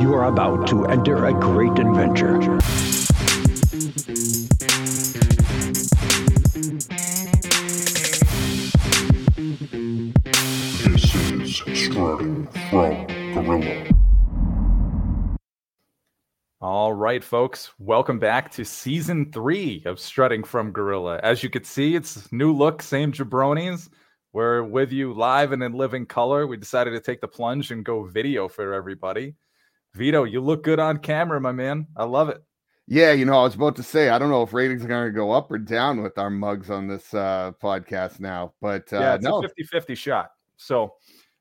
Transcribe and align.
You 0.00 0.14
are 0.14 0.26
about 0.26 0.68
to 0.68 0.86
enter 0.86 1.26
a 1.26 1.32
great 1.32 1.76
adventure. 1.76 2.38
This 10.84 11.16
is 11.26 11.56
Strutting 11.56 12.46
from 12.70 13.06
Gorilla. 13.34 13.86
All 16.60 16.92
right, 16.92 17.24
folks, 17.24 17.72
welcome 17.80 18.20
back 18.20 18.52
to 18.52 18.64
season 18.64 19.32
three 19.32 19.82
of 19.84 19.98
Strutting 19.98 20.44
from 20.44 20.70
Gorilla. 20.70 21.18
As 21.24 21.42
you 21.42 21.50
can 21.50 21.64
see, 21.64 21.96
it's 21.96 22.30
new 22.30 22.52
look, 22.52 22.82
same 22.82 23.10
jabronis. 23.10 23.88
We're 24.32 24.62
with 24.62 24.92
you 24.92 25.12
live 25.12 25.50
and 25.50 25.60
in 25.60 25.72
living 25.72 26.06
color. 26.06 26.46
We 26.46 26.56
decided 26.56 26.92
to 26.92 27.00
take 27.00 27.20
the 27.20 27.26
plunge 27.26 27.72
and 27.72 27.84
go 27.84 28.04
video 28.04 28.46
for 28.46 28.72
everybody. 28.74 29.34
Vito, 29.94 30.24
you 30.24 30.40
look 30.40 30.62
good 30.62 30.78
on 30.78 30.98
camera, 30.98 31.40
my 31.40 31.52
man. 31.52 31.86
I 31.96 32.04
love 32.04 32.28
it. 32.28 32.42
Yeah, 32.90 33.12
you 33.12 33.26
know, 33.26 33.38
I 33.38 33.42
was 33.42 33.54
about 33.54 33.76
to 33.76 33.82
say, 33.82 34.08
I 34.08 34.18
don't 34.18 34.30
know 34.30 34.42
if 34.42 34.54
ratings 34.54 34.82
are 34.82 34.88
going 34.88 35.06
to 35.06 35.12
go 35.12 35.30
up 35.30 35.50
or 35.50 35.58
down 35.58 36.02
with 36.02 36.16
our 36.16 36.30
mugs 36.30 36.70
on 36.70 36.88
this 36.88 37.12
uh, 37.12 37.52
podcast 37.62 38.18
now, 38.18 38.54
but 38.62 38.90
uh, 38.94 38.98
yeah, 38.98 39.14
it's 39.16 39.24
no, 39.24 39.40
a 39.40 39.42
50 39.42 39.64
50 39.64 39.94
shot. 39.94 40.30
So, 40.56 40.94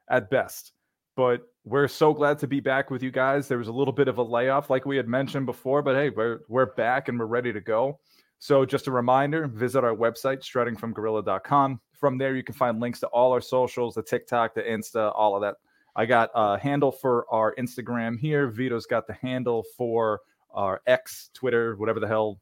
at 0.10 0.30
best. 0.30 0.74
But 1.16 1.44
we're 1.64 1.88
so 1.88 2.14
glad 2.14 2.38
to 2.40 2.48
be 2.48 2.60
back 2.60 2.92
with 2.92 3.02
you 3.02 3.12
guys. 3.12 3.48
There 3.48 3.58
was 3.58 3.70
a 3.70 3.74
little 3.74 3.94
bit 3.94 4.10
of 4.10 4.18
a 4.18 4.24
layoff, 4.24 4.70
like 4.70 4.86
we 4.86 4.98
had 4.98 5.08
mentioned 5.08 5.46
before, 5.46 5.82
but 5.82 5.96
hey, 5.96 6.10
we're, 6.10 6.42
we're 6.50 6.74
back 6.76 7.08
and 7.08 7.18
we're 7.18 7.26
ready 7.26 7.54
to 7.54 7.62
go. 7.62 8.00
So, 8.40 8.66
just 8.66 8.88
a 8.88 8.92
reminder 8.92 9.48
visit 9.48 9.86
our 9.86 9.96
website, 9.96 10.42
struttingfromgorilla.com. 10.42 11.80
From 11.94 12.18
there, 12.18 12.36
you 12.36 12.44
can 12.44 12.56
find 12.56 12.82
links 12.82 13.00
to 13.00 13.08
all 13.08 13.32
our 13.32 13.42
socials 13.42 13.96
the 13.96 14.04
TikTok, 14.04 14.54
the 14.54 14.64
Insta, 14.64 15.14
all 15.16 15.34
of 15.34 15.42
that. 15.42 15.56
I 15.98 16.06
got 16.06 16.30
a 16.36 16.60
handle 16.60 16.92
for 16.92 17.26
our 17.32 17.56
Instagram 17.56 18.20
here. 18.20 18.48
Vito's 18.48 18.86
got 18.86 19.08
the 19.08 19.14
handle 19.14 19.66
for 19.76 20.22
our 20.52 20.82
X, 20.86 21.32
Twitter, 21.34 21.76
whatever 21.76 22.00
the 22.00 22.08
hell 22.08 22.40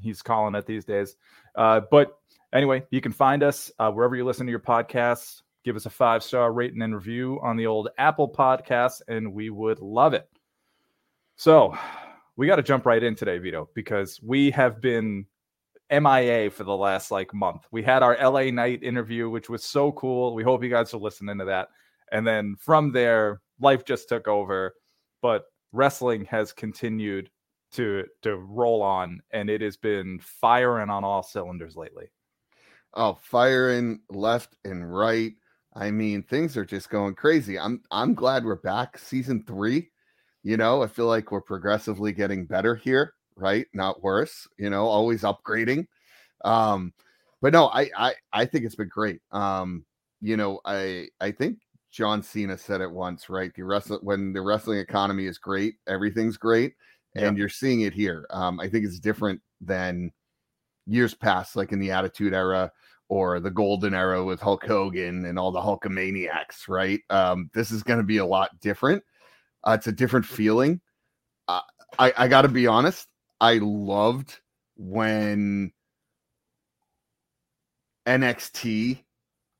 he's 0.00 0.22
calling 0.22 0.54
it 0.54 0.64
these 0.64 0.86
days. 0.86 1.16
Uh, 1.54 1.82
but 1.90 2.18
anyway, 2.54 2.82
you 2.90 3.02
can 3.02 3.12
find 3.12 3.42
us 3.42 3.70
uh, 3.78 3.90
wherever 3.90 4.16
you 4.16 4.24
listen 4.24 4.46
to 4.46 4.50
your 4.50 4.58
podcasts. 4.58 5.42
Give 5.64 5.76
us 5.76 5.84
a 5.84 5.90
five 5.90 6.22
star 6.22 6.52
rating 6.52 6.80
and 6.80 6.94
review 6.94 7.38
on 7.42 7.58
the 7.58 7.66
old 7.66 7.90
Apple 7.98 8.28
Podcasts, 8.28 9.02
and 9.06 9.34
we 9.34 9.50
would 9.50 9.80
love 9.80 10.14
it. 10.14 10.28
So, 11.36 11.76
we 12.36 12.46
got 12.46 12.56
to 12.56 12.62
jump 12.62 12.86
right 12.86 13.02
in 13.02 13.14
today, 13.14 13.38
Vito, 13.38 13.68
because 13.74 14.20
we 14.22 14.50
have 14.50 14.80
been 14.80 15.26
MIA 15.90 16.50
for 16.50 16.64
the 16.64 16.76
last 16.76 17.10
like 17.10 17.32
month. 17.34 17.66
We 17.70 17.82
had 17.82 18.02
our 18.02 18.16
LA 18.20 18.50
Knight 18.50 18.82
interview, 18.82 19.28
which 19.28 19.48
was 19.48 19.62
so 19.62 19.92
cool. 19.92 20.34
We 20.34 20.42
hope 20.42 20.64
you 20.64 20.70
guys 20.70 20.92
are 20.94 20.98
listening 20.98 21.38
to 21.38 21.44
that. 21.44 21.68
And 22.14 22.26
then 22.26 22.56
from 22.58 22.92
there, 22.92 23.42
life 23.60 23.84
just 23.84 24.08
took 24.08 24.28
over. 24.28 24.74
But 25.22 25.44
wrestling 25.72 26.24
has 26.26 26.52
continued 26.54 27.30
to 27.72 28.04
to 28.22 28.36
roll 28.36 28.82
on, 28.82 29.20
and 29.32 29.50
it 29.50 29.60
has 29.60 29.76
been 29.76 30.20
firing 30.20 30.90
on 30.90 31.04
all 31.04 31.22
cylinders 31.22 31.76
lately. 31.76 32.10
oh, 32.94 33.18
firing 33.22 34.00
left 34.10 34.56
and 34.64 34.94
right. 34.94 35.32
I 35.74 35.90
mean, 35.90 36.22
things 36.22 36.56
are 36.56 36.64
just 36.64 36.90
going 36.90 37.14
crazy. 37.14 37.58
I'm 37.58 37.82
I'm 37.90 38.14
glad 38.14 38.44
we're 38.44 38.56
back, 38.56 38.98
season 38.98 39.44
three. 39.44 39.90
You 40.42 40.56
know, 40.56 40.82
I 40.82 40.86
feel 40.88 41.06
like 41.06 41.32
we're 41.32 41.40
progressively 41.40 42.12
getting 42.12 42.46
better 42.46 42.74
here, 42.76 43.14
right? 43.36 43.66
Not 43.74 44.02
worse. 44.02 44.46
You 44.58 44.70
know, 44.70 44.86
always 44.86 45.22
upgrading. 45.22 45.86
Um, 46.44 46.92
but 47.42 47.52
no, 47.52 47.68
I 47.68 47.90
I 47.96 48.14
I 48.32 48.44
think 48.46 48.64
it's 48.64 48.76
been 48.76 48.88
great. 48.88 49.20
Um, 49.32 49.84
you 50.20 50.36
know, 50.36 50.60
I 50.64 51.08
I 51.20 51.32
think 51.32 51.58
John 51.94 52.24
Cena 52.24 52.58
said 52.58 52.80
it 52.80 52.90
once, 52.90 53.28
right? 53.28 53.54
The 53.54 53.62
wrestle 53.62 54.00
when 54.02 54.32
the 54.32 54.42
wrestling 54.42 54.78
economy 54.78 55.26
is 55.26 55.38
great, 55.38 55.76
everything's 55.86 56.36
great, 56.36 56.74
and 57.14 57.38
you're 57.38 57.48
seeing 57.48 57.82
it 57.82 57.94
here. 57.94 58.26
Um, 58.30 58.58
I 58.58 58.68
think 58.68 58.84
it's 58.84 58.98
different 58.98 59.40
than 59.60 60.10
years 60.88 61.14
past, 61.14 61.54
like 61.54 61.70
in 61.70 61.78
the 61.78 61.92
Attitude 61.92 62.34
Era 62.34 62.72
or 63.08 63.38
the 63.38 63.50
Golden 63.50 63.94
Era 63.94 64.24
with 64.24 64.40
Hulk 64.40 64.66
Hogan 64.66 65.24
and 65.26 65.38
all 65.38 65.52
the 65.52 65.60
Hulkamaniacs, 65.60 66.68
right? 66.68 66.98
Um, 67.10 67.48
this 67.54 67.70
is 67.70 67.84
going 67.84 68.00
to 68.00 68.04
be 68.04 68.16
a 68.16 68.26
lot 68.26 68.58
different. 68.60 69.00
Uh, 69.62 69.76
it's 69.78 69.86
a 69.86 69.92
different 69.92 70.26
feeling. 70.26 70.80
Uh, 71.46 71.60
I 72.00 72.12
I 72.16 72.26
got 72.26 72.42
to 72.42 72.48
be 72.48 72.66
honest. 72.66 73.06
I 73.40 73.58
loved 73.62 74.40
when 74.76 75.70
NXT 78.04 78.98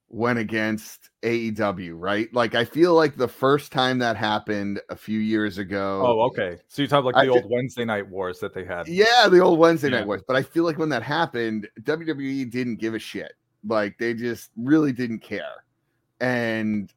went 0.09 0.41
against 0.41 1.11
AEW, 1.25 1.95
right? 1.97 2.33
Like 2.35 2.55
I 2.55 2.65
feel 2.65 2.95
like 2.95 3.17
the 3.17 3.27
first 3.29 3.73
time 3.73 3.99
that 3.99 4.17
happened 4.17 4.81
a 4.91 4.97
few 4.97 5.19
years 5.19 5.59
ago. 5.59 6.03
Oh, 6.07 6.21
okay. 6.27 6.59
So 6.69 6.83
you 6.83 6.89
talk 6.89 7.05
like 7.05 7.15
the 7.15 7.23
thi- 7.23 7.29
old 7.31 7.51
Wednesday 7.51 7.85
night 7.85 8.09
wars 8.09 8.39
that 8.41 8.55
they 8.55 8.65
had. 8.65 8.87
Yeah, 8.87 9.29
the 9.29 9.41
old 9.41 9.59
Wednesday 9.59 9.89
Yeah. 9.91 9.99
night 10.01 10.07
wars. 10.07 10.23
But 10.27 10.37
I 10.37 10.43
feel 10.43 10.65
like 10.65 10.79
when 10.79 10.91
that 10.91 11.03
happened, 11.03 11.69
WWE 11.83 12.49
didn't 12.51 12.77
give 12.77 12.95
a 12.95 12.99
shit. 12.99 13.33
Like 13.67 13.99
they 13.99 14.15
just 14.15 14.51
really 14.57 14.93
didn't 14.93 15.21
care. 15.21 15.65
And 16.21 16.93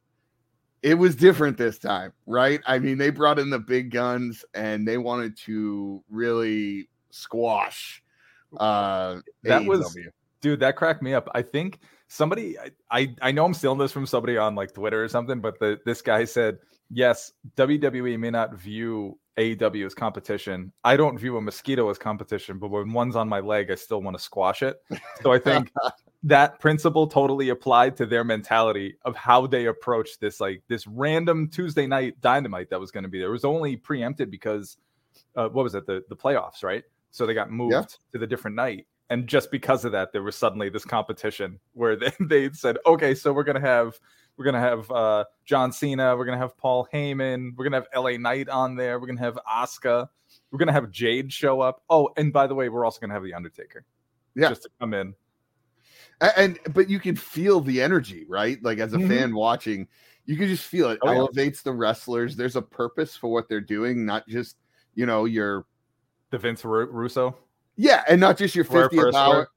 it 0.82 0.94
was 0.94 1.16
different 1.16 1.56
this 1.58 1.78
time, 1.78 2.12
right? 2.26 2.60
I 2.66 2.78
mean, 2.78 2.98
they 2.98 3.10
brought 3.10 3.38
in 3.38 3.50
the 3.50 3.58
big 3.58 3.90
guns 3.90 4.44
and 4.54 4.86
they 4.86 4.98
wanted 4.98 5.36
to 5.38 6.04
really 6.10 6.88
squash 7.10 8.02
uh 8.58 9.20
That 9.42 9.64
was- 9.64 9.96
dude 10.40 10.60
that 10.60 10.76
cracked 10.76 11.02
me 11.02 11.12
up 11.14 11.28
i 11.34 11.42
think 11.42 11.80
somebody 12.08 12.58
I, 12.58 12.70
I 12.90 13.14
i 13.22 13.32
know 13.32 13.44
i'm 13.44 13.54
stealing 13.54 13.78
this 13.78 13.92
from 13.92 14.06
somebody 14.06 14.36
on 14.36 14.54
like 14.54 14.72
twitter 14.72 15.04
or 15.04 15.08
something 15.08 15.40
but 15.40 15.58
the 15.58 15.78
this 15.84 16.02
guy 16.02 16.24
said 16.24 16.58
yes 16.90 17.32
wwe 17.56 18.18
may 18.18 18.30
not 18.30 18.54
view 18.54 19.18
aew 19.38 19.86
as 19.86 19.94
competition. 19.94 20.72
I 20.82 20.96
don't 20.96 21.16
view 21.16 21.36
a 21.36 21.40
mosquito 21.40 21.88
as 21.90 21.98
competition 21.98 22.58
but 22.58 22.68
when 22.68 22.92
one's 22.92 23.16
on 23.16 23.28
my 23.28 23.40
leg 23.40 23.70
i 23.70 23.74
still 23.74 24.02
want 24.02 24.16
to 24.16 24.22
squash 24.22 24.62
it. 24.62 24.82
So 25.22 25.32
i 25.32 25.38
think 25.38 25.70
that 26.24 26.58
principle 26.58 27.06
totally 27.06 27.50
applied 27.50 27.96
to 27.96 28.06
their 28.06 28.24
mentality 28.24 28.96
of 29.04 29.14
how 29.14 29.46
they 29.46 29.66
approach 29.66 30.18
this 30.18 30.40
like 30.40 30.62
this 30.68 30.86
random 30.86 31.48
tuesday 31.48 31.86
night 31.86 32.20
dynamite 32.20 32.70
that 32.70 32.80
was 32.80 32.90
going 32.90 33.04
to 33.04 33.08
be 33.08 33.18
there. 33.18 33.28
It 33.28 33.32
was 33.32 33.44
only 33.44 33.76
preempted 33.76 34.30
because 34.30 34.76
uh, 35.36 35.48
what 35.48 35.62
was 35.62 35.74
it? 35.74 35.86
The 35.86 36.02
the 36.08 36.16
playoffs 36.16 36.64
right? 36.64 36.82
So 37.10 37.24
they 37.24 37.34
got 37.34 37.50
moved 37.50 37.98
to 38.12 38.18
the 38.18 38.26
different 38.26 38.56
night 38.56 38.86
and 39.10 39.26
just 39.26 39.50
because 39.50 39.84
of 39.84 39.92
that 39.92 40.12
there 40.12 40.22
was 40.22 40.36
suddenly 40.36 40.68
this 40.68 40.84
competition 40.84 41.58
where 41.72 41.96
they, 41.96 42.12
they 42.20 42.50
said 42.52 42.76
okay 42.86 43.14
so 43.14 43.32
we're 43.32 43.44
gonna 43.44 43.60
have 43.60 43.98
we're 44.36 44.44
gonna 44.44 44.60
have 44.60 44.90
uh 44.90 45.24
john 45.44 45.72
cena 45.72 46.16
we're 46.16 46.24
gonna 46.24 46.36
have 46.38 46.56
paul 46.56 46.86
heyman 46.92 47.52
we're 47.56 47.64
gonna 47.64 47.76
have 47.92 48.02
la 48.02 48.10
knight 48.18 48.48
on 48.48 48.74
there 48.76 48.98
we're 49.00 49.06
gonna 49.06 49.18
have 49.20 49.38
oscar 49.50 50.08
we're 50.50 50.58
gonna 50.58 50.72
have 50.72 50.90
jade 50.90 51.32
show 51.32 51.60
up 51.60 51.82
oh 51.90 52.08
and 52.16 52.32
by 52.32 52.46
the 52.46 52.54
way 52.54 52.68
we're 52.68 52.84
also 52.84 53.00
gonna 53.00 53.14
have 53.14 53.24
the 53.24 53.34
undertaker 53.34 53.84
Yeah. 54.34 54.50
just 54.50 54.62
to 54.62 54.70
come 54.80 54.94
in 54.94 55.14
A- 56.20 56.38
and 56.38 56.58
but 56.74 56.88
you 56.90 56.98
can 57.00 57.16
feel 57.16 57.60
the 57.60 57.80
energy 57.82 58.26
right 58.28 58.62
like 58.62 58.78
as 58.78 58.92
a 58.92 58.98
Mhm. 58.98 59.08
fan 59.08 59.34
watching 59.34 59.88
you 60.26 60.36
can 60.36 60.46
just 60.48 60.64
feel 60.64 60.90
it 60.90 60.98
Oh, 61.02 61.10
yeah. 61.10 61.18
elevates 61.18 61.62
the 61.62 61.72
wrestlers 61.72 62.36
there's 62.36 62.56
a 62.56 62.62
purpose 62.62 63.16
for 63.16 63.32
what 63.32 63.48
they're 63.48 63.60
doing 63.60 64.04
not 64.04 64.28
just 64.28 64.56
you 64.94 65.06
know 65.06 65.24
your 65.24 65.64
the 66.30 66.38
vince 66.38 66.64
Ru- 66.64 66.90
russo 66.90 67.36
yeah 67.78 68.04
and 68.08 68.20
not 68.20 68.36
just 68.36 68.54
your 68.54 68.64
Square 68.64 68.90
for 68.90 69.08
a 69.08 69.12
50th 69.12 69.14
hour. 69.14 69.48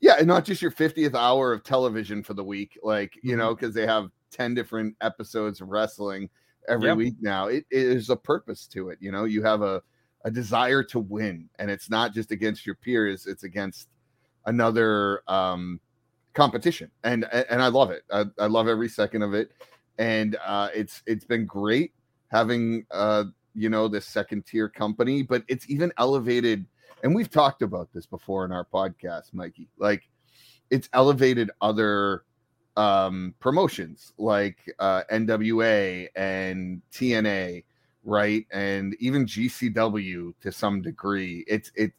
Yeah 0.00 0.14
and 0.18 0.26
not 0.28 0.44
just 0.44 0.62
your 0.62 0.70
50th 0.70 1.14
hour 1.14 1.52
of 1.52 1.64
television 1.64 2.22
for 2.22 2.34
the 2.34 2.44
week 2.44 2.78
like 2.82 3.18
you 3.22 3.34
Mhm. 3.34 3.38
know 3.38 3.54
because 3.56 3.74
they 3.74 3.86
have 3.86 4.10
10 4.30 4.54
different 4.54 4.94
episodes 5.00 5.60
of 5.60 5.68
wrestling 5.68 6.30
every 6.68 6.88
Yep. 6.88 6.96
week 6.98 7.14
now. 7.20 7.48
It 7.48 7.64
is 7.70 8.10
a 8.10 8.16
purpose 8.16 8.66
to 8.68 8.90
it 8.90 8.98
you 9.00 9.10
know? 9.10 9.24
You 9.24 9.42
have 9.42 9.62
a 9.62 9.82
a 10.24 10.30
desire 10.30 10.82
to 10.84 11.00
win 11.00 11.48
and 11.58 11.70
it's 11.70 11.88
not 11.90 12.12
just 12.12 12.30
against 12.30 12.66
your 12.66 12.74
peers 12.76 13.26
it's 13.26 13.42
against 13.42 13.88
another 14.46 15.22
um 15.28 15.80
competition 16.34 16.90
and 17.04 17.24
and 17.32 17.62
i 17.62 17.68
love 17.68 17.90
it. 17.90 18.02
I, 18.12 18.24
I 18.38 18.46
love 18.46 18.68
every 18.68 18.88
second 18.88 19.22
of 19.22 19.34
it 19.34 19.50
and 19.98 20.36
uh 20.44 20.68
it's 20.74 21.02
it's 21.06 21.24
been 21.24 21.46
great 21.46 21.92
having 22.28 22.86
uh 22.90 23.24
you 23.54 23.68
know 23.70 23.88
this 23.88 24.06
second 24.06 24.46
tier 24.46 24.68
company 24.68 25.22
but 25.22 25.42
it's 25.48 25.68
even 25.68 25.92
elevated 25.98 26.66
and 27.02 27.14
we've 27.14 27.30
talked 27.30 27.62
about 27.62 27.92
this 27.92 28.06
before 28.06 28.44
in 28.44 28.52
our 28.52 28.64
podcast 28.64 29.32
mikey 29.32 29.68
like 29.78 30.08
it's 30.70 30.88
elevated 30.92 31.50
other 31.60 32.24
um 32.76 33.34
promotions 33.40 34.12
like 34.18 34.58
uh 34.78 35.02
nwa 35.10 36.08
and 36.14 36.80
tna 36.92 37.62
right? 38.04 38.46
And 38.50 38.96
even 39.00 39.26
gcw 39.26 40.34
to 40.40 40.52
some 40.52 40.82
degree. 40.82 41.44
It's 41.46 41.70
it 41.74 41.92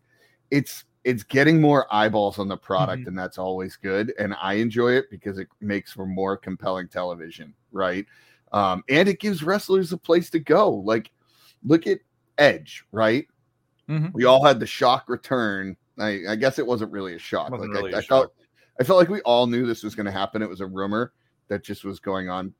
it's 0.49 0.85
it's 1.03 1.23
getting 1.23 1.59
more 1.59 1.87
eyeballs 1.93 2.37
on 2.37 2.47
the 2.47 2.57
product 2.57 3.07
and 3.07 3.17
that's 3.17 3.37
always 3.37 3.75
good. 3.75 4.13
And 4.19 4.35
i 4.41 4.53
enjoy 4.53 4.93
it 4.93 5.09
because 5.09 5.37
it 5.37 5.47
makes 5.59 5.91
for 5.91 6.05
more 6.05 6.37
compelling 6.37 6.87
television 6.87 7.53
right? 7.71 8.05
Um 8.51 8.83
and 8.89 9.07
it 9.07 9.19
gives 9.19 9.43
wrestlers 9.43 9.93
a 9.93 9.97
place 9.97 10.29
to 10.31 10.39
go. 10.39 10.69
Like 10.71 11.11
look 11.63 11.87
at 11.87 11.99
edge 12.37 12.83
right 12.91 13.27
Mhm. 13.89 14.13
we 14.13 14.25
all 14.25 14.43
had 14.45 14.59
the 14.59 14.65
shock 14.65 15.09
return 15.09 15.75
i 15.99 16.19
i 16.29 16.35
guess 16.35 16.59
it 16.59 16.65
wasn't 16.65 16.91
really 16.91 17.15
a 17.15 17.19
shock 17.19 17.49
like 17.51 17.69
really 17.69 17.93
I, 17.93 17.97
a 17.97 17.99
I 17.99 18.03
felt 18.03 18.33
i 18.79 18.83
felt 18.83 18.99
like 18.99 19.09
we 19.09 19.21
all 19.21 19.47
knew 19.47 19.65
this 19.65 19.83
was 19.83 19.95
going 19.95 20.05
to 20.05 20.11
happen 20.11 20.41
it 20.41 20.49
was 20.49 20.61
a 20.61 20.67
rumor 20.67 21.13
that 21.47 21.63
just 21.63 21.83
was 21.83 21.99
going 21.99 22.29
on 22.29 22.53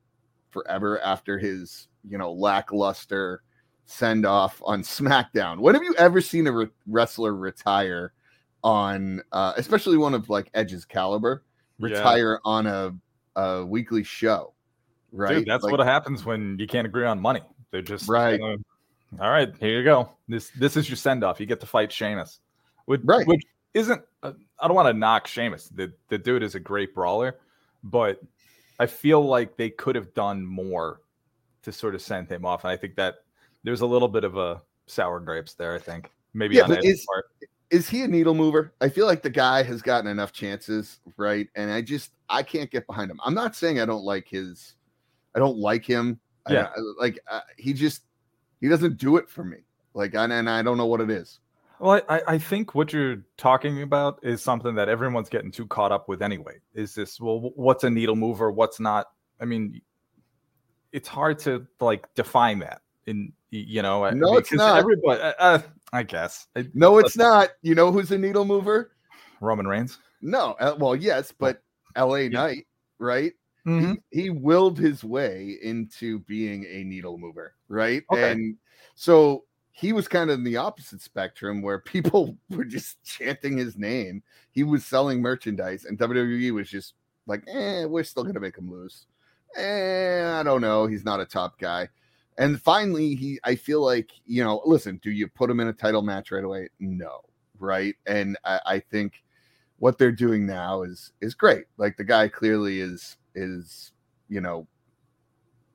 forever 0.50 1.00
after 1.01 1.38
his 1.38 1.88
you 2.09 2.18
know 2.18 2.31
lackluster 2.33 3.44
send 3.85 4.25
off 4.25 4.62
on 4.65 4.81
SmackDown. 4.83 5.59
When 5.59 5.75
have 5.75 5.83
you 5.83 5.94
ever 5.97 6.21
seen 6.21 6.47
a 6.47 6.51
re- 6.51 6.69
wrestler 6.88 7.35
retire 7.35 8.13
on, 8.63 9.21
uh, 9.33 9.53
especially 9.57 9.97
one 9.97 10.13
of 10.13 10.29
like 10.29 10.50
Edge's 10.53 10.85
caliber, 10.85 11.44
Yeah. 11.77 11.88
retire 11.88 12.39
on 12.45 12.68
a, 12.68 12.95
a 13.35 13.65
weekly 13.65 14.03
show? 14.03 14.53
Right. 15.12 15.35
Dude, 15.39 15.45
that's 15.47 15.63
Like, 15.63 15.71
what 15.71 15.85
happens 15.85 16.23
when 16.25 16.57
you 16.57 16.68
can't 16.68 16.88
agree 16.88 17.06
on 17.06 17.19
money. 17.19 17.41
They're 17.71 17.81
just 17.81 18.07
Right. 18.07 18.39
All 19.19 19.30
right, 19.30 19.54
here 19.60 19.78
you 19.80 19.84
go. 19.84 20.10
This 20.28 20.50
this 20.52 20.78
is 20.78 20.90
your 20.90 20.96
send 20.96 21.24
off. 21.24 21.40
You 21.40 21.46
get 21.46 21.60
to 21.60 21.66
fight 21.66 21.92
Sheamus, 21.92 22.40
which, 22.86 23.02
Right. 23.04 23.28
which 23.28 23.44
isn't. 23.74 24.02
Uh, 24.24 24.34
I 24.60 24.68
don't 24.68 24.75
want 24.75 24.88
to 24.88 24.94
knock 24.94 25.28
Sheamus. 25.28 25.68
The 25.69 25.92
the 26.08 26.18
dude 26.18 26.44
is 26.44 26.56
a 26.56 26.60
great 26.60 26.96
brawler, 26.96 27.40
but 27.84 28.22
I 28.80 28.86
feel 28.86 29.22
like 29.22 29.58
they 29.58 29.69
could 29.69 29.96
have 29.96 30.13
done 30.13 30.46
more 30.46 31.02
to 31.63 31.72
sort 31.72 31.94
of 31.94 32.02
send 32.02 32.30
him 32.30 32.46
off. 32.46 32.63
And 32.63 32.72
I 32.72 32.78
think 32.78 32.96
that 32.96 33.16
there's 33.63 33.81
a 33.81 33.86
little 33.86 34.08
bit 34.08 34.24
of 34.24 34.38
a 34.38 34.62
sour 34.88 35.19
grapes 35.19 35.54
there. 35.54 35.75
I 35.75 35.80
think 35.80 36.10
maybe 36.34 36.56
Yeah, 36.56 36.64
on 36.64 36.69
part. 36.69 37.25
is 37.69 37.90
he 37.90 38.04
a 38.04 38.07
needle 38.07 38.34
mover? 38.34 38.74
I 38.81 38.90
feel 38.90 39.06
like 39.07 39.22
the 39.22 39.30
guy 39.30 39.62
has 39.64 39.81
gotten 39.81 40.10
enough 40.10 40.31
chances, 40.31 41.00
right? 41.18 41.48
And 41.56 41.69
I 41.69 41.81
just 41.81 42.12
I 42.30 42.44
can't 42.44 42.72
get 42.72 42.88
behind 42.88 43.12
him. 43.12 43.19
I'm 43.25 43.34
not 43.34 43.56
saying 43.57 43.80
I 43.81 43.86
don't 43.86 44.04
like 44.06 44.28
his, 44.28 44.75
I 45.36 45.40
don't 45.40 45.57
like 45.57 45.86
him. 45.86 46.19
I- 46.46 46.54
Yeah. 46.54 46.69
I- 46.75 46.80
like 46.98 47.19
uh, 47.30 47.42
he 47.57 47.74
just 47.74 48.04
he 48.62 48.69
doesn't 48.69 48.98
do 48.98 49.18
it 49.18 49.30
for 49.30 49.44
me. 49.44 49.58
Like 49.94 50.16
and, 50.16 50.31
and 50.31 50.50
I 50.50 50.62
don't 50.62 50.78
know 50.78 50.86
what 50.86 51.02
it 51.02 51.10
is. 51.10 51.40
Well, 51.80 52.00
I, 52.08 52.22
I 52.28 52.38
think 52.38 52.75
what 52.75 52.94
you're 52.94 53.24
talking 53.38 53.81
about 53.81 54.19
is 54.22 54.42
something 54.42 54.75
that 54.75 54.88
everyone's 54.88 55.30
getting 55.30 55.52
too 55.52 55.66
caught 55.66 55.92
up 55.92 56.08
with 56.08 56.22
anyway. 56.22 56.60
Is 56.75 56.94
this 56.94 57.19
well, 57.19 57.52
what's 57.56 57.84
a 57.84 57.90
needle 57.90 58.16
mover? 58.16 58.52
What's 58.52 58.80
not? 58.80 59.08
I 59.42 59.46
mean, 59.46 59.81
it's 60.92 61.08
hard 61.08 61.40
to 61.40 61.66
like 61.80 62.08
define 62.13 62.60
that. 62.60 62.81
In 63.08 63.34
you 63.50 63.81
know, 63.81 64.10
No, 64.12 64.38
it's 64.38 64.54
not. 64.54 64.78
Everybody, 64.80 65.22
uh, 65.22 65.34
uh, 65.40 65.62
I 65.92 66.04
guess 66.04 66.48
No, 66.74 67.00
it's 67.00 67.18
not. 67.18 67.50
You 67.64 67.75
know 67.75 67.92
who's 67.92 68.12
a 68.12 68.18
needle 68.18 68.46
mover? 68.46 68.92
Roman 69.42 69.68
Reigns. 69.68 69.98
No. 70.22 70.56
uh, 70.60 70.75
well, 70.78 70.96
yes, 70.96 71.34
but 71.38 71.64
L.A. 71.96 72.30
Knight, 72.30 72.68
right? 73.00 73.34
Mhm. 73.66 73.98
he, 74.12 74.24
he 74.24 74.30
willed 74.30 74.80
his 74.80 75.04
way 75.04 75.57
into 75.62 76.19
being 76.19 76.66
a 76.66 76.84
needle 76.84 77.18
mover, 77.18 77.54
right? 77.71 78.03
Okay. 78.12 78.31
And 78.31 78.57
so 78.95 79.45
he 79.71 79.94
was 79.94 80.07
kind 80.07 80.29
of 80.29 80.38
in 80.38 80.44
the 80.44 80.57
opposite 80.57 81.01
spectrum 81.01 81.62
where 81.62 81.79
people 81.85 82.38
were 82.50 82.65
just 82.65 83.03
chanting 83.03 83.57
his 83.57 83.77
name. 83.77 84.21
He 84.51 84.63
was 84.63 84.85
selling 84.85 85.21
merchandise, 85.21 85.85
and 85.85 85.97
WWE 85.97 86.51
was 86.51 86.69
just 86.69 86.94
like, 87.27 87.44
eh, 87.47 87.85
we're 87.85 88.03
still 88.03 88.23
gonna 88.23 88.39
make 88.39 88.57
him 88.57 88.69
lose. 88.69 89.06
Eh, 89.56 90.23
I 90.23 90.44
don't 90.44 90.62
know. 90.62 90.88
He's 90.88 91.06
not 91.06 91.19
a 91.19 91.25
top 91.25 91.59
guy. 91.59 91.89
And 92.38 92.62
finally, 92.62 93.15
he 93.15 93.39
I 93.44 93.56
feel 93.56 93.83
like, 93.83 94.12
you 94.25 94.44
know, 94.44 94.62
listen, 94.65 95.00
do 95.03 95.12
you 95.12 95.27
put 95.27 95.50
him 95.50 95.59
in 95.59 95.68
a 95.68 95.73
title 95.73 96.01
match 96.01 96.31
right 96.31 96.44
away? 96.44 96.69
No, 96.79 97.21
right? 97.59 97.95
And 98.06 98.38
I, 98.44 98.59
I 98.65 98.79
think 98.79 99.23
what 99.79 99.97
they're 99.97 100.12
doing 100.12 100.45
now 100.45 100.83
is 100.83 101.12
is 101.21 101.33
great. 101.33 101.65
Like 101.77 101.97
the 101.97 102.03
guy 102.03 102.27
clearly 102.27 102.79
is 102.79 103.18
is 103.35 103.91
you 104.29 104.41
know 104.41 104.68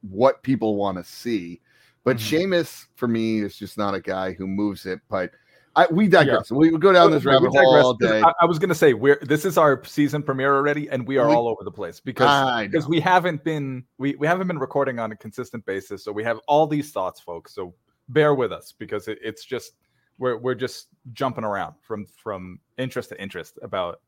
what 0.03 0.43
people 0.43 0.77
want 0.77 0.99
to 0.99 1.05
see. 1.05 1.61
But 2.07 2.19
Mhm. 2.19 2.21
Sheamus 2.21 2.87
for 2.95 3.09
me 3.09 3.41
is 3.41 3.57
just 3.59 3.77
not 3.77 3.95
a 3.95 4.01
guy 4.01 4.33
who 4.33 4.47
moves 4.47 4.87
it. 4.87 5.01
But 5.11 5.33
I, 5.75 5.89
we 5.91 6.07
digress. 6.07 6.53
We 6.53 6.71
would 6.71 6.81
go 6.81 6.93
down 6.93 7.11
this 7.11 7.25
we 7.25 7.33
rabbit 7.33 7.51
hole 7.51 7.77
all 7.77 7.95
day. 7.95 8.23
I, 8.23 8.33
I 8.43 8.45
was 8.47 8.61
gonna 8.61 8.77
say 8.77 8.95
we're 8.95 9.19
this 9.23 9.45
is 9.45 9.59
our 9.59 9.85
season 9.85 10.23
premiere 10.23 10.55
already, 10.55 10.89
and 10.89 11.05
we 11.07 11.19
are 11.19 11.27
We- 11.29 11.35
all 11.35 11.49
over 11.49 11.65
the 11.65 11.71
place 11.73 11.99
because 12.01 12.63
because 12.63 12.89
we 12.89 13.01
haven't 13.01 13.43
been 13.43 13.85
we, 13.99 14.15
we 14.15 14.27
haven't 14.27 14.47
been 14.47 14.59
recording 14.61 15.01
on 15.01 15.11
a 15.13 15.17
consistent 15.17 15.67
basis 15.67 16.05
so 16.05 16.13
we 16.13 16.23
have 16.23 16.39
all 16.47 16.67
these 16.69 16.93
thoughts 16.93 17.21
folks 17.21 17.53
so 17.55 17.75
bear 18.09 18.35
with 18.37 18.53
us 18.53 18.73
because 18.79 19.09
it, 19.09 19.19
it's 19.21 19.45
just 19.45 19.73
we're, 20.19 20.37
we're 20.39 20.55
just 20.55 20.87
jumping 21.13 21.43
around 21.45 21.75
from 21.83 22.07
from 22.07 22.61
interest 22.79 23.09
to 23.11 23.21
interest 23.21 23.59
about 23.63 24.01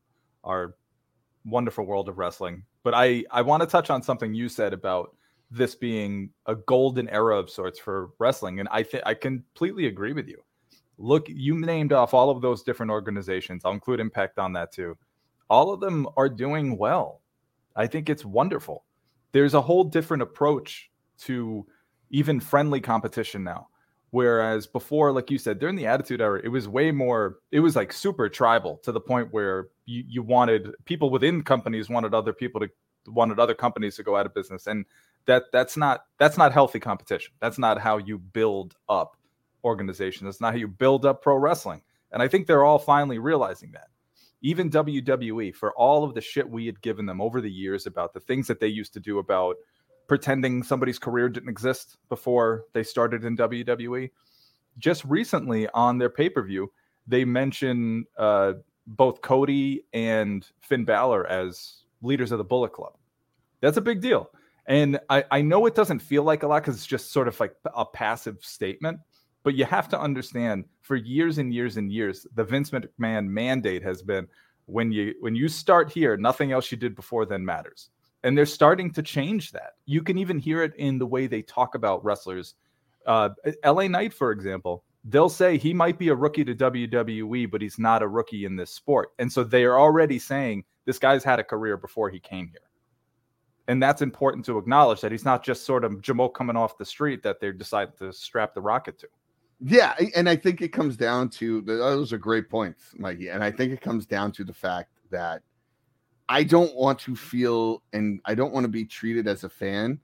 our 0.45 0.73
wonderful 1.45 1.83
world 1.85 2.07
of 2.09 2.17
wrestling 2.17 2.63
but 2.83 2.93
i 2.95 3.23
i 3.29 3.41
want 3.41 3.61
to 3.61 3.67
touch 3.67 3.89
on 3.89 4.01
something 4.01 4.33
you 4.33 4.47
said 4.49 4.73
about 4.73 5.15
this 5.51 5.75
being 5.75 6.29
a 6.45 6.55
golden 6.55 7.09
era 7.09 7.37
of 7.37 7.49
sorts 7.49 7.79
for 7.79 8.11
wrestling 8.19 8.59
and 8.59 8.69
i 8.71 8.83
think 8.83 9.03
i 9.05 9.13
completely 9.13 9.87
agree 9.87 10.13
with 10.13 10.27
you 10.27 10.37
look 10.97 11.27
you 11.27 11.57
named 11.57 11.93
off 11.93 12.13
all 12.13 12.29
of 12.29 12.41
those 12.41 12.63
different 12.63 12.91
organizations 12.91 13.63
i'll 13.65 13.71
include 13.71 13.99
impact 13.99 14.37
on 14.37 14.53
that 14.53 14.71
too 14.71 14.97
all 15.49 15.73
of 15.73 15.79
them 15.79 16.07
are 16.17 16.29
doing 16.29 16.77
well 16.77 17.21
I 17.79 17.87
think 17.87 18.09
it's 18.09 18.25
wonderful. 18.25 18.83
There's 19.31 19.53
a 19.53 19.61
whole 19.61 19.85
different 19.85 20.21
approach 20.21 20.91
to 21.19 21.65
even 22.09 22.39
friendly 22.39 22.81
competition 22.81 23.43
now. 23.43 23.69
Whereas 24.11 24.67
before, 24.67 25.11
like 25.11 25.31
you 25.31 25.37
said, 25.37 25.59
during 25.59 25.75
the 25.75 25.85
Attitude 25.85 26.19
Era, 26.19 26.41
it 26.43 26.49
was 26.49 26.67
way 26.67 26.91
more, 26.91 27.37
it 27.51 27.61
was 27.61 27.75
like 27.75 27.93
super 27.93 28.27
tribal 28.27 28.77
to 28.83 28.91
the 28.91 28.99
point 28.99 29.31
where 29.31 29.69
you, 29.85 30.03
you 30.07 30.23
wanted 30.23 30.71
people 30.85 31.09
within 31.09 31.43
companies 31.43 31.89
wanted 31.89 32.13
other 32.13 32.33
people 32.33 32.59
to 32.59 32.69
wanted 33.07 33.39
other 33.39 33.53
companies 33.53 33.95
to 33.95 34.03
go 34.03 34.17
out 34.17 34.25
of 34.25 34.33
business. 34.33 34.67
And 34.67 34.83
that 35.25 35.43
that's 35.51 35.77
not 35.77 36.01
that's 36.17 36.37
not 36.37 36.53
healthy 36.53 36.79
competition. 36.79 37.33
That's 37.39 37.57
not 37.59 37.79
how 37.79 37.97
you 37.97 38.17
build 38.17 38.75
up 38.87 39.15
organizations. 39.63 40.25
That's 40.27 40.41
not 40.41 40.53
how 40.53 40.59
you 40.59 40.67
build 40.67 41.05
up 41.05 41.21
pro 41.21 41.35
wrestling. 41.35 41.81
And 42.11 42.21
I 42.21 42.27
think 42.27 42.47
they're 42.47 42.63
all 42.63 42.79
finally 42.79 43.19
realizing 43.19 43.71
that 43.73 43.87
even 44.41 44.69
WWE, 44.69 45.53
for 45.53 45.73
all 45.73 46.03
of 46.03 46.13
the 46.13 46.21
shit 46.21 46.49
we 46.49 46.65
had 46.65 46.81
given 46.81 47.05
them 47.05 47.21
over 47.21 47.41
the 47.41 47.51
years 47.51 47.85
about 47.85 48.13
the 48.13 48.19
things 48.19 48.47
that 48.47 48.59
they 48.59 48.67
used 48.67 48.93
to 48.93 48.99
do 48.99 49.19
about 49.19 49.57
pretending 50.07 50.63
somebody's 50.63 50.97
career 50.97 51.29
didn't 51.29 51.49
exist 51.49 51.97
before 52.07 52.65
they 52.73 52.83
started 52.83 53.25
in 53.25 53.37
WWE, 53.37 54.09
just 54.77 55.03
recently 55.05 55.67
on 55.69 55.97
their 55.97 56.09
pay 56.09 56.29
per 56.29 56.41
view, 56.41 56.71
they 57.05 57.25
mention 57.25 58.05
uh, 58.17 58.53
both 58.87 59.21
Cody 59.21 59.83
and 59.93 60.47
Finn 60.61 60.85
Balor 60.85 61.27
as 61.27 61.83
leaders 62.01 62.31
of 62.31 62.37
the 62.37 62.43
Bullet 62.43 62.71
Club. 62.71 62.93
That's 63.61 63.77
a 63.77 63.81
big 63.81 64.01
deal. 64.01 64.29
And 64.67 64.99
I, 65.09 65.23
I 65.31 65.41
know 65.41 65.65
it 65.65 65.75
doesn't 65.75 65.99
feel 65.99 66.23
like 66.23 66.43
a 66.43 66.47
lot 66.47 66.63
because 66.63 66.75
it's 66.75 66.85
just 66.85 67.11
sort 67.11 67.27
of 67.27 67.39
like 67.39 67.55
a 67.75 67.85
passive 67.85 68.37
statement, 68.41 68.99
but 69.43 69.55
you 69.55 69.65
have 69.65 69.89
to 69.89 69.99
understand 69.99 70.65
for 70.81 70.95
years 70.95 71.37
and 71.37 71.53
years 71.53 71.77
and 71.77 71.91
years, 71.91 72.27
the 72.35 72.43
Vince 72.43 72.71
McMahon 72.71 73.27
mandate 73.27 73.83
has 73.83 74.01
been 74.01 74.27
when 74.65 74.91
you 74.91 75.15
when 75.19 75.35
you 75.35 75.47
start 75.47 75.91
here, 75.91 76.17
nothing 76.17 76.51
else 76.51 76.71
you 76.71 76.77
did 76.77 76.95
before 76.95 77.25
then 77.25 77.43
matters. 77.43 77.89
And 78.23 78.37
they're 78.37 78.45
starting 78.45 78.91
to 78.91 79.01
change 79.01 79.51
that. 79.53 79.73
You 79.85 80.03
can 80.03 80.17
even 80.17 80.39
hear 80.39 80.61
it 80.61 80.75
in 80.75 80.99
the 80.99 81.05
way 81.05 81.25
they 81.25 81.41
talk 81.41 81.75
about 81.75 82.03
wrestlers. 82.03 82.55
Uh, 83.05 83.29
LA 83.65 83.87
Knight, 83.87 84.13
for 84.13 84.31
example, 84.31 84.83
they'll 85.05 85.29
say 85.29 85.57
he 85.57 85.73
might 85.73 85.97
be 85.97 86.09
a 86.09 86.15
rookie 86.15 86.43
to 86.43 86.53
WWE, 86.53 87.49
but 87.49 87.61
he's 87.61 87.79
not 87.79 88.03
a 88.03 88.07
rookie 88.07 88.45
in 88.45 88.55
this 88.55 88.71
sport. 88.71 89.09
And 89.19 89.31
so 89.31 89.43
they 89.43 89.63
are 89.63 89.79
already 89.79 90.19
saying 90.19 90.65
this 90.85 90.99
guy's 90.99 91.23
had 91.23 91.39
a 91.39 91.43
career 91.43 91.77
before 91.77 92.09
he 92.09 92.19
came 92.19 92.49
here. 92.49 92.68
And 93.69 93.81
that's 93.81 94.01
important 94.01 94.43
to 94.45 94.57
acknowledge 94.57 94.99
that 95.01 95.11
he's 95.11 95.23
not 95.23 95.43
just 95.43 95.63
sort 95.63 95.83
of 95.83 96.01
Jamal 96.01 96.27
coming 96.27 96.55
off 96.55 96.79
the 96.79 96.83
street 96.83 97.21
that 97.21 97.39
they 97.39 97.51
decided 97.51 97.95
to 97.99 98.11
strap 98.11 98.55
the 98.55 98.61
rocket 98.61 98.97
to. 98.97 99.07
Yeah, 99.61 99.93
and 100.15 100.27
I 100.27 100.35
think 100.35 100.61
it 100.61 100.69
comes 100.69 100.97
down 100.97 101.29
to 101.31 101.61
those 101.61 102.11
are 102.11 102.17
great 102.17 102.49
points, 102.49 102.95
Mikey. 102.97 103.27
And 103.29 103.43
I 103.43 103.51
think 103.51 103.71
it 103.71 103.79
comes 103.79 104.07
down 104.07 104.31
to 104.33 104.43
the 104.43 104.53
fact 104.53 104.89
that 105.11 105.43
I 106.29 106.43
don't 106.43 106.73
want 106.75 106.97
to 107.01 107.15
feel 107.15 107.83
and 107.93 108.19
I 108.25 108.33
don't 108.33 108.51
want 108.51 108.63
to 108.63 108.69
be 108.69 108.85
treated 108.85 109.27
as 109.27 109.43
a 109.43 109.49
fan 109.49 109.99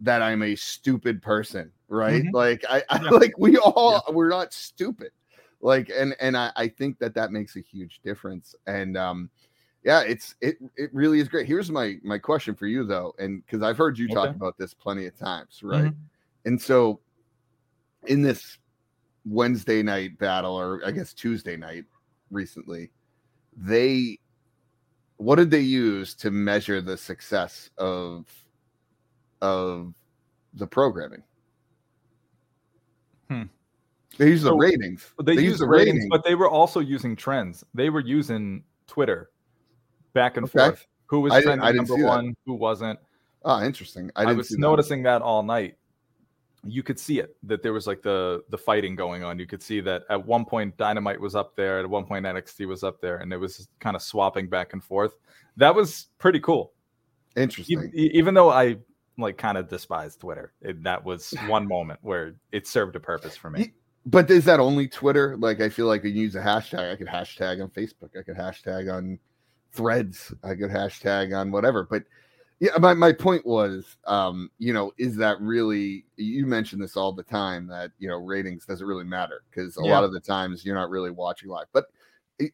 that 0.00 0.20
I'm 0.20 0.42
a 0.42 0.56
stupid 0.56 1.22
person, 1.22 1.70
right? 1.88 2.24
Mhm. 2.24 2.32
Like 2.32 2.64
I, 2.68 2.82
I 2.90 3.00
Yeah. 3.00 3.10
like 3.10 3.38
we 3.38 3.58
all 3.58 4.02
we're 4.10 4.28
not 4.28 4.52
stupid. 4.52 5.12
Like 5.60 5.88
and 5.88 6.16
and 6.18 6.36
I, 6.36 6.50
I 6.56 6.66
think 6.66 6.98
that 6.98 7.14
that 7.14 7.30
makes 7.30 7.54
a 7.54 7.60
huge 7.60 8.00
difference. 8.02 8.56
And 8.66 8.96
um 8.96 9.30
yeah, 9.84 10.00
it's 10.00 10.34
it 10.40 10.56
it 10.76 10.88
really 10.94 11.20
is 11.20 11.28
great. 11.28 11.46
Here's 11.46 11.70
my 11.70 11.96
my 12.02 12.16
question 12.16 12.54
for 12.54 12.66
you 12.66 12.84
though, 12.84 13.14
and 13.18 13.44
because 13.44 13.62
I've 13.62 13.76
heard 13.76 13.98
you 13.98 14.08
talk 14.08 14.30
about 14.30 14.56
this 14.56 14.72
plenty 14.72 15.04
of 15.06 15.16
times, 15.16 15.60
right? 15.62 15.92
And 16.46 16.60
so 16.60 17.00
in 18.06 18.22
this 18.22 18.58
Wednesday 19.26 19.82
night 19.82 20.18
battle, 20.18 20.58
or 20.58 20.80
I 20.86 20.90
guess 20.90 21.12
Tuesday 21.12 21.56
night 21.56 21.84
recently, 22.30 22.90
they 23.54 24.18
what 25.18 25.36
did 25.36 25.50
they 25.50 25.60
use 25.60 26.14
to 26.14 26.30
measure 26.30 26.80
the 26.80 26.96
success 26.96 27.68
of 27.76 28.26
of 29.42 29.92
the 30.54 30.66
programming? 30.66 31.22
Hmm. 33.28 33.42
They 34.16 34.28
use 34.28 34.42
the 34.42 34.54
ratings. 34.54 35.12
They, 35.22 35.34
used 35.34 35.60
the 35.60 35.66
ratings, 35.66 36.06
but 36.08 36.24
they 36.24 36.36
were 36.36 36.48
also 36.48 36.80
using 36.80 37.16
trends. 37.16 37.64
They 37.74 37.90
were 37.90 38.00
using 38.00 38.62
Twitter 38.86 39.30
back 40.14 40.36
and 40.38 40.44
Okay. 40.46 40.58
forth. 40.58 40.86
Who 41.06 41.20
was 41.20 41.32
trending 41.34 41.60
I 41.60 41.66
didn't 41.72 41.88
number 41.88 41.94
see 41.96 42.02
that. 42.02 42.08
one? 42.08 42.36
Who 42.46 42.54
wasn't? 42.54 42.98
oh, 43.44 43.62
interesting. 43.62 44.10
I, 44.16 44.24
I, 44.24 44.32
was 44.32 44.48
see 44.48 44.54
that. 44.54 44.60
noticing 44.62 45.02
that. 45.02 45.20
all 45.20 45.42
night. 45.42 45.76
You 46.66 46.82
could 46.82 46.98
see 46.98 47.18
it 47.18 47.36
that 47.42 47.62
there 47.62 47.74
was 47.74 47.86
like 47.86 48.00
the 48.00 48.42
the 48.48 48.56
fighting 48.56 48.96
going 48.96 49.22
on. 49.22 49.38
You 49.38 49.46
could 49.46 49.62
see 49.62 49.80
that 49.82 50.04
at 50.08 50.24
one 50.26 50.46
point 50.46 50.74
Dynamite 50.78 51.20
was 51.20 51.34
up 51.34 51.54
there, 51.56 51.78
at 51.78 51.88
one 51.88 52.06
point 52.06 52.24
NXT 52.24 52.66
was 52.66 52.82
up 52.82 53.02
there, 53.02 53.18
and 53.18 53.30
it 53.34 53.36
was 53.36 53.68
kind 53.80 53.94
of 53.94 54.00
swapping 54.00 54.48
back 54.48 54.72
and 54.72 54.82
forth. 54.82 55.12
That 55.58 55.74
was 55.74 56.06
pretty 56.16 56.40
cool. 56.40 56.72
Interesting. 57.36 57.78
Even, 57.78 57.92
even 57.94 58.34
though 58.34 58.48
I 58.48 58.78
like 59.18 59.36
kind 59.36 59.58
of 59.58 59.68
despise 59.68 60.16
Twitter. 60.16 60.54
It, 60.62 60.82
that 60.84 61.04
was 61.04 61.34
one 61.46 61.68
moment 61.68 62.00
where 62.02 62.34
it 62.50 62.66
served 62.66 62.96
a 62.96 63.00
purpose 63.00 63.36
for 63.36 63.50
me. 63.50 63.72
But 64.06 64.30
is 64.30 64.44
that 64.46 64.58
only 64.60 64.88
Twitter? 64.88 65.36
Like, 65.38 65.60
I 65.60 65.68
feel 65.68 65.86
like 65.86 66.04
I 66.04 66.08
use 66.08 66.34
a 66.34 66.40
hashtag. 66.40 66.92
I 66.92 66.96
could 66.96 67.06
hashtag 67.06 67.62
on 67.62 67.68
Facebook. 67.70 68.10
I 68.18 68.22
could 68.22 68.36
hashtag 68.36 68.92
on 68.92 69.18
Threads. 69.74 70.32
I 70.42 70.54
could 70.54 70.70
hashtag 70.70 71.36
on 71.38 71.50
whatever. 71.50 71.84
But 71.90 72.04
yeah, 72.60 72.70
my, 72.78 72.94
my 72.94 73.12
point 73.12 73.44
was, 73.44 73.96
um, 74.06 74.50
you 74.58 74.72
know, 74.72 74.92
is 74.96 75.16
that 75.16 75.40
really? 75.40 76.06
You 76.16 76.46
mention 76.46 76.78
this 76.78 76.96
all 76.96 77.12
the 77.12 77.24
time 77.24 77.66
that 77.66 77.90
you 77.98 78.08
know 78.08 78.16
ratings 78.16 78.64
doesn't 78.64 78.86
really 78.86 79.04
matter 79.04 79.42
because 79.50 79.76
a 79.76 79.82
Yeah. 79.82 79.90
lot 79.92 80.04
of 80.04 80.12
the 80.12 80.20
times 80.20 80.64
you're 80.64 80.76
not 80.76 80.90
really 80.90 81.10
watching 81.10 81.48
live. 81.48 81.66
But 81.72 81.86
it, 82.38 82.52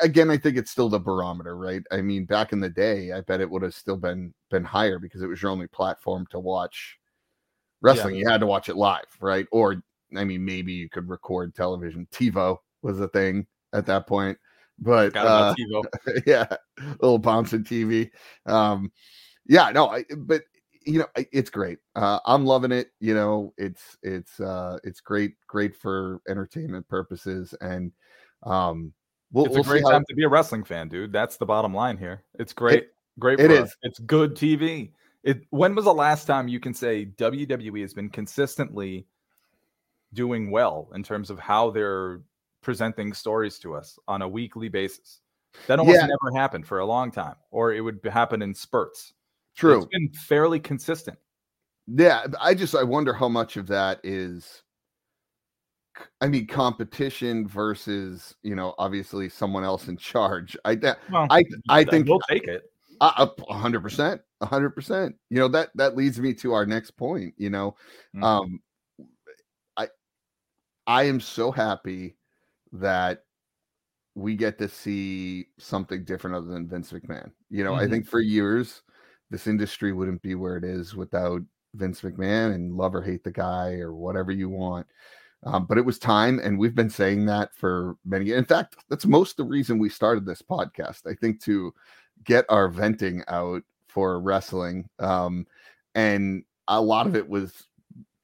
again, 0.00 0.30
I 0.30 0.38
think 0.38 0.56
it's 0.56 0.70
still 0.70 0.88
the 0.88 1.00
barometer, 1.00 1.56
right? 1.56 1.82
I 1.90 2.00
mean, 2.00 2.24
back 2.24 2.52
in 2.52 2.60
the 2.60 2.70
day, 2.70 3.12
I 3.12 3.20
bet 3.22 3.40
it 3.40 3.50
would 3.50 3.62
have 3.62 3.74
still 3.74 3.96
been 3.96 4.32
been 4.50 4.64
higher 4.64 4.98
because 4.98 5.22
it 5.22 5.26
was 5.26 5.42
your 5.42 5.50
only 5.50 5.66
platform 5.66 6.26
to 6.30 6.38
watch 6.38 6.98
wrestling. 7.80 8.14
You 8.14 8.28
had 8.28 8.40
to 8.40 8.46
watch 8.46 8.68
it 8.68 8.76
live, 8.76 9.06
right? 9.20 9.46
Or 9.50 9.82
I 10.16 10.24
mean, 10.24 10.44
maybe 10.44 10.72
you 10.72 10.88
could 10.88 11.08
record 11.08 11.54
television. 11.54 12.06
TiVo 12.12 12.58
was 12.82 13.00
a 13.00 13.08
thing 13.08 13.46
at 13.72 13.86
that 13.86 14.06
point, 14.06 14.38
but 14.82 15.16
uh, 15.16 15.54
yeah, 16.26 16.46
little 17.00 17.18
bouncing 17.18 17.62
TV. 17.64 18.10
Um, 18.46 18.90
yeah, 19.46 19.70
no, 19.70 19.88
I, 19.88 20.04
but 20.16 20.42
you 20.84 20.98
know, 20.98 21.06
it's 21.14 21.50
great. 21.50 21.78
Uh, 21.94 22.18
I'm 22.26 22.44
loving 22.44 22.72
it. 22.72 22.88
You 22.98 23.14
know, 23.14 23.54
it's 23.56 23.96
it's 24.02 24.40
uh, 24.40 24.78
it's 24.82 25.00
great, 25.00 25.34
great 25.46 25.76
for 25.76 26.20
entertainment 26.28 26.88
purposes, 26.88 27.54
and 27.60 27.92
um, 28.42 28.92
we'll, 29.30 29.46
It's 29.46 29.54
we'll 29.54 29.62
a 29.62 29.66
great 29.66 29.84
time 29.84 30.04
to 30.08 30.14
be 30.14 30.24
a 30.24 30.28
wrestling 30.28 30.64
fan, 30.64 30.88
dude. 30.88 31.12
That's 31.12 31.36
the 31.36 31.46
bottom 31.46 31.72
line 31.72 31.96
here. 31.96 32.24
It's 32.38 32.52
great. 32.52 32.88
great. 33.20 33.38
it 33.38 33.52
is. 33.52 33.60
us. 33.60 33.76
It's 33.82 33.98
good 34.00 34.34
TV. 34.34 34.90
It. 35.22 35.42
When 35.50 35.76
was 35.76 35.84
the 35.84 35.94
last 35.94 36.26
time 36.26 36.48
you 36.48 36.58
can 36.58 36.74
say 36.74 37.06
WWE 37.06 37.82
has 37.82 37.94
been 37.94 38.08
consistently 38.08 39.06
doing 40.12 40.50
well 40.50 40.90
in 40.94 41.04
terms 41.04 41.30
of 41.30 41.38
how 41.38 41.70
they're 41.70 42.20
presenting 42.62 43.12
stories 43.12 43.58
to 43.60 43.74
us 43.74 43.98
on 44.08 44.22
a 44.22 44.28
weekly 44.28 44.68
basis? 44.68 45.20
That 45.66 45.78
almost 45.78 46.00
Yeah. 46.00 46.06
never 46.06 46.36
happened 46.36 46.66
for 46.66 46.78
a 46.78 46.86
long 46.86 47.10
time, 47.10 47.36
or 47.50 47.72
it 47.72 47.80
would 47.80 48.00
happen 48.10 48.42
in 48.42 48.54
spurts. 48.54 49.12
True. 49.54 49.78
It's 49.78 49.86
been 49.86 50.10
fairly 50.12 50.58
consistent. 50.58 51.18
Yeah, 51.86 52.26
I 52.40 52.54
just 52.54 52.74
I 52.74 52.82
wonder 52.84 53.12
how 53.12 53.28
much 53.28 53.56
of 53.56 53.66
that 53.68 54.00
is 54.02 54.62
I 56.20 56.28
mean 56.28 56.46
competition 56.46 57.46
versus, 57.46 58.34
you 58.42 58.54
know, 58.54 58.74
obviously 58.78 59.28
someone 59.28 59.64
else 59.64 59.88
in 59.88 59.96
charge. 59.96 60.56
I 60.64 60.76
that 60.76 61.00
Well, 61.10 61.26
I 61.30 61.44
I 61.68 61.84
think 61.84 62.08
we'll 62.08 62.20
take 62.28 62.48
it. 62.48 62.62
a 63.00 63.52
hundred 63.52 63.80
percent, 63.80 64.22
a 64.40 64.46
hundred 64.46 64.70
percent. 64.70 65.16
You 65.28 65.38
know 65.40 65.48
that 65.48 65.70
that 65.74 65.96
leads 65.96 66.18
me 66.20 66.32
to 66.34 66.52
our 66.54 66.64
next 66.64 66.92
point. 66.92 67.34
You 67.36 67.50
know, 67.50 67.76
Mhm. 68.14 68.22
um, 68.24 68.60
I 69.76 69.88
I 70.86 71.04
am 71.04 71.20
so 71.20 71.50
happy 71.50 72.16
that 72.72 73.24
we 74.14 74.36
get 74.36 74.58
to 74.58 74.68
see 74.68 75.46
something 75.58 76.04
different 76.04 76.36
other 76.36 76.46
than 76.46 76.68
Vince 76.68 76.92
McMahon. 76.92 77.30
You 77.50 77.64
know, 77.64 77.74
I 77.74 77.84
Mhm. 77.84 77.90
think 77.90 78.06
for 78.06 78.20
years 78.20 78.82
this 79.30 79.46
industry 79.46 79.92
wouldn't 79.92 80.20
be 80.20 80.34
where 80.34 80.56
it 80.56 80.64
is 80.64 80.94
without 80.94 81.42
Vince 81.74 82.02
McMahon 82.02 82.54
and 82.54 82.76
love 82.76 82.94
or 82.94 83.00
hate 83.00 83.24
the 83.24 83.30
guy 83.30 83.76
or 83.76 83.94
whatever 83.94 84.30
you 84.30 84.50
want. 84.50 84.86
Um, 85.44 85.66
but 85.66 85.78
it 85.78 85.84
was 85.84 85.98
time, 85.98 86.38
and 86.38 86.58
we've 86.58 86.74
been 86.74 86.90
saying 86.90 87.26
that 87.26 87.54
for 87.54 87.96
many. 88.04 88.30
In 88.32 88.44
fact, 88.44 88.76
that's 88.88 89.06
most 89.06 89.36
the 89.36 89.44
reason 89.44 89.78
we 89.78 89.88
started 89.88 90.24
this 90.24 90.42
podcast. 90.42 91.06
I 91.06 91.14
think 91.14 91.40
to 91.42 91.74
get 92.24 92.44
our 92.48 92.68
venting 92.68 93.24
out 93.26 93.64
for 93.88 94.20
wrestling, 94.20 94.88
um, 95.00 95.46
and 95.94 96.44
a 96.68 96.80
lot 96.80 97.06
of 97.06 97.16
it 97.16 97.28
was 97.28 97.66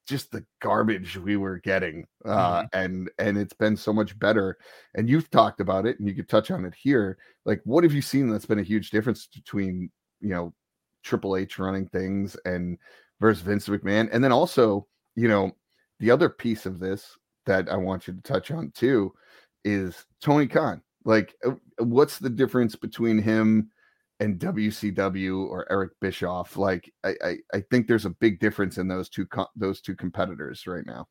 just 0.08 0.32
the 0.32 0.44
garbage 0.60 1.16
we 1.16 1.36
were 1.36 1.58
getting, 1.58 2.06
uh, 2.24 2.64
and 2.72 3.10
and 3.18 3.36
it's 3.36 3.52
been 3.52 3.76
so 3.76 3.92
much 3.92 4.18
better. 4.18 4.56
And 4.94 5.08
you've 5.08 5.30
talked 5.30 5.60
about 5.60 5.86
it, 5.86 5.98
and 5.98 6.08
you 6.08 6.14
could 6.14 6.28
touch 6.28 6.50
on 6.50 6.64
it 6.64 6.74
here. 6.74 7.18
Like, 7.44 7.60
what 7.64 7.84
have 7.84 7.92
you 7.92 8.02
seen 8.02 8.28
that's 8.28 8.46
been 8.46 8.58
a 8.58 8.64
huge 8.64 8.90
difference 8.90 9.26
between 9.26 9.90
you 10.20 10.30
know 10.30 10.54
Triple 11.04 11.36
H 11.36 11.58
running 11.58 11.86
things 11.86 12.36
and 12.44 12.78
versus 13.20 13.42
Vince 13.42 13.68
McMahon, 13.68 14.08
and 14.10 14.24
then 14.24 14.32
also 14.32 14.86
you 15.14 15.28
know 15.28 15.52
the 16.00 16.10
other 16.10 16.30
piece 16.30 16.64
of 16.64 16.80
this 16.80 17.16
that 17.46 17.68
I 17.68 17.76
want 17.76 18.08
you 18.08 18.14
to 18.14 18.22
touch 18.22 18.50
on 18.50 18.70
too 18.72 19.12
is 19.64 20.06
Tony 20.22 20.46
Khan. 20.46 20.82
Like, 21.04 21.34
uh, 21.46 21.52
what's 21.78 22.18
the 22.18 22.30
difference 22.30 22.76
between 22.76 23.18
him 23.18 23.70
and 24.20 24.38
WCW 24.38 25.48
or 25.48 25.70
Eric 25.70 25.92
Bischoff? 26.00 26.56
Like, 26.56 26.92
I 27.04 27.14
I, 27.24 27.36
I 27.54 27.60
think 27.70 27.86
there's 27.86 28.06
a 28.06 28.10
big 28.10 28.40
difference 28.40 28.78
in 28.78 28.88
those 28.88 29.08
two 29.08 29.26
co- 29.26 29.48
those 29.56 29.80
two 29.80 29.96
competitors 29.96 30.66
right 30.66 30.86
now. 30.86 31.06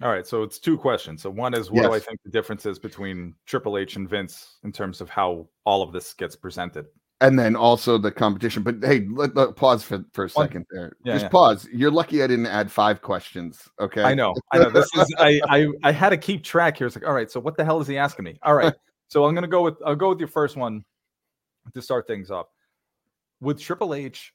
All 0.00 0.10
right, 0.10 0.26
so 0.26 0.44
it's 0.44 0.60
two 0.60 0.78
questions. 0.78 1.22
So 1.22 1.30
one 1.30 1.54
is 1.54 1.72
what 1.72 1.82
do 1.82 1.92
I 1.92 1.98
think 1.98 2.20
the 2.24 2.30
difference 2.30 2.66
is 2.66 2.78
between 2.78 3.34
Triple 3.46 3.76
H 3.76 3.96
and 3.96 4.08
Vince 4.08 4.58
in 4.62 4.70
terms 4.70 5.00
of 5.00 5.10
how 5.10 5.48
all 5.64 5.82
of 5.82 5.92
this 5.92 6.14
gets 6.14 6.36
presented? 6.36 6.86
And 7.20 7.36
then 7.36 7.56
also 7.56 7.98
the 7.98 8.12
competition. 8.12 8.62
But 8.62 8.76
hey, 8.80 9.08
let, 9.10 9.34
let- 9.34 9.56
pause 9.56 9.82
for, 9.82 10.04
for 10.12 10.26
a 10.26 10.30
second 10.30 10.66
there. 10.70 10.92
Yeah, 11.04 11.14
Just 11.14 11.24
yeah. 11.24 11.28
pause. 11.30 11.68
You're 11.72 11.90
lucky 11.90 12.22
I 12.22 12.28
didn't 12.28 12.46
add 12.46 12.70
five 12.70 13.02
questions. 13.02 13.68
Okay. 13.80 14.04
I 14.04 14.14
know, 14.14 14.34
I 14.52 14.58
know. 14.58 14.70
This 14.70 14.88
is 14.94 15.12
I, 15.18 15.40
I 15.48 15.66
I 15.82 15.90
had 15.90 16.10
to 16.10 16.16
keep 16.16 16.44
track 16.44 16.78
here. 16.78 16.86
It's 16.86 16.94
like, 16.94 17.04
all 17.04 17.14
right, 17.14 17.28
so 17.28 17.40
what 17.40 17.56
the 17.56 17.64
hell 17.64 17.80
is 17.80 17.88
he 17.88 17.98
asking 17.98 18.24
me? 18.24 18.38
All 18.44 18.54
right, 18.54 18.72
so 19.08 19.24
I'm 19.24 19.34
gonna 19.34 19.48
go 19.48 19.62
with 19.62 19.78
I'll 19.84 19.96
go 19.96 20.10
with 20.10 20.20
your 20.20 20.28
first 20.28 20.56
one 20.56 20.84
to 21.74 21.82
start 21.82 22.06
things 22.06 22.30
off. 22.30 22.46
With 23.40 23.60
Triple 23.60 23.94
H, 23.94 24.32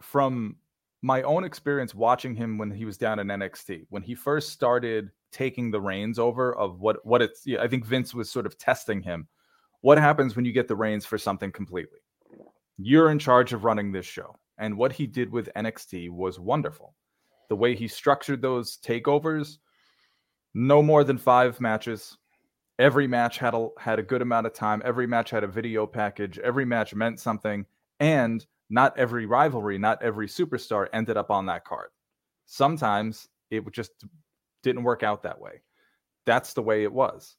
from 0.00 0.56
my 1.02 1.22
own 1.22 1.44
experience 1.44 1.94
watching 1.94 2.34
him 2.34 2.58
when 2.58 2.70
he 2.70 2.84
was 2.84 2.96
down 2.96 3.18
in 3.18 3.28
NXT, 3.28 3.86
when 3.90 4.02
he 4.02 4.14
first 4.14 4.50
started 4.50 5.10
taking 5.32 5.70
the 5.70 5.80
reins 5.80 6.18
over 6.18 6.56
of 6.56 6.80
what 6.80 7.04
what 7.04 7.22
it's 7.22 7.46
yeah, 7.46 7.62
I 7.62 7.68
think 7.68 7.84
Vince 7.84 8.14
was 8.14 8.30
sort 8.30 8.46
of 8.46 8.58
testing 8.58 9.02
him. 9.02 9.28
What 9.82 9.98
happens 9.98 10.34
when 10.34 10.44
you 10.44 10.52
get 10.52 10.68
the 10.68 10.76
reins 10.76 11.04
for 11.04 11.18
something 11.18 11.52
completely? 11.52 11.98
You're 12.78 13.10
in 13.10 13.18
charge 13.18 13.52
of 13.52 13.64
running 13.64 13.92
this 13.92 14.06
show. 14.06 14.34
And 14.58 14.76
what 14.76 14.92
he 14.92 15.06
did 15.06 15.30
with 15.30 15.50
NXT 15.54 16.10
was 16.10 16.40
wonderful. 16.40 16.94
The 17.48 17.56
way 17.56 17.74
he 17.74 17.86
structured 17.86 18.42
those 18.42 18.78
takeovers, 18.78 19.58
no 20.54 20.82
more 20.82 21.04
than 21.04 21.18
five 21.18 21.60
matches. 21.60 22.16
Every 22.78 23.06
match 23.06 23.38
had 23.38 23.54
a 23.54 23.68
had 23.78 23.98
a 23.98 24.02
good 24.02 24.22
amount 24.22 24.46
of 24.46 24.52
time. 24.52 24.82
Every 24.84 25.06
match 25.06 25.30
had 25.30 25.44
a 25.44 25.48
video 25.48 25.86
package. 25.86 26.38
Every 26.38 26.64
match 26.64 26.94
meant 26.94 27.20
something. 27.20 27.64
And 28.00 28.44
not 28.68 28.98
every 28.98 29.26
rivalry, 29.26 29.78
not 29.78 30.02
every 30.02 30.26
superstar 30.26 30.88
ended 30.92 31.16
up 31.16 31.30
on 31.30 31.46
that 31.46 31.64
card. 31.64 31.88
Sometimes 32.46 33.28
it 33.50 33.64
just 33.72 33.92
didn't 34.62 34.82
work 34.82 35.02
out 35.02 35.22
that 35.22 35.40
way. 35.40 35.62
That's 36.26 36.52
the 36.52 36.62
way 36.62 36.82
it 36.82 36.92
was. 36.92 37.36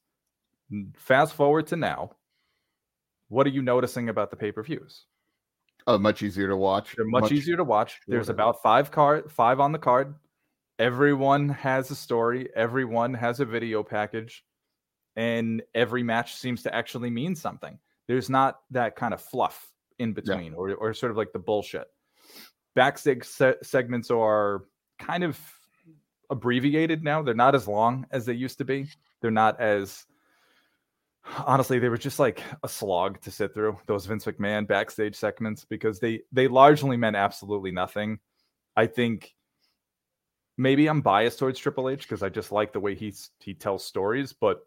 Fast 0.96 1.34
forward 1.34 1.67
to 1.67 1.75
now. 1.75 2.12
What 3.29 3.46
are 3.46 3.51
you 3.51 3.62
noticing 3.62 4.10
about 4.10 4.32
the 4.32 4.38
pay-per-views? 4.38 5.06
Oh, 5.86 5.98
much 5.98 6.24
easier 6.24 6.48
to 6.48 6.56
watch. 6.56 6.96
They're 6.96 7.06
much, 7.06 7.32
easier 7.32 7.58
to 7.58 7.63
watch. 7.63 8.00
There's 8.08 8.29
about 8.29 8.62
five 8.62 8.89
card, 8.89 9.29
five 9.32 9.60
on 9.60 9.74
the 9.74 9.79
card. 9.79 10.15
Everyone 10.79 11.50
has 11.50 11.91
a 11.91 11.96
story. 11.96 12.50
Everyone 12.56 13.13
has 13.13 13.39
a 13.39 13.46
video 13.46 13.84
package, 13.84 14.46
and 15.17 15.63
every 15.75 16.03
match 16.03 16.36
seems 16.36 16.63
to 16.63 16.74
actually 16.74 17.09
mean 17.09 17.36
something. 17.36 17.77
There's 18.07 18.29
not 18.29 18.59
that 18.71 18.95
kind 18.95 19.13
of 19.13 19.19
fluff 19.19 19.69
in 20.00 20.13
between, 20.13 20.53
or 20.53 20.75
or 20.75 20.93
sort 20.93 21.12
of 21.12 21.17
like 21.17 21.33
the 21.33 21.39
bullshit. 21.39 21.88
Backstage 22.75 23.25
se- 23.25 23.57
segments 23.63 24.12
are 24.12 24.65
kind 25.00 25.24
of 25.24 25.38
abbreviated 26.29 27.03
now. 27.03 27.21
They're 27.21 27.33
not 27.33 27.55
as 27.55 27.67
long 27.67 28.05
as 28.12 28.25
they 28.25 28.33
used 28.33 28.59
to 28.59 28.65
be. 28.65 28.88
They're 29.21 29.31
not 29.31 29.59
as 29.59 30.05
honestly 31.45 31.79
they 31.79 31.89
were 31.89 31.97
just 31.97 32.19
like 32.19 32.41
a 32.63 32.69
slog 32.69 33.19
to 33.21 33.31
sit 33.31 33.53
through 33.53 33.77
those 33.88 34.05
Vince 34.05 34.25
McMahon 34.25 34.67
backstage 34.67 35.15
segments 35.15 35.65
because 35.65 36.00
they 36.00 36.21
they 36.31 36.47
largely 36.47 36.95
meant 36.95 37.15
absolutely 37.15 37.71
nothing. 37.71 38.19
I 38.75 38.86
think 38.86 39.33
maybe 40.57 40.88
I'm 40.88 41.01
biased 41.01 41.39
towards 41.39 41.59
Triple 41.59 41.89
H 41.89 42.03
because 42.03 42.21
I 42.24 42.29
just 42.29 42.51
like 42.51 42.71
the 42.71 42.79
way 42.79 42.93
he's 42.93 43.31
he 43.39 43.55
tells 43.55 43.83
stories, 43.83 44.31
but 44.31 44.62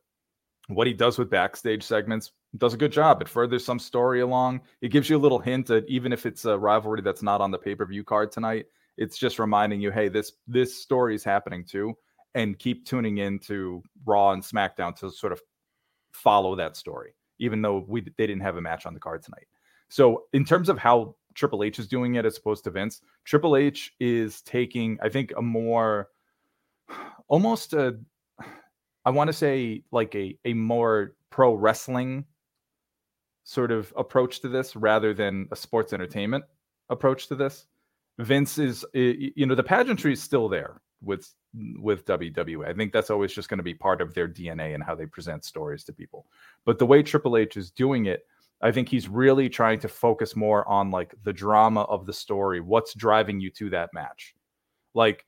what 0.71 0.87
he 0.87 0.93
does 0.93 1.19
with 1.19 1.31
backstage 1.31 1.83
segments 1.83 2.33
does 2.57 2.75
a 2.75 2.77
good 2.77 2.93
job. 2.93 3.21
It 3.23 3.29
furthers 3.29 3.65
some 3.65 3.79
story 3.79 4.21
along. 4.21 4.61
It 4.81 4.89
gives 4.89 5.09
you 5.09 5.17
a 5.17 5.19
little 5.19 5.39
hint 5.39 5.67
that 5.67 5.89
even 5.89 6.13
if 6.13 6.27
it's 6.27 6.45
a 6.45 6.59
rivalry 6.59 7.03
that's 7.03 7.23
not 7.23 7.41
on 7.41 7.51
the 7.51 7.59
pay-per-view 7.59 8.05
card 8.05 8.33
tonight, 8.33 8.67
it's 8.97 9.19
just 9.19 9.39
reminding 9.39 9.81
you, 9.81 9.91
hey, 9.91 10.09
this 10.09 10.33
this 10.47 10.81
story 10.81 11.15
is 11.15 11.25
happening 11.25 11.65
too, 11.65 11.95
and 12.35 12.59
keep 12.59 12.85
tuning 12.85 13.19
in 13.19 13.39
to 13.41 13.83
Raw 14.05 14.33
and 14.33 14.43
SmackDown 14.43 14.95
to 15.01 15.11
sort 15.11 15.33
of 15.33 15.41
follow 16.13 16.57
that 16.57 16.77
story, 16.77 17.15
even 17.39 17.63
though 17.63 17.85
we 17.89 18.03
they 18.03 18.27
didn't 18.27 18.43
have 18.43 18.57
a 18.57 18.61
match 18.61 18.87
on 18.87 18.95
the 18.95 19.01
card 19.01 19.23
tonight. 19.23 19.47
So 19.89 20.25
in 20.33 20.45
terms 20.45 20.69
of 20.69 20.79
how 20.79 21.17
Triple 21.35 21.65
H 21.65 21.79
is 21.79 21.89
doing 21.89 22.17
it 22.17 22.25
as 22.25 22.37
opposed 22.37 22.65
to 22.65 22.71
Vince, 22.71 23.01
Triple 23.25 23.57
H 23.57 23.93
is 24.01 24.43
taking, 24.43 24.99
I 25.03 25.09
think, 25.09 25.33
a 25.37 25.43
more 25.43 26.09
almost 27.29 27.73
a 27.73 27.99
I 29.11 29.13
want 29.13 29.27
to 29.27 29.33
say 29.33 29.83
like 29.91 30.15
a 30.15 30.39
a 30.45 30.55
more 30.55 31.17
pro 31.31 31.53
wrestling 31.53 32.25
sort 33.43 33.73
of 33.73 33.93
approach 33.97 34.39
to 34.43 34.49
this 34.49 34.77
rather 34.77 35.13
than 35.13 35.49
a 35.51 35.57
sports 35.57 35.93
entertainment 35.93 36.45
approach 36.91 37.27
to 37.27 37.35
this. 37.35 37.67
Vince 38.21 38.57
is, 38.59 38.87
you 38.95 39.47
know, 39.47 39.57
the 39.57 39.65
pageantry 39.65 40.13
is 40.13 40.23
still 40.23 40.49
there 40.49 40.81
with 41.03 41.29
with 41.81 42.05
WWE. 42.05 42.69
I 42.69 42.73
think 42.73 42.93
that's 42.93 43.11
always 43.11 43.33
just 43.33 43.49
going 43.49 43.59
to 43.59 43.65
be 43.65 43.75
part 43.75 44.01
of 44.01 44.15
their 44.15 44.29
DNA 44.29 44.75
and 44.75 44.85
how 44.85 44.95
they 44.95 45.07
present 45.07 45.45
stories 45.45 45.83
to 45.87 45.93
people. 45.93 46.27
But 46.65 46.79
the 46.79 46.87
way 46.87 47.03
Triple 47.03 47.37
H 47.37 47.57
is 47.57 47.73
doing 47.73 48.07
it, 48.07 48.29
I 48.63 48.71
think 48.71 48.89
he's 48.89 49.09
really 49.09 49.49
trying 49.49 49.81
to 49.81 49.89
focus 49.89 50.37
more 50.37 50.69
on 50.69 50.93
like 50.93 51.17
the 51.25 51.33
drama 51.33 51.81
of 51.83 52.07
the 52.07 52.13
story, 52.13 52.61
what's 52.61 52.95
driving 52.95 53.41
you 53.41 53.51
to 53.59 53.71
that 53.71 53.91
match. 53.93 54.37
Like 54.95 55.27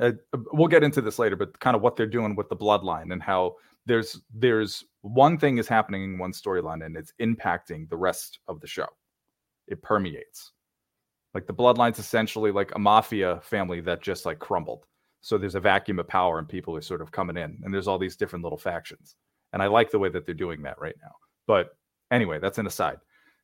uh, 0.00 0.12
we'll 0.52 0.68
get 0.68 0.82
into 0.82 1.00
this 1.00 1.18
later, 1.18 1.36
but 1.36 1.58
kind 1.60 1.76
of 1.76 1.82
what 1.82 1.96
they're 1.96 2.06
doing 2.06 2.34
with 2.34 2.48
the 2.48 2.56
bloodline 2.56 3.12
and 3.12 3.22
how 3.22 3.56
there's 3.86 4.20
there's 4.32 4.84
one 5.02 5.38
thing 5.38 5.58
is 5.58 5.68
happening 5.68 6.04
in 6.04 6.18
one 6.18 6.32
storyline 6.32 6.84
and 6.84 6.96
it's 6.96 7.12
impacting 7.20 7.88
the 7.88 7.96
rest 7.96 8.38
of 8.48 8.60
the 8.60 8.66
show. 8.66 8.86
It 9.68 9.82
permeates. 9.82 10.52
Like 11.34 11.46
the 11.46 11.54
bloodline's 11.54 11.98
essentially 11.98 12.52
like 12.52 12.72
a 12.74 12.78
mafia 12.78 13.40
family 13.42 13.80
that 13.82 14.02
just 14.02 14.24
like 14.24 14.38
crumbled. 14.38 14.86
So 15.20 15.38
there's 15.38 15.54
a 15.54 15.60
vacuum 15.60 15.98
of 15.98 16.08
power 16.08 16.38
and 16.38 16.48
people 16.48 16.76
are 16.76 16.82
sort 16.82 17.00
of 17.00 17.12
coming 17.12 17.36
in 17.36 17.58
and 17.62 17.72
there's 17.72 17.88
all 17.88 17.98
these 17.98 18.16
different 18.16 18.42
little 18.42 18.58
factions. 18.58 19.16
And 19.52 19.62
I 19.62 19.66
like 19.66 19.90
the 19.90 19.98
way 19.98 20.08
that 20.10 20.26
they're 20.26 20.34
doing 20.34 20.62
that 20.62 20.80
right 20.80 20.96
now. 21.02 21.12
But 21.46 21.76
anyway, 22.10 22.38
that's 22.40 22.58
an 22.58 22.66
aside. 22.66 22.98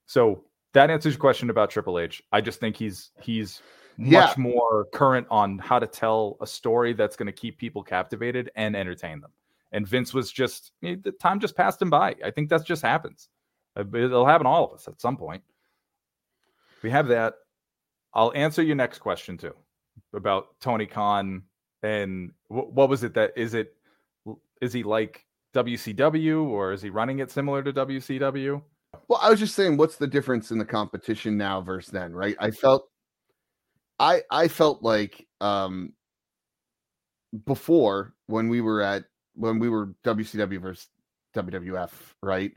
So 0.06 0.44
that 0.74 0.90
answers 0.90 1.14
your 1.14 1.20
question 1.20 1.50
about 1.50 1.70
Triple 1.70 1.98
H. 1.98 2.22
I 2.32 2.40
just 2.40 2.60
think 2.60 2.76
he's 2.76 3.10
he's 3.20 3.60
Yeah. 3.98 4.20
much 4.20 4.38
more 4.38 4.86
current 4.92 5.26
on 5.30 5.58
how 5.58 5.78
to 5.78 5.86
tell 5.86 6.36
a 6.40 6.46
story 6.46 6.92
that's 6.92 7.16
going 7.16 7.26
to 7.26 7.32
keep 7.32 7.58
people 7.58 7.82
captivated 7.82 8.50
and 8.56 8.74
entertain 8.76 9.20
them. 9.20 9.30
And 9.72 9.86
Vince 9.86 10.12
was 10.14 10.32
just 10.32 10.72
eh, 10.82 10.96
the 11.02 11.12
time 11.12 11.38
just 11.40 11.56
passed 11.56 11.80
him 11.80 11.90
by. 11.90 12.16
I 12.24 12.30
think 12.30 12.48
that 12.50 12.64
just 12.64 12.82
happens. 12.82 13.28
Uh, 13.76 13.84
It'll 13.94 14.26
happen 14.26 14.44
to 14.44 14.50
all 14.50 14.64
of 14.64 14.72
us 14.72 14.88
at 14.88 15.00
some 15.00 15.16
point. 15.16 15.42
We 16.82 16.90
have 16.90 17.08
that. 17.08 17.34
I'll 18.14 18.32
answer 18.34 18.62
your 18.62 18.76
next 18.76 18.98
question 18.98 19.36
too 19.38 19.54
about 20.14 20.58
Tony 20.60 20.86
Khan 20.86 21.42
and 21.82 22.32
wh- 22.48 22.72
what 22.74 22.88
was 22.88 23.04
it 23.04 23.14
that 23.14 23.32
is 23.36 23.54
it 23.54 23.74
is 24.60 24.72
he 24.72 24.82
like 24.82 25.24
WCW 25.54 26.44
or 26.44 26.72
is 26.72 26.82
he 26.82 26.90
running 26.90 27.20
it 27.20 27.30
similar 27.30 27.62
to 27.62 27.72
WCW? 27.72 28.62
Well, 29.08 29.20
I 29.22 29.30
was 29.30 29.38
just 29.38 29.54
saying, 29.54 29.76
what's 29.76 29.96
the 29.96 30.06
difference 30.06 30.50
in 30.50 30.58
the 30.58 30.64
competition 30.64 31.36
now 31.36 31.60
versus 31.60 31.90
then, 31.90 32.12
right? 32.12 32.36
I 32.38 32.50
felt, 32.50 32.89
I 34.00 34.22
I 34.30 34.48
felt 34.48 34.82
like 34.82 35.28
um 35.40 35.92
before 37.46 38.14
when 38.26 38.48
we 38.48 38.60
were 38.60 38.80
at 38.82 39.04
when 39.34 39.58
we 39.58 39.68
were 39.68 39.94
WCW 40.04 40.60
versus 40.60 40.88
WWF, 41.34 41.90
right? 42.22 42.52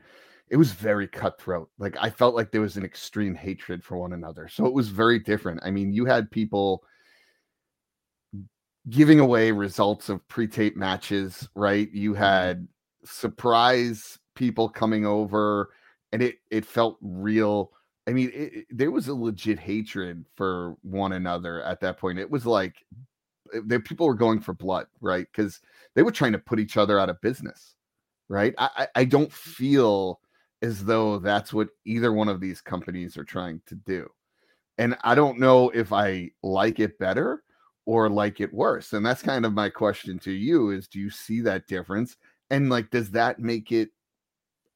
It 0.50 0.57
was 0.57 0.71
very 0.71 1.07
cutthroat. 1.07 1.69
Like 1.77 1.95
I 2.00 2.09
felt 2.09 2.35
like 2.35 2.51
there 2.51 2.62
was 2.62 2.77
an 2.77 2.85
extreme 2.85 3.35
hatred 3.35 3.83
for 3.83 3.97
one 3.97 4.13
another. 4.13 4.47
So 4.47 4.65
it 4.65 4.73
was 4.73 4.89
very 4.89 5.19
different. 5.19 5.59
I 5.63 5.71
mean, 5.71 5.93
you 5.93 6.05
had 6.05 6.31
people 6.31 6.83
giving 8.89 9.19
away 9.19 9.51
results 9.51 10.09
of 10.09 10.27
pre-tape 10.27 10.75
matches, 10.75 11.47
right? 11.55 11.89
You 11.93 12.13
had 12.13 12.67
surprise 13.05 14.17
people 14.35 14.69
coming 14.69 15.05
over 15.05 15.69
and 16.12 16.21
it 16.21 16.38
it 16.51 16.65
felt 16.65 16.97
real. 17.01 17.71
I 18.07 18.12
mean, 18.13 18.29
it, 18.33 18.53
it- 18.55 18.65
there 18.69 18.91
was 18.91 19.07
a 19.07 19.13
legit 19.15 19.60
hatred 19.60 20.25
for 20.36 20.75
one 20.81 21.13
another 21.13 21.63
at 21.63 21.79
that 21.81 21.98
point. 21.98 22.19
It 22.19 22.29
was 22.29 22.45
like 22.45 22.75
eh, 23.53 23.60
it- 23.60 23.69
the 23.69 23.79
people 23.79 24.07
were 24.07 24.15
going 24.15 24.39
for 24.41 24.53
blood, 24.53 24.88
right? 25.01 25.27
Because 25.31 25.62
they 25.95 26.03
were 26.03 26.12
trying 26.12 26.33
to 26.33 26.39
put 26.39 26.60
each 26.60 26.77
other 26.77 27.00
out 27.00 27.10
of 27.10 27.22
business, 27.22 27.75
right? 28.29 28.53
I 28.57 28.88
I 28.95 29.05
don't 29.05 29.31
feel 29.33 30.22
as 30.63 30.86
though 30.86 31.19
that's 31.19 31.53
what 31.53 31.69
either 31.86 32.13
one 32.13 32.29
of 32.29 32.41
these 32.41 32.62
companies 32.62 33.17
are 33.17 33.25
trying 33.25 33.62
to 33.67 33.75
do, 33.75 34.10
and 34.77 34.98
I 35.03 35.15
don't 35.15 35.39
know 35.39 35.69
if 35.72 35.93
I 35.93 36.31
like 36.43 36.79
it 36.79 37.00
better 37.00 37.43
or 37.86 38.10
like 38.10 38.41
it 38.41 38.53
worse. 38.53 38.93
And 38.93 39.05
that's 39.05 39.22
kind 39.24 39.45
of 39.45 39.53
my 39.53 39.69
question 39.69 40.19
to 40.19 40.31
you: 40.31 40.72
is 40.72 40.88
do 40.88 41.00
you 41.00 41.10
see 41.12 41.41
that 41.41 41.67
difference? 41.67 42.17
And 42.51 42.69
like, 42.69 42.91
does 42.91 43.12
that 43.12 43.39
make 43.39 43.72
it 43.72 43.89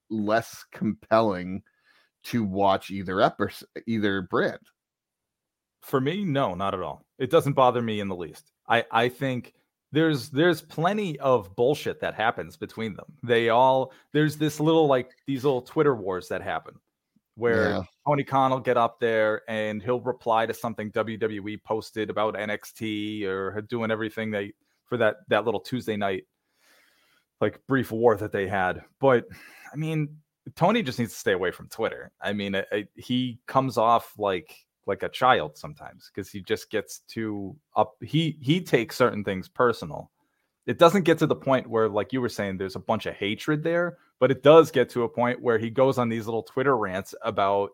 less 0.09 0.65
compelling 0.71 1.63
to 2.27 2.43
watch 2.43 2.91
either 2.91 3.33
either 3.85 4.21
brand. 4.23 4.59
For 5.81 6.01
me, 6.01 6.25
no, 6.25 6.53
not 6.55 6.73
at 6.73 6.81
all. 6.81 7.05
It 7.17 7.29
doesn't 7.29 7.53
bother 7.53 7.81
me 7.81 7.99
in 7.99 8.07
the 8.07 8.15
least. 8.15 8.51
I 8.67 8.85
I 8.91 9.09
think 9.09 9.53
there's 9.91 10.29
there's 10.29 10.61
plenty 10.61 11.17
of 11.19 11.55
bullshit 11.55 12.01
that 12.01 12.13
happens 12.13 12.57
between 12.57 12.95
them. 12.95 13.05
They 13.23 13.49
all 13.49 13.93
there's 14.11 14.37
this 14.37 14.59
little 14.59 14.87
like 14.87 15.11
these 15.25 15.45
little 15.45 15.61
Twitter 15.61 15.95
wars 15.95 16.27
that 16.27 16.41
happen 16.41 16.75
where 17.35 17.69
Yeah. 17.69 17.83
Tony 18.05 18.23
Khan 18.23 18.51
will 18.51 18.59
get 18.59 18.77
up 18.77 18.99
there 18.99 19.43
and 19.47 19.81
he'll 19.81 20.01
reply 20.01 20.45
to 20.45 20.53
something 20.53 20.91
WWE 20.91 21.63
posted 21.63 22.09
about 22.09 22.35
NXT 22.35 23.25
or 23.25 23.61
doing 23.61 23.91
everything 23.91 24.31
they 24.31 24.53
for 24.85 24.97
that 24.97 25.17
that 25.29 25.45
little 25.45 25.59
Tuesday 25.59 25.95
night 25.95 26.25
like 27.39 27.61
brief 27.67 27.91
war 27.91 28.15
that 28.17 28.31
they 28.31 28.47
had. 28.47 28.81
But 28.99 29.25
I 29.71 29.75
mean, 29.77 30.17
Tony 30.55 30.81
just 30.83 30.99
needs 30.99 31.13
to 31.13 31.19
stay 31.19 31.33
away 31.33 31.51
from 31.51 31.67
Twitter. 31.69 32.11
I 32.21 32.33
mean, 32.33 32.55
I, 32.55 32.65
I- 32.71 32.87
he 32.95 33.39
comes 33.47 33.77
off 33.77 34.13
like 34.17 34.53
like 34.85 35.03
a 35.03 35.09
child 35.09 35.57
sometimes 35.57 36.09
because 36.13 36.29
he 36.29 36.41
just 36.41 36.69
gets 36.69 36.99
too 37.07 37.55
up. 37.75 37.95
He 38.01 38.37
he 38.41 38.61
takes 38.61 38.95
certain 38.95 39.23
things 39.23 39.49
personal. 39.49 40.11
It 40.65 40.77
doesn't 40.79 41.03
get 41.03 41.17
to 41.19 41.27
the 41.27 41.35
point 41.35 41.69
where, 41.69 41.87
like 41.89 42.11
you 42.13 42.19
were 42.21 42.29
saying, 42.29 42.57
there's 42.57 42.75
a 42.75 42.79
bunch 42.79 43.05
of 43.05 43.15
hatred 43.15 43.63
there, 43.63 43.97
but 44.19 44.31
it 44.31 44.43
does 44.43 44.69
get 44.69 44.89
to 44.91 45.03
a 45.03 45.09
point 45.09 45.41
where 45.41 45.57
he 45.57 45.69
goes 45.69 45.97
on 45.97 46.09
these 46.09 46.25
little 46.25 46.43
Twitter 46.43 46.75
rants 46.77 47.15
about 47.21 47.69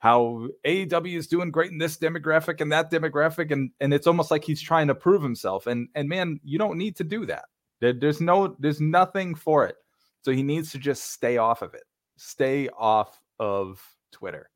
how 0.00 0.48
AEW 0.66 1.16
is 1.16 1.28
doing 1.28 1.50
great 1.50 1.70
in 1.70 1.78
this 1.78 1.96
demographic 1.96 2.60
and 2.60 2.70
that 2.72 2.90
demographic, 2.90 3.50
and 3.50 3.70
and 3.80 3.94
it's 3.94 4.06
almost 4.06 4.30
like 4.30 4.44
he's 4.44 4.60
trying 4.60 4.88
to 4.88 4.94
prove 4.94 5.22
himself. 5.22 5.66
And 5.66 5.88
and 5.94 6.08
man, 6.08 6.40
you 6.44 6.58
don't 6.58 6.76
need 6.78 6.96
to 6.96 7.04
do 7.04 7.24
that. 7.26 7.46
There, 7.80 7.92
there's 7.92 8.20
no 8.20 8.54
there's 8.58 8.80
nothing 8.80 9.34
for 9.34 9.66
it. 9.66 9.76
So 10.22 10.32
he 10.32 10.42
needs 10.42 10.72
to 10.72 10.78
just 10.78 11.10
stay 11.12 11.36
off 11.36 11.62
of 11.62 11.74
it. 11.74 11.84
Stay 12.16 12.68
off 12.68 13.20
of 13.38 13.82
Twitter. 14.12 14.50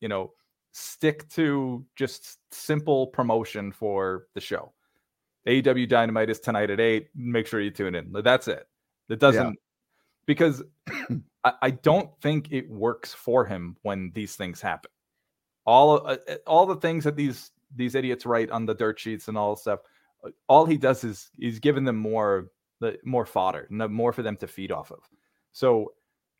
You 0.00 0.08
know, 0.08 0.32
stick 0.72 1.28
to 1.30 1.84
just 1.96 2.38
simple 2.52 3.06
promotion 3.08 3.72
for 3.72 4.26
the 4.34 4.40
show. 4.40 4.72
AEW 5.46 5.88
Dynamite 5.88 6.30
is 6.30 6.40
tonight 6.40 6.70
at 6.70 6.80
eight. 6.80 7.08
Make 7.14 7.46
sure 7.46 7.60
you 7.60 7.70
tune 7.70 7.94
in. 7.94 8.12
That's 8.12 8.48
it. 8.48 8.66
It 9.08 9.18
doesn't 9.18 9.58
because 10.26 10.62
I, 11.44 11.52
I 11.62 11.70
don't 11.70 12.10
think 12.20 12.52
it 12.52 12.70
works 12.70 13.12
for 13.12 13.44
him 13.44 13.76
when 13.82 14.12
these 14.14 14.36
things 14.36 14.60
happen. 14.60 14.90
All 15.64 16.06
uh, 16.06 16.16
uh, 16.28 16.36
all 16.46 16.66
the 16.66 16.76
things 16.76 17.04
that 17.04 17.16
these 17.16 17.50
these 17.74 17.94
idiots 17.94 18.26
write 18.26 18.50
on 18.50 18.66
the 18.66 18.74
dirt 18.74 18.98
sheets 18.98 19.28
and 19.28 19.36
all 19.38 19.56
stuff. 19.56 19.80
uh, 20.24 20.30
All 20.48 20.66
he 20.66 20.76
does 20.76 21.04
is 21.04 21.30
he's 21.38 21.58
giving 21.58 21.84
them 21.84 21.96
more 21.96 22.48
the 22.80 22.98
more 23.04 23.26
fodder, 23.26 23.66
more 23.70 24.12
for 24.12 24.22
them 24.22 24.36
to 24.38 24.46
feed 24.46 24.72
off 24.72 24.90
of. 24.90 25.08
So, 25.52 25.92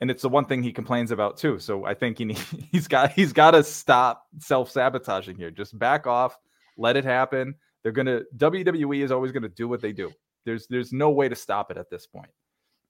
and 0.02 0.10
it's 0.10 0.22
the 0.22 0.28
one 0.28 0.44
thing 0.44 0.64
he 0.64 0.72
complains 0.72 1.12
about 1.12 1.36
too. 1.38 1.60
So 1.60 1.86
I 1.86 1.94
think 1.94 2.18
he 2.18 2.24
need, 2.26 2.38
he's 2.72 2.88
got 2.88 3.12
he's 3.12 3.32
got 3.32 3.52
to 3.52 3.62
stop 3.62 4.26
self 4.40 4.68
sabotaging 4.70 5.36
here. 5.36 5.50
Just 5.52 5.78
back 5.78 6.06
off, 6.08 6.36
let 6.76 6.96
it 6.96 7.04
happen. 7.04 7.54
They're 7.82 7.92
gonna 7.92 8.22
WWE 8.36 9.02
is 9.02 9.12
always 9.12 9.30
gonna 9.32 9.48
do 9.48 9.68
what 9.68 9.80
they 9.80 9.92
do. 9.92 10.12
There's 10.44 10.66
there's 10.66 10.92
no 10.92 11.10
way 11.10 11.28
to 11.28 11.36
stop 11.36 11.70
it 11.70 11.76
at 11.78 11.88
this 11.88 12.04
point. 12.06 12.30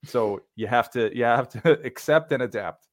So 0.05 0.41
you 0.55 0.65
have 0.67 0.89
to 0.91 1.15
you 1.15 1.23
have 1.23 1.47
to 1.49 1.79
accept 1.85 2.31
and 2.31 2.41
adapt. 2.43 2.87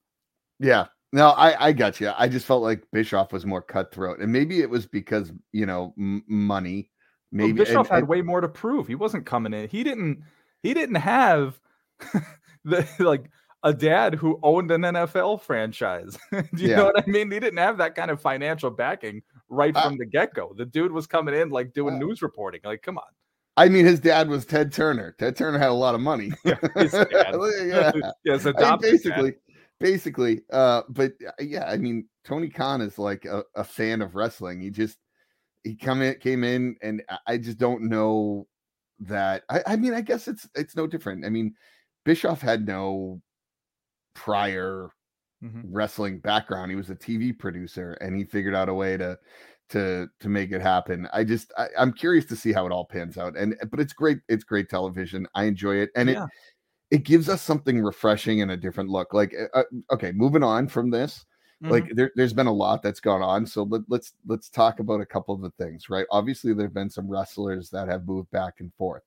Yeah. 0.59 0.87
No, 1.13 1.31
I 1.31 1.69
I 1.69 1.73
got 1.73 1.99
you. 1.99 2.13
I 2.17 2.29
just 2.29 2.45
felt 2.47 2.63
like 2.63 2.85
Bischoff 2.93 3.33
was 3.33 3.45
more 3.47 3.63
cutthroat, 3.63 4.21
and 4.21 4.31
maybe 4.31 4.61
it 4.61 4.69
was 4.71 4.87
because 4.87 5.33
you 5.53 5.65
know 5.67 5.95
m- 5.99 6.23
money. 6.29 6.91
Well, 7.33 7.47
Maybe 7.47 7.59
Bischoff 7.65 7.87
and- 7.87 7.89
had 7.89 7.99
and- 8.01 8.09
way 8.09 8.21
more 8.23 8.41
to 8.43 8.49
prove. 8.49 8.87
He 8.87 8.95
wasn't 8.97 9.25
coming 9.25 9.55
in. 9.55 9.69
He 9.69 9.83
didn't. 9.83 10.23
He 10.63 10.75
didn't 10.75 10.97
have 10.97 11.59
the 12.65 12.87
like 12.99 13.31
a 13.63 13.75
dad 13.75 14.15
who 14.15 14.39
owned 14.43 14.71
an 14.71 14.83
NFL 14.83 15.43
franchise. 15.43 16.17
Do 16.33 16.43
you 16.57 16.71
Yeah. 16.71 16.77
know 16.77 16.85
what 16.87 17.05
I 17.07 17.11
mean? 17.11 17.31
He 17.31 17.39
didn't 17.41 17.59
have 17.59 17.77
that 17.79 17.95
kind 17.95 18.11
of 18.11 18.21
financial 18.21 18.71
backing 18.71 19.23
right 19.49 19.77
Uh, 19.77 19.83
from 19.89 19.99
the 19.99 20.07
get 20.07 20.33
go. 20.35 20.55
The 20.57 20.65
dude 20.65 20.93
was 20.93 21.07
coming 21.07 21.35
in 21.35 21.51
like 21.51 21.73
doing 21.75 21.97
uh, 21.97 21.99
news 21.99 22.23
reporting. 22.23 22.61
Like, 22.65 22.83
come 22.83 22.97
on. 22.99 23.05
I 23.57 23.69
mean, 23.69 23.85
his 23.85 24.01
dad 24.01 24.29
was 24.29 24.47
Ted 24.47 24.73
Turner. 24.73 25.15
Ted 25.19 25.37
Turner 25.37 25.59
had 25.59 25.69
a 25.69 25.75
lot 25.75 25.95
of 25.95 26.01
money. 26.01 26.33
His 26.45 26.93
dad. 26.93 27.07
yeah. 27.67 27.93
yes, 28.25 28.47
I 28.47 28.51
mean, 28.51 28.57
adopted 28.57 28.61
dad. 28.63 28.81
basically, 28.81 29.35
basically. 29.79 30.41
Uh, 30.51 30.83
but 30.89 31.13
uh, 31.27 31.33
yeah, 31.41 31.67
I 31.69 31.77
mean, 31.77 32.09
Tony 32.25 32.49
Khan 32.49 32.81
is 32.81 32.99
like 32.99 33.27
a, 33.27 33.43
a 33.55 33.65
fan 33.65 34.01
of 34.01 34.15
wrestling. 34.15 34.61
He 34.63 34.71
just 34.71 34.97
he 35.65 35.77
come 35.77 36.01
in, 36.01 36.15
came 36.21 36.43
in, 36.45 36.77
and 36.81 37.03
I- 37.11 37.19
I 37.35 37.37
just 37.37 37.59
don't 37.59 37.83
know 37.91 38.47
that. 39.01 39.43
I, 39.51 39.63
I 39.67 39.77
mean, 39.77 39.93
I 39.93 40.01
guess 40.01 40.27
it's 40.29 40.49
it's 40.55 40.77
no 40.77 40.87
different. 40.87 41.27
I 41.27 41.29
mean, 41.29 41.55
Bischoff 42.07 42.41
had 42.41 42.67
no 42.67 43.21
prior 44.21 44.91
Mhm. 45.43 45.65
wrestling 45.65 46.21
background. 46.21 46.71
He 46.71 46.77
was 46.77 46.91
a 46.91 46.95
TV 46.97 47.33
producer, 47.33 47.93
and 48.01 48.17
he 48.17 48.25
figured 48.25 48.55
out 48.55 48.69
a 48.69 48.75
way 48.75 48.97
to 48.97 49.19
to 49.71 50.09
to 50.21 50.29
make 50.29 50.53
it 50.53 50.63
happen. 50.63 51.09
I 51.13 51.25
just 51.25 51.53
I, 51.59 51.69
I'm 51.79 51.93
curious 51.93 52.25
to 52.27 52.37
see 52.37 52.53
how 52.53 52.67
it 52.67 52.73
all 52.73 52.87
pans 52.87 53.19
out. 53.19 53.37
And 53.37 53.57
but 53.71 53.81
it's 53.81 53.93
great. 53.95 54.21
It's 54.29 54.45
great 54.45 54.69
television. 54.71 55.27
I 55.35 55.45
enjoy 55.45 55.77
it, 55.77 55.91
and 55.97 56.11
Yeah. 56.11 56.27
it 56.27 56.27
it 56.91 57.05
gives 57.05 57.29
us 57.29 57.43
something 57.43 57.81
refreshing 57.83 58.43
and 58.43 58.51
a 58.53 58.57
different 58.57 58.91
look. 58.91 59.15
Like 59.15 59.35
uh, 59.35 59.59
uh, 59.59 59.65
okay, 59.93 60.13
moving 60.13 60.43
on 60.43 60.69
from 60.69 60.91
this. 60.91 61.25
Like 61.69 61.89
there, 61.95 62.11
there's 62.17 62.33
been 62.33 62.49
a 62.49 62.53
lot 62.53 62.83
that's 62.83 63.01
gone 63.01 63.23
on. 63.23 63.47
So 63.47 63.63
let, 63.65 63.83
let's 63.89 64.15
let's 64.27 64.51
talk 64.51 64.81
about 64.81 65.01
a 65.01 65.07
couple 65.07 65.35
of 65.35 65.41
the 65.43 65.51
things, 65.53 65.89
right? 65.91 66.07
Obviously, 66.11 66.53
there've 66.55 66.75
been 66.75 66.91
some 66.91 67.09
wrestlers 67.09 67.71
that 67.71 67.89
have 67.89 68.07
moved 68.07 68.31
back 68.33 68.61
and 68.61 68.75
forth. 68.75 69.05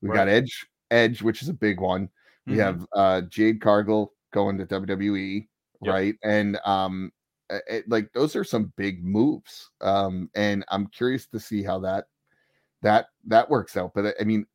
We 0.00 0.10
got 0.10 0.28
Right. 0.28 0.30
Edge, 0.30 0.66
Edge, 0.90 1.22
which 1.22 1.42
is 1.42 1.48
a 1.50 1.54
big 1.54 1.80
one. 1.80 2.08
We 2.48 2.56
Mhm. 2.56 2.58
have 2.58 2.86
uh 2.94 3.22
Jade 3.22 3.60
Cargill 3.60 4.14
going 4.36 4.58
to 4.58 4.66
WWE, 4.66 5.48
Yep. 5.82 5.92
right? 5.94 6.14
And 6.22 6.58
um 6.66 7.10
uh, 7.50 7.58
it, 7.68 7.88
like 7.88 8.12
those 8.12 8.36
are 8.36 8.44
some 8.44 8.72
big 8.76 9.02
moves. 9.04 9.70
Um 9.80 10.30
and 10.34 10.64
I'm 10.70 10.86
curious 10.88 11.26
to 11.28 11.40
see 11.40 11.62
how 11.62 11.78
that 11.80 12.04
that 12.82 13.06
that 13.26 13.48
works 13.50 13.76
out. 13.76 13.92
But 13.94 14.06
I- 14.08 14.14
I 14.20 14.24
mean 14.24 14.46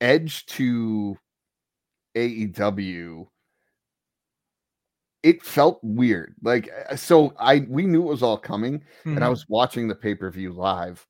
Edge 0.00 0.46
to 0.58 1.16
AEW 2.16 3.26
it 5.22 5.42
felt 5.42 5.80
weird. 5.82 6.34
Like 6.42 6.68
uh, 6.90 6.96
so 6.96 7.32
I 7.38 7.66
we 7.68 7.86
knew 7.86 8.02
it 8.02 8.10
was 8.10 8.22
all 8.22 8.38
coming 8.38 8.82
and 9.04 9.24
I 9.24 9.28
Mhm. 9.28 9.30
was 9.30 9.48
watching 9.48 9.88
the 9.88 9.94
pay-per-view 9.94 10.52
live 10.52 11.06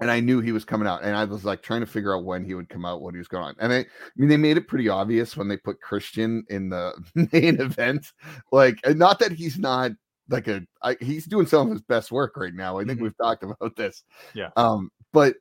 and 0.00 0.10
I 0.10 0.20
knew 0.20 0.40
he 0.40 0.52
was 0.52 0.64
coming 0.64 0.88
out 0.88 1.02
and 1.02 1.14
I 1.16 1.24
was 1.24 1.44
like 1.44 1.62
trying 1.62 1.80
to 1.80 1.86
figure 1.86 2.16
out 2.16 2.24
when 2.24 2.44
he 2.44 2.54
would 2.54 2.68
come 2.68 2.84
out, 2.84 3.02
what 3.02 3.14
he 3.14 3.18
was 3.18 3.28
going 3.28 3.44
on. 3.44 3.54
And 3.60 3.72
I, 3.72 3.78
I 3.80 3.86
mean 4.16 4.28
they 4.28 4.36
made 4.36 4.56
it 4.56 4.68
pretty 4.68 4.88
obvious 4.88 5.36
when 5.36 5.48
they 5.48 5.56
put 5.56 5.80
Christian 5.80 6.44
in 6.48 6.68
the 6.70 6.92
main 7.32 7.60
event. 7.60 8.06
Like 8.52 8.78
not 8.96 9.18
that 9.20 9.32
he's 9.32 9.58
not 9.58 9.92
like 10.28 10.48
a 10.48 10.62
I, 10.82 10.96
he's 11.00 11.26
doing 11.26 11.46
some 11.46 11.66
of 11.66 11.72
his 11.72 11.82
best 11.82 12.10
work 12.12 12.36
right 12.36 12.54
now. 12.54 12.78
I 12.78 12.84
think 12.84 13.00
Mhm. 13.00 13.02
we've 13.04 13.16
talked 13.18 13.42
about 13.42 13.76
this. 13.76 14.04
Yeah. 14.34 14.50
Um 14.56 14.90
but 15.12 15.36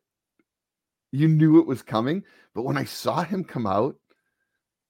you 1.12 1.28
knew 1.28 1.60
it 1.60 1.66
was 1.68 1.82
coming, 1.82 2.24
but 2.54 2.64
when 2.64 2.78
I 2.78 2.84
saw 2.86 3.24
him 3.24 3.44
come 3.44 3.66
out, 3.66 3.96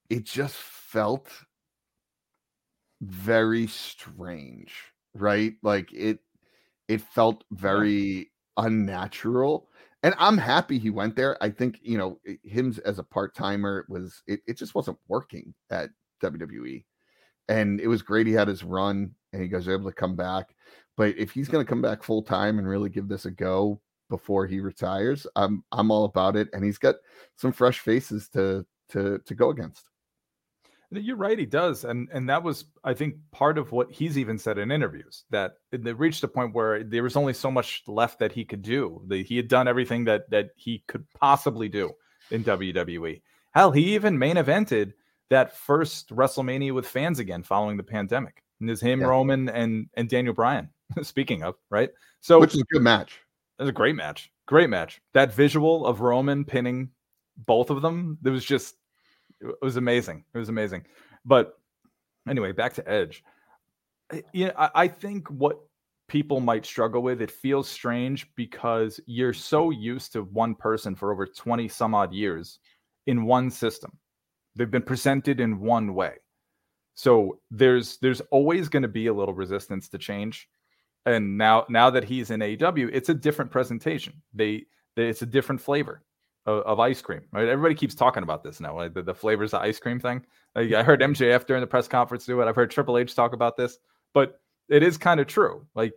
it 0.09 0.25
just 0.25 0.55
felt 0.55 1.29
very 3.01 3.67
strange, 3.67 4.73
right? 5.13 5.53
Like 5.63 5.91
it 5.93 6.19
it 6.87 7.01
felt 7.01 7.43
very 7.51 8.31
unnatural. 8.59 9.67
And 10.03 10.15
I'm 10.17 10.37
happy 10.37 10.79
he 10.79 10.91
went 10.91 11.15
there. 11.15 11.41
I 11.43 11.49
think, 11.49 11.79
you 11.81 11.97
know, 11.97 12.19
him 12.43 12.73
as 12.85 12.99
a 12.99 13.03
part-timer 13.03 13.85
was 13.89 14.23
it, 14.27 14.41
it 14.47 14.57
just 14.57 14.75
wasn't 14.75 14.97
working 15.07 15.53
at 15.71 15.89
WWE. 16.21 16.85
And 17.49 17.81
it 17.81 17.87
was 17.87 18.01
great 18.01 18.27
he 18.27 18.33
had 18.33 18.47
his 18.47 18.63
run 18.63 19.13
and 19.33 19.41
he 19.41 19.49
was 19.49 19.67
able 19.67 19.89
to 19.89 19.95
come 19.95 20.15
back. 20.15 20.55
But 20.95 21.17
if 21.17 21.31
he's 21.31 21.49
going 21.49 21.65
to 21.65 21.69
come 21.69 21.81
back 21.81 22.03
full 22.03 22.21
time 22.21 22.59
and 22.59 22.67
really 22.67 22.89
give 22.89 23.07
this 23.07 23.25
a 23.25 23.31
go 23.31 23.81
before 24.09 24.45
he 24.45 24.59
retires, 24.59 25.25
I'm 25.35 25.63
I'm 25.71 25.91
all 25.91 26.05
about 26.05 26.35
it. 26.35 26.49
And 26.53 26.63
he's 26.63 26.77
got 26.77 26.95
some 27.35 27.51
fresh 27.51 27.79
faces 27.79 28.29
to 28.29 28.65
to 28.89 29.19
to 29.25 29.35
go 29.35 29.49
against. 29.49 29.89
You're 30.91 31.17
right, 31.17 31.37
he 31.37 31.45
does, 31.45 31.83
and 31.85 32.09
and 32.11 32.27
that 32.29 32.41
was, 32.41 32.65
I 32.83 32.93
think, 32.95 33.15
part 33.31 33.57
of 33.59 33.71
what 33.71 33.91
he's 33.91 34.17
even 34.17 34.39
said 34.39 34.57
in 34.57 34.71
interviews 34.71 35.23
that 35.29 35.57
it- 35.71 35.83
they 35.83 35.93
reached 35.93 36.23
a 36.23 36.27
point 36.27 36.55
where 36.55 36.83
there 36.83 37.03
was 37.03 37.15
only 37.15 37.33
so 37.33 37.51
much 37.51 37.83
left 37.87 38.17
that 38.19 38.31
he 38.31 38.43
could 38.43 38.63
do. 38.63 39.03
The, 39.07 39.21
he 39.23 39.37
had 39.37 39.47
done 39.47 39.67
everything 39.67 40.05
that 40.05 40.29
that 40.31 40.49
he 40.55 40.83
could 40.87 41.05
possibly 41.13 41.69
do 41.69 41.91
in 42.31 42.43
WWE. 42.43 43.21
Hell, 43.51 43.71
he 43.71 43.93
even 43.95 44.17
main 44.17 44.37
evented 44.37 44.93
that 45.29 45.55
first 45.55 46.09
WrestleMania 46.09 46.73
with 46.73 46.87
fans 46.87 47.19
again 47.19 47.43
following 47.43 47.77
the 47.77 47.83
pandemic. 47.83 48.43
And 48.59 48.67
there's 48.67 48.81
him, 48.81 49.01
Yeah. 49.01 49.07
Roman, 49.07 49.47
and 49.49 49.87
and 49.93 50.09
Daniel 50.09 50.33
Bryan. 50.33 50.69
Speaking 51.03 51.43
of 51.43 51.53
right, 51.69 51.91
so 52.19 52.39
Which 52.39 52.55
is 52.55 52.61
a 52.61 52.73
good 52.73 52.81
match. 52.81 53.19
That's 53.59 53.69
a 53.69 53.73
great 53.73 53.95
match. 53.95 54.31
Great 54.47 54.71
match. 54.71 55.01
That 55.13 55.33
visual 55.35 55.85
of 55.85 56.01
Roman 56.01 56.45
pinning 56.45 56.89
both 57.37 57.69
of 57.69 57.83
them, 57.83 58.17
it 58.25 58.29
was 58.31 58.43
just 58.43 58.75
it 59.41 59.55
was 59.61 59.77
amazing. 59.77 60.23
It 60.33 60.37
was 60.37 60.49
amazing. 60.49 60.85
But 61.25 61.57
anyway, 62.27 62.51
back 62.51 62.73
to 62.75 62.89
Edge. 62.89 63.23
I- 64.11 64.23
Yeah, 64.33 64.51
I, 64.57 64.69
I 64.75 64.87
think 64.87 65.27
what 65.29 65.59
people 66.07 66.39
might 66.39 66.65
struggle 66.65 67.01
with, 67.01 67.21
it 67.21 67.31
feels 67.31 67.67
strange 67.69 68.27
because 68.35 68.99
you're 69.05 69.33
so 69.33 69.69
used 69.69 70.13
to 70.13 70.23
one 70.23 70.55
person 70.55 70.95
for 70.95 71.11
over 71.11 71.25
20 71.27 71.67
some 71.67 71.93
odd 71.93 72.13
years 72.13 72.59
in 73.07 73.25
one 73.25 73.49
system. 73.51 73.97
They've 74.55 74.71
been 74.71 74.81
presented 74.81 75.39
in 75.39 75.59
one 75.59 75.93
way. 75.93 76.15
So 76.95 77.39
there's 77.49 77.97
there's 77.99 78.19
always 78.31 78.67
going 78.67 78.81
to 78.83 78.89
be 78.89 79.07
a 79.07 79.13
little 79.13 79.33
resistance 79.33 79.87
to 79.89 79.97
change 79.97 80.49
and 81.05 81.37
now 81.37 81.65
now 81.69 81.89
that 81.89 82.03
he's 82.03 82.29
in 82.29 82.41
AEW, 82.41 82.89
it's 82.91 83.09
a 83.09 83.13
different 83.13 83.51
presentation. 83.51 84.21
They, 84.33 84.65
they 84.95 85.07
it's 85.09 85.21
a 85.21 85.25
different 85.25 85.61
flavor 85.61 86.03
of, 86.45 86.63
of 86.63 86.79
ice 86.79 87.01
cream. 87.01 87.21
Right? 87.31 87.47
Everybody 87.47 87.75
keeps 87.75 87.95
talking 87.95 88.23
about 88.23 88.43
this 88.43 88.59
now, 88.59 88.75
like 88.75 88.93
the, 88.93 89.01
the 89.01 89.13
flavors 89.13 89.53
of 89.53 89.61
ice 89.61 89.79
cream 89.79 89.99
thing. 89.99 90.25
Like, 90.55 90.69
hmm. 90.69 90.75
I 90.75 90.83
heard 90.83 91.01
MJF 91.01 91.45
during 91.45 91.61
the 91.61 91.67
press 91.67 91.87
conference 91.87 92.25
do 92.25 92.41
it. 92.41 92.47
I've 92.47 92.55
heard 92.55 92.71
Triple 92.71 92.97
H 92.97 93.15
talk 93.15 93.33
about 93.33 93.57
this, 93.57 93.77
but 94.13 94.39
it 94.69 94.83
is 94.83 94.97
kind 94.97 95.19
of 95.19 95.27
true. 95.27 95.65
Like 95.75 95.93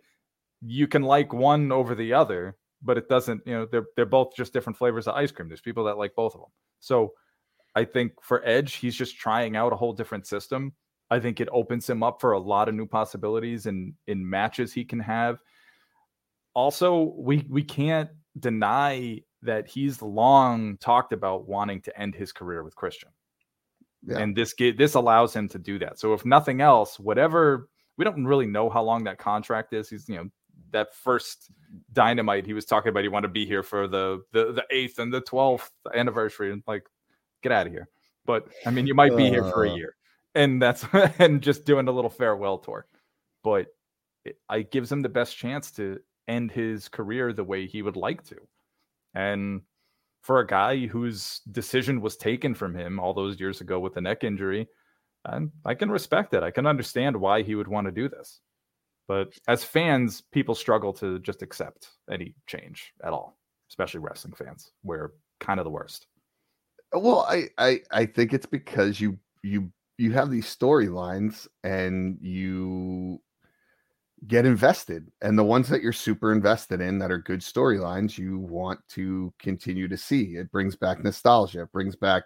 you 0.61 0.87
can 0.87 1.03
like 1.03 1.33
one 1.33 1.71
over 1.71 1.95
the 1.95 2.13
other, 2.13 2.57
but 2.81 2.97
it 2.97 3.09
doesn't. 3.09 3.41
You 3.45 3.53
know, 3.53 3.67
they're 3.71 3.85
they're 3.95 4.05
both 4.05 4.35
just 4.35 4.53
different 4.53 4.77
flavors 4.77 5.07
of 5.07 5.15
ice 5.15 5.31
cream. 5.31 5.47
There's 5.47 5.61
people 5.61 5.85
that 5.85 5.97
like 5.97 6.15
both 6.15 6.33
of 6.35 6.41
them. 6.41 6.49
So 6.79 7.13
I 7.75 7.85
think 7.85 8.13
for 8.21 8.45
Edge, 8.45 8.75
he's 8.75 8.95
just 8.95 9.17
trying 9.17 9.55
out 9.55 9.73
a 9.73 9.75
whole 9.75 9.93
different 9.93 10.27
system. 10.27 10.73
I 11.09 11.19
think 11.19 11.39
it 11.39 11.49
opens 11.51 11.89
him 11.89 12.01
up 12.01 12.21
for 12.21 12.31
a 12.31 12.39
lot 12.39 12.69
of 12.69 12.75
new 12.75 12.87
possibilities 12.87 13.65
in 13.65 13.93
in 14.07 14.27
matches 14.27 14.73
he 14.73 14.83
can 14.85 14.99
have. 14.99 15.39
Also, 16.53 17.13
we 17.17 17.45
we 17.49 17.63
can't 17.63 18.09
deny 18.39 19.21
that 19.43 19.67
he's 19.67 20.01
long 20.01 20.77
talked 20.77 21.13
about 21.13 21.47
wanting 21.47 21.81
to 21.81 21.99
end 21.99 22.15
his 22.15 22.31
career 22.31 22.63
with 22.63 22.75
Christian. 22.75 23.09
Yeah. 24.05 24.17
And 24.19 24.35
this 24.35 24.53
ge- 24.53 24.75
this 24.77 24.95
allows 24.95 25.33
him 25.35 25.47
to 25.49 25.59
do 25.59 25.79
that. 25.79 25.99
So 25.99 26.13
if 26.13 26.25
nothing 26.25 26.59
else, 26.61 26.99
whatever 26.99 27.69
we 27.97 28.05
don't 28.05 28.25
really 28.25 28.47
know 28.47 28.69
how 28.69 28.83
long 28.83 29.03
that 29.03 29.17
contract 29.17 29.73
is. 29.73 29.89
He's 29.89 30.09
you 30.09 30.15
know 30.15 30.29
that 30.71 30.93
first 30.95 31.51
dynamite 31.93 32.45
he 32.45 32.53
was 32.53 32.65
talking 32.65 32.89
about 32.89 33.03
he 33.03 33.07
wanted 33.07 33.27
to 33.27 33.33
be 33.33 33.45
here 33.45 33.63
for 33.63 33.87
the 33.87 34.21
the 34.31 34.51
the 34.51 34.65
eighth 34.71 34.99
and 34.99 35.13
the 35.13 35.21
twelfth 35.21 35.71
anniversary 35.93 36.51
and 36.51 36.63
like 36.67 36.85
get 37.43 37.51
out 37.51 37.67
of 37.67 37.71
here. 37.73 37.87
But 38.25 38.47
I 38.65 38.71
mean 38.71 38.87
you 38.87 38.95
might 38.95 39.15
be 39.15 39.29
here 39.29 39.43
for 39.43 39.65
a 39.65 39.71
Uh. 39.71 39.75
year 39.75 39.95
and 40.35 40.61
that's 40.61 40.85
and 41.19 41.41
just 41.41 41.65
doing 41.65 41.87
a 41.87 41.91
little 41.91 42.09
farewell 42.09 42.57
tour. 42.57 42.87
But 43.43 43.67
it, 44.25 44.37
it 44.51 44.71
gives 44.71 44.91
him 44.91 45.01
the 45.01 45.09
best 45.09 45.37
chance 45.37 45.71
to 45.73 45.99
end 46.27 46.51
his 46.51 46.87
career 46.87 47.33
the 47.33 47.43
way 47.43 47.67
he 47.67 47.81
would 47.81 47.97
like 47.97 48.23
to. 48.25 48.37
And 49.13 49.61
for 50.21 50.39
a 50.39 50.47
guy 50.47 50.87
whose 50.87 51.41
decision 51.51 52.01
was 52.01 52.15
taken 52.15 52.53
from 52.53 52.75
him 52.75 52.99
all 52.99 53.13
those 53.13 53.39
years 53.39 53.61
ago 53.61 53.79
with 53.79 53.97
a 53.97 54.01
neck 54.01 54.23
injury, 54.23 54.67
I, 55.25 55.39
I 55.65 55.75
can 55.75 55.91
respect 55.91 56.33
it. 56.33 56.43
I 56.43 56.51
can 56.51 56.65
understand 56.65 57.15
why 57.15 57.43
he 57.43 57.55
would 57.55 57.67
want 57.67 57.85
to 57.85 57.91
do 57.91 58.09
this. 58.09 58.39
But 59.07 59.37
as 59.47 59.63
fans, 59.63 60.21
people 60.31 60.55
struggle 60.55 60.93
to 60.93 61.19
just 61.19 61.41
accept 61.41 61.89
any 62.09 62.35
change 62.47 62.93
at 63.03 63.11
all, 63.11 63.37
especially 63.69 63.99
wrestling 63.99 64.33
fans. 64.33 64.71
We're 64.83 65.11
kind 65.39 65.59
of 65.59 65.65
the 65.65 65.71
worst. 65.71 66.07
Well, 66.93 67.25
I, 67.27 67.49
I 67.57 67.81
I 67.91 68.05
think 68.05 68.33
it's 68.33 68.45
because 68.45 69.01
you 69.01 69.17
you 69.41 69.71
you 69.97 70.11
have 70.13 70.29
these 70.31 70.45
storylines 70.45 71.47
and 71.63 72.17
you 72.21 73.19
get 74.27 74.45
invested 74.45 75.11
and 75.21 75.37
the 75.37 75.43
ones 75.43 75.67
that 75.67 75.81
you're 75.81 75.91
super 75.91 76.31
invested 76.31 76.79
in 76.79 76.97
that 76.99 77.11
are 77.11 77.17
good 77.17 77.41
storylines 77.41 78.17
you 78.17 78.39
want 78.39 78.79
to 78.87 79.33
continue 79.39 79.87
to 79.87 79.97
see. 79.97 80.35
It 80.35 80.51
brings 80.51 80.75
back 80.75 81.03
nostalgia 81.03 81.63
it 81.63 81.71
brings 81.71 81.95
back 81.95 82.25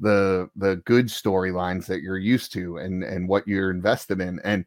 the 0.00 0.50
the 0.56 0.76
good 0.84 1.06
storylines 1.06 1.86
that 1.86 2.02
you're 2.02 2.18
used 2.18 2.52
to 2.52 2.78
and 2.78 3.02
and 3.02 3.28
what 3.28 3.48
you're 3.48 3.70
invested 3.70 4.20
in 4.20 4.40
and 4.44 4.64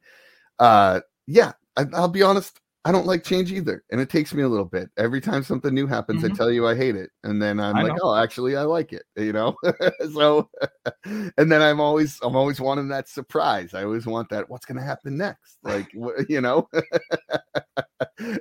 uh 0.59 1.01
yeah 1.27 1.53
I, 1.77 1.85
i'll 1.93 2.07
be 2.07 2.23
honest 2.23 2.59
i 2.83 2.91
don't 2.91 3.05
like 3.05 3.23
change 3.23 3.51
either 3.51 3.83
and 3.91 4.01
it 4.01 4.09
takes 4.09 4.33
me 4.33 4.41
a 4.43 4.47
little 4.47 4.65
bit. 4.65 4.89
Every 4.97 5.21
time 5.21 5.43
something 5.43 5.73
new 5.73 5.85
happens 5.87 6.23
i 6.23 6.29
Mhm. 6.29 6.35
tell 6.35 6.51
you 6.51 6.67
i 6.67 6.75
hate 6.75 6.95
it 6.95 7.11
and 7.23 7.41
then 7.41 7.59
i'm 7.59 7.75
I 7.77 7.83
like 7.83 7.93
know. 7.93 7.99
oh 8.03 8.15
actually 8.15 8.55
i 8.55 8.63
like 8.63 8.91
it 8.93 9.03
you 9.15 9.33
know? 9.33 9.55
So 10.13 10.49
and 11.05 11.51
then 11.51 11.61
i'm 11.61 11.79
always 11.79 12.19
i'm 12.23 12.35
always 12.35 12.59
wanting 12.59 12.87
that 12.89 13.07
surprise. 13.07 13.73
I 13.73 13.83
always 13.83 14.05
want 14.07 14.29
that 14.29 14.49
what's 14.49 14.65
going 14.65 14.77
to 14.79 14.83
happen 14.83 15.17
next? 15.17 15.57
Like 15.63 15.87
you 16.29 16.41
know? 16.41 16.67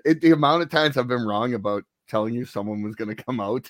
It, 0.04 0.20
the 0.20 0.32
amount 0.32 0.62
of 0.62 0.70
times 0.70 0.96
i've 0.96 1.08
been 1.08 1.26
wrong 1.26 1.54
about 1.54 1.84
telling 2.10 2.34
you 2.34 2.44
someone 2.44 2.82
was 2.82 2.94
going 2.96 3.14
to 3.14 3.22
come 3.22 3.40
out 3.40 3.68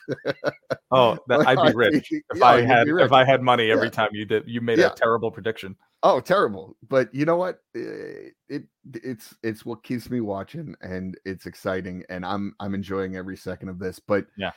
Oh, 0.90 1.18
that, 1.28 1.40
I'd 1.46 1.62
be 1.62 1.72
rich 1.74 2.08
if 2.10 2.22
Yeah, 2.34 2.46
I 2.46 2.62
had 2.62 2.88
if. 2.88 3.12
I 3.12 3.24
had 3.24 3.42
money 3.42 3.70
every 3.70 3.86
Yeah. 3.86 3.90
time 3.90 4.08
you 4.12 4.24
did 4.24 4.44
you 4.46 4.60
made 4.60 4.78
Yeah. 4.78 4.88
a 4.92 4.94
terrible 4.94 5.30
prediction. 5.30 5.76
Oh, 6.02 6.18
terrible! 6.18 6.76
But 6.88 7.14
you 7.14 7.26
know 7.26 7.36
what? 7.36 7.58
Eh, 7.76 8.30
It 8.48 8.62
it's 8.94 9.34
it's 9.42 9.66
what 9.66 9.82
keeps 9.84 10.08
me 10.08 10.20
watching, 10.22 10.74
and 10.80 11.18
it's 11.26 11.44
exciting, 11.44 12.02
and 12.08 12.24
I'm 12.24 12.54
I'm 12.58 12.74
enjoying 12.74 13.16
every 13.16 13.36
second 13.36 13.68
of 13.68 13.78
this. 13.78 13.98
But 14.00 14.26
Yeah. 14.38 14.52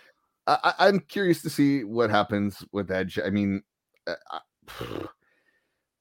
I, 0.48 0.74
I'm 0.80 1.00
curious 1.02 1.41
to 1.43 1.50
see 1.50 1.84
what 1.84 2.10
happens 2.10 2.63
with 2.72 2.91
Edge. 2.91 3.19
I 3.24 3.30
mean, 3.30 3.62
uh, 4.08 4.15
I- 4.32 4.39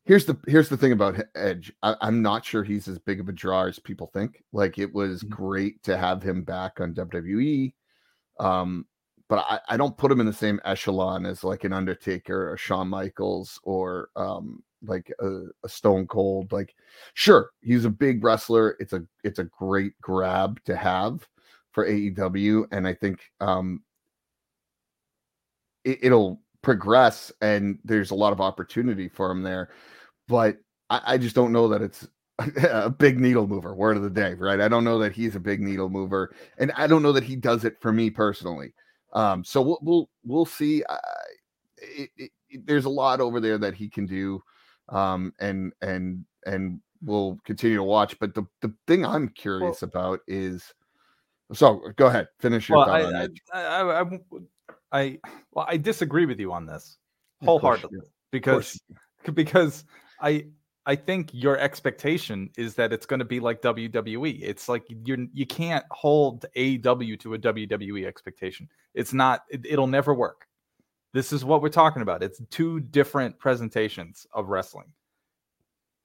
here's 0.05 0.25
the 0.27 0.37
here's 0.47 0.69
the 0.69 0.77
thing 0.77 0.93
about 0.93 1.21
Edge. 1.35 1.73
I, 1.83 1.97
I'm 2.01 2.23
not 2.23 2.45
sure 2.45 2.65
he's 2.65 2.89
as 2.89 2.99
big 2.99 3.21
of 3.21 3.29
a 3.29 3.33
draw 3.33 3.67
as 3.67 3.79
people 3.79 4.09
think. 4.13 4.43
Like 4.53 4.79
it 4.79 4.93
was 4.93 5.23
Mhm. 5.23 5.31
great 5.31 5.83
to 5.85 5.97
have 5.97 6.23
him 6.23 6.43
back 6.45 6.81
on 6.81 6.95
WWE. 6.95 7.75
Um, 8.41 8.87
but 9.29 9.45
I, 9.49 9.61
I 9.71 9.77
don't 9.79 9.97
put 9.97 10.13
him 10.13 10.21
in 10.21 10.27
the 10.27 10.33
same 10.33 10.61
echelon 10.65 11.27
as 11.27 11.45
like 11.45 11.65
an 11.65 11.73
Undertaker 11.73 12.51
or 12.53 12.57
Shawn 12.59 12.89
Michaels 12.89 13.61
or 13.65 14.11
um, 14.17 14.63
like 14.85 15.13
a, 15.21 15.45
a 15.65 15.69
Stone 15.69 16.07
Cold. 16.09 16.53
Like, 16.53 16.75
sure, 17.15 17.51
he's 17.63 17.85
a 17.87 17.91
big 17.91 18.25
wrestler. 18.25 18.77
It's 18.81 18.93
a 18.95 19.05
it's 19.25 19.39
a 19.41 19.45
great 19.45 19.95
grab 20.03 20.63
to 20.65 20.77
have 20.77 21.27
for 21.73 21.87
AEW, 21.87 22.67
and 22.73 22.87
I 22.87 22.95
think 22.95 23.21
um, 23.41 23.83
it, 25.85 25.99
it'll 26.03 26.42
progress, 26.63 27.33
and 27.41 27.79
there's 27.85 28.11
a 28.11 28.15
lot 28.17 28.33
of 28.33 28.41
opportunity 28.41 29.09
for 29.09 29.31
him 29.31 29.43
there. 29.43 29.71
But 30.29 30.59
I, 30.91 31.01
I 31.07 31.19
just 31.19 31.35
don't 31.35 31.53
know 31.53 31.69
that 31.69 31.83
it's 31.83 32.09
a 32.39 32.91
big 32.91 33.21
needle 33.21 33.47
mover. 33.47 33.75
Word 33.75 33.97
of 33.97 34.03
the 34.03 34.11
day, 34.11 34.35
right? 34.35 34.61
I 34.61 34.69
don't 34.69 34.85
know 34.85 34.99
that 35.01 35.13
he's 35.13 35.37
a 35.37 35.41
big 35.41 35.61
needle 35.61 35.89
mover, 35.89 36.35
and 36.59 36.73
I 36.77 36.87
don't 36.87 37.03
know 37.03 37.13
that 37.13 37.25
he 37.25 37.37
does 37.37 37.65
it 37.65 37.81
for 37.81 37.93
me 37.93 38.11
personally. 38.11 38.73
Um, 39.13 39.45
so 39.45 39.61
we'll 39.61 39.79
we'll, 39.83 40.11
we'll 40.25 40.47
see. 40.47 40.83
Uh, 40.85 40.97
it, 41.77 42.11
it, 42.17 42.31
there's 42.65 42.85
a 42.85 42.91
lot 42.91 43.21
over 43.21 43.41
there 43.41 43.59
that 43.59 43.75
he 43.75 43.89
can 43.89 44.07
do, 44.07 44.43
um, 44.89 45.33
and 45.41 45.73
and 45.83 46.25
and 46.47 46.81
we'll 47.03 47.39
continue 47.45 47.77
to 47.77 47.83
watch. 47.83 48.19
But 48.19 48.35
the 48.35 48.45
the 48.61 48.73
thing 48.87 49.05
I'm 49.05 49.29
curious 49.29 49.83
well, 49.83 49.89
about 49.89 50.21
is, 50.27 50.73
so 51.53 51.83
go 51.97 52.07
ahead, 52.07 52.29
finish 52.41 52.69
your 52.69 52.79
well, 52.79 52.87
thought 52.87 53.01
I, 53.01 53.05
on 53.05 53.17
Edge. 53.17 53.43
I, 53.53 53.61
I, 53.61 54.19
I, 54.93 55.19
well, 55.53 55.67
I 55.69 55.77
disagree 55.77 56.27
with 56.27 56.39
you 56.39 56.53
on 56.53 56.67
this 56.67 56.99
wholeheartedly 57.43 58.01
because 58.31 58.81
because 59.35 59.85
I 60.21 60.47
I 60.85 60.97
think 60.97 61.31
your 61.33 61.59
expectation 61.59 62.51
is 62.57 62.75
that 62.75 62.93
it's 62.93 63.07
going 63.07 63.21
to 63.21 63.25
be 63.25 63.41
like 63.41 63.63
WWE. 63.63 64.41
It's 64.43 64.69
like 64.69 64.85
you 64.89 65.29
you 65.33 65.47
can't 65.47 65.85
hold 65.91 66.45
AEW 66.57 67.19
to 67.21 67.35
a 67.35 67.39
WWE 67.39 68.07
expectation. 68.07 68.69
It's 68.95 69.13
not. 69.13 69.45
It, 69.49 69.65
it'll 69.65 69.87
never 69.87 70.13
work. 70.13 70.47
This 71.13 71.33
is 71.33 71.45
what 71.45 71.63
we're 71.63 71.69
talking 71.69 72.03
about. 72.03 72.23
It's 72.23 72.41
two 72.51 72.81
different 72.81 73.39
presentations 73.39 74.27
of 74.33 74.49
wrestling. 74.49 74.93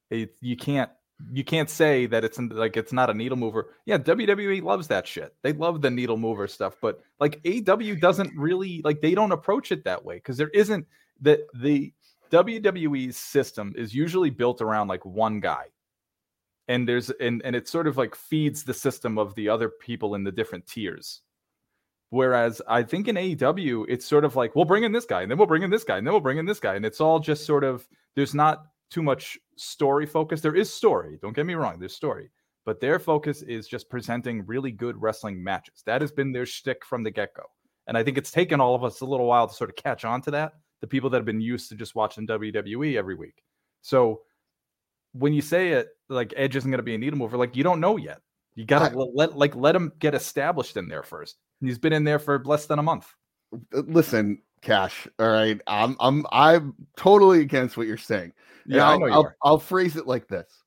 It, 0.09 0.35
you 0.41 0.55
can't 0.57 0.91
you 1.31 1.43
can't 1.43 1.69
say 1.69 2.05
that 2.05 2.23
it's 2.23 2.37
like 2.37 2.77
it's 2.77 2.93
not 2.93 3.09
a 3.09 3.13
needle 3.13 3.37
mover. 3.37 3.73
Yeah, 3.85 3.97
WWE 3.97 4.61
loves 4.61 4.87
that 4.87 5.07
shit. 5.07 5.35
They 5.41 5.53
love 5.53 5.81
the 5.81 5.89
needle 5.89 6.17
mover 6.17 6.47
stuff, 6.47 6.75
but 6.81 7.01
like 7.19 7.41
AW 7.45 7.95
doesn't 7.99 8.37
really 8.37 8.81
like 8.83 9.01
they 9.01 9.15
don't 9.15 9.31
approach 9.31 9.71
it 9.71 9.83
that 9.85 10.05
way 10.05 10.15
because 10.15 10.37
there 10.37 10.49
isn't 10.49 10.85
that 11.21 11.39
the 11.55 11.91
WWE's 12.31 13.17
system 13.17 13.73
is 13.75 13.95
usually 13.95 14.29
built 14.29 14.61
around 14.61 14.87
like 14.87 15.05
one 15.05 15.39
guy. 15.39 15.65
And 16.67 16.87
there's 16.87 17.09
and 17.09 17.41
and 17.43 17.55
it 17.55 17.67
sort 17.67 17.87
of 17.87 17.97
like 17.97 18.13
feeds 18.13 18.63
the 18.63 18.73
system 18.73 19.17
of 19.17 19.33
the 19.35 19.49
other 19.49 19.69
people 19.69 20.15
in 20.15 20.23
the 20.23 20.31
different 20.31 20.67
tiers. 20.67 21.21
Whereas 22.09 22.61
I 22.67 22.83
think 22.83 23.07
in 23.07 23.15
AEW, 23.15 23.85
it's 23.89 24.05
sort 24.05 24.23
of 24.23 24.35
like 24.35 24.55
we'll 24.55 24.65
bring 24.65 24.83
in 24.83 24.91
this 24.91 25.05
guy, 25.05 25.21
and 25.21 25.31
then 25.31 25.37
we'll 25.37 25.47
bring 25.47 25.63
in 25.63 25.69
this 25.69 25.83
guy, 25.83 25.97
and 25.97 26.05
then 26.05 26.13
we'll 26.13 26.21
bring 26.21 26.37
in 26.37 26.45
this 26.45 26.59
guy, 26.59 26.75
and 26.75 26.85
it's 26.85 27.01
all 27.01 27.19
just 27.19 27.45
sort 27.45 27.63
of 27.63 27.87
there's 28.15 28.35
not 28.35 28.65
too 28.89 29.03
much 29.03 29.37
story 29.55 30.05
focus. 30.05 30.41
There 30.41 30.55
is 30.55 30.73
story, 30.73 31.17
don't 31.21 31.35
get 31.35 31.45
me 31.45 31.55
wrong, 31.55 31.79
there's 31.79 31.95
story, 31.95 32.29
but 32.65 32.79
their 32.79 32.99
focus 32.99 33.41
is 33.41 33.67
just 33.67 33.89
presenting 33.89 34.45
really 34.45 34.71
good 34.71 35.01
wrestling 35.01 35.43
matches. 35.43 35.83
That 35.85 36.01
has 36.01 36.11
been 36.11 36.31
their 36.31 36.45
shtick 36.45 36.85
from 36.85 37.03
the 37.03 37.11
get 37.11 37.33
go, 37.35 37.43
and 37.87 37.97
I 37.97 38.03
think 38.03 38.17
it's 38.17 38.31
taken 38.31 38.59
all 38.61 38.75
of 38.75 38.83
us 38.83 39.01
a 39.01 39.05
little 39.05 39.27
while 39.27 39.47
to 39.47 39.53
sort 39.53 39.69
of 39.69 39.75
catch 39.75 40.05
on 40.05 40.21
to 40.23 40.31
that 40.31 40.53
the 40.81 40.87
people 40.87 41.09
that 41.09 41.17
have 41.17 41.25
been 41.25 41.41
used 41.41 41.69
to 41.69 41.75
just 41.75 41.95
watching 41.95 42.27
WWE 42.27 42.97
every 42.97 43.15
week. 43.15 43.43
So 43.81 44.21
when 45.13 45.33
you 45.33 45.41
say 45.41 45.69
it 45.69 45.89
like 46.09 46.33
Edge 46.37 46.55
isn't 46.55 46.69
going 46.69 46.79
to 46.79 46.83
be 46.83 46.95
a 46.95 46.97
needle 46.97 47.19
mover, 47.19 47.37
like 47.37 47.55
you 47.55 47.63
don't 47.63 47.79
know 47.79 47.97
yet. 47.97 48.21
You 48.55 48.65
got 48.65 48.91
to 48.91 48.97
let 48.97 49.37
like 49.37 49.55
let 49.55 49.75
him 49.75 49.91
get 49.99 50.15
established 50.15 50.77
in 50.77 50.87
there 50.87 51.03
first. 51.03 51.37
He's 51.61 51.77
been 51.77 51.93
in 51.93 52.03
there 52.03 52.19
for 52.19 52.43
less 52.43 52.65
than 52.65 52.79
a 52.79 52.83
month. 52.83 53.07
Listen, 53.71 54.41
Cash. 54.61 55.07
All 55.19 55.29
right, 55.29 55.59
I'm 55.67 55.95
I'm 55.99 56.25
I'm 56.31 56.73
totally 56.95 57.41
against 57.41 57.77
what 57.77 57.87
you're 57.87 57.97
saying. 57.97 58.33
Yeah, 58.65 58.89
I'll, 58.89 59.03
I'll, 59.13 59.33
I'll 59.43 59.59
phrase 59.59 59.95
it 59.95 60.07
like 60.07 60.27
this: 60.27 60.63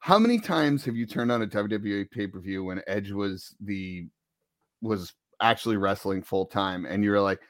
How 0.00 0.18
many 0.18 0.38
times 0.38 0.84
have 0.84 0.96
you 0.96 1.06
turned 1.06 1.30
on 1.30 1.42
a 1.42 1.46
WWE 1.46 2.10
pay 2.10 2.26
per 2.26 2.40
view 2.40 2.64
when 2.64 2.82
Edge 2.86 3.10
was 3.12 3.54
the 3.60 4.08
was 4.82 5.12
actually 5.40 5.76
wrestling 5.76 6.22
full 6.22 6.46
time, 6.46 6.86
and 6.86 7.04
you're 7.04 7.20
like, 7.20 7.40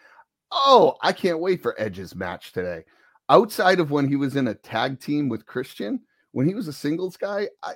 oh, 0.52 0.96
I 1.02 1.12
can't 1.12 1.40
wait 1.40 1.62
for 1.62 1.80
Edge's 1.80 2.14
match 2.14 2.52
today. 2.52 2.84
Outside 3.28 3.80
of 3.80 3.90
when 3.90 4.08
he 4.08 4.16
was 4.16 4.36
in 4.36 4.48
a 4.48 4.54
tag 4.54 5.00
team 5.00 5.28
with 5.28 5.46
Christian, 5.46 6.00
when 6.32 6.48
he 6.48 6.54
was 6.54 6.68
a 6.68 6.72
singles 6.72 7.16
guy, 7.16 7.48
I, 7.62 7.74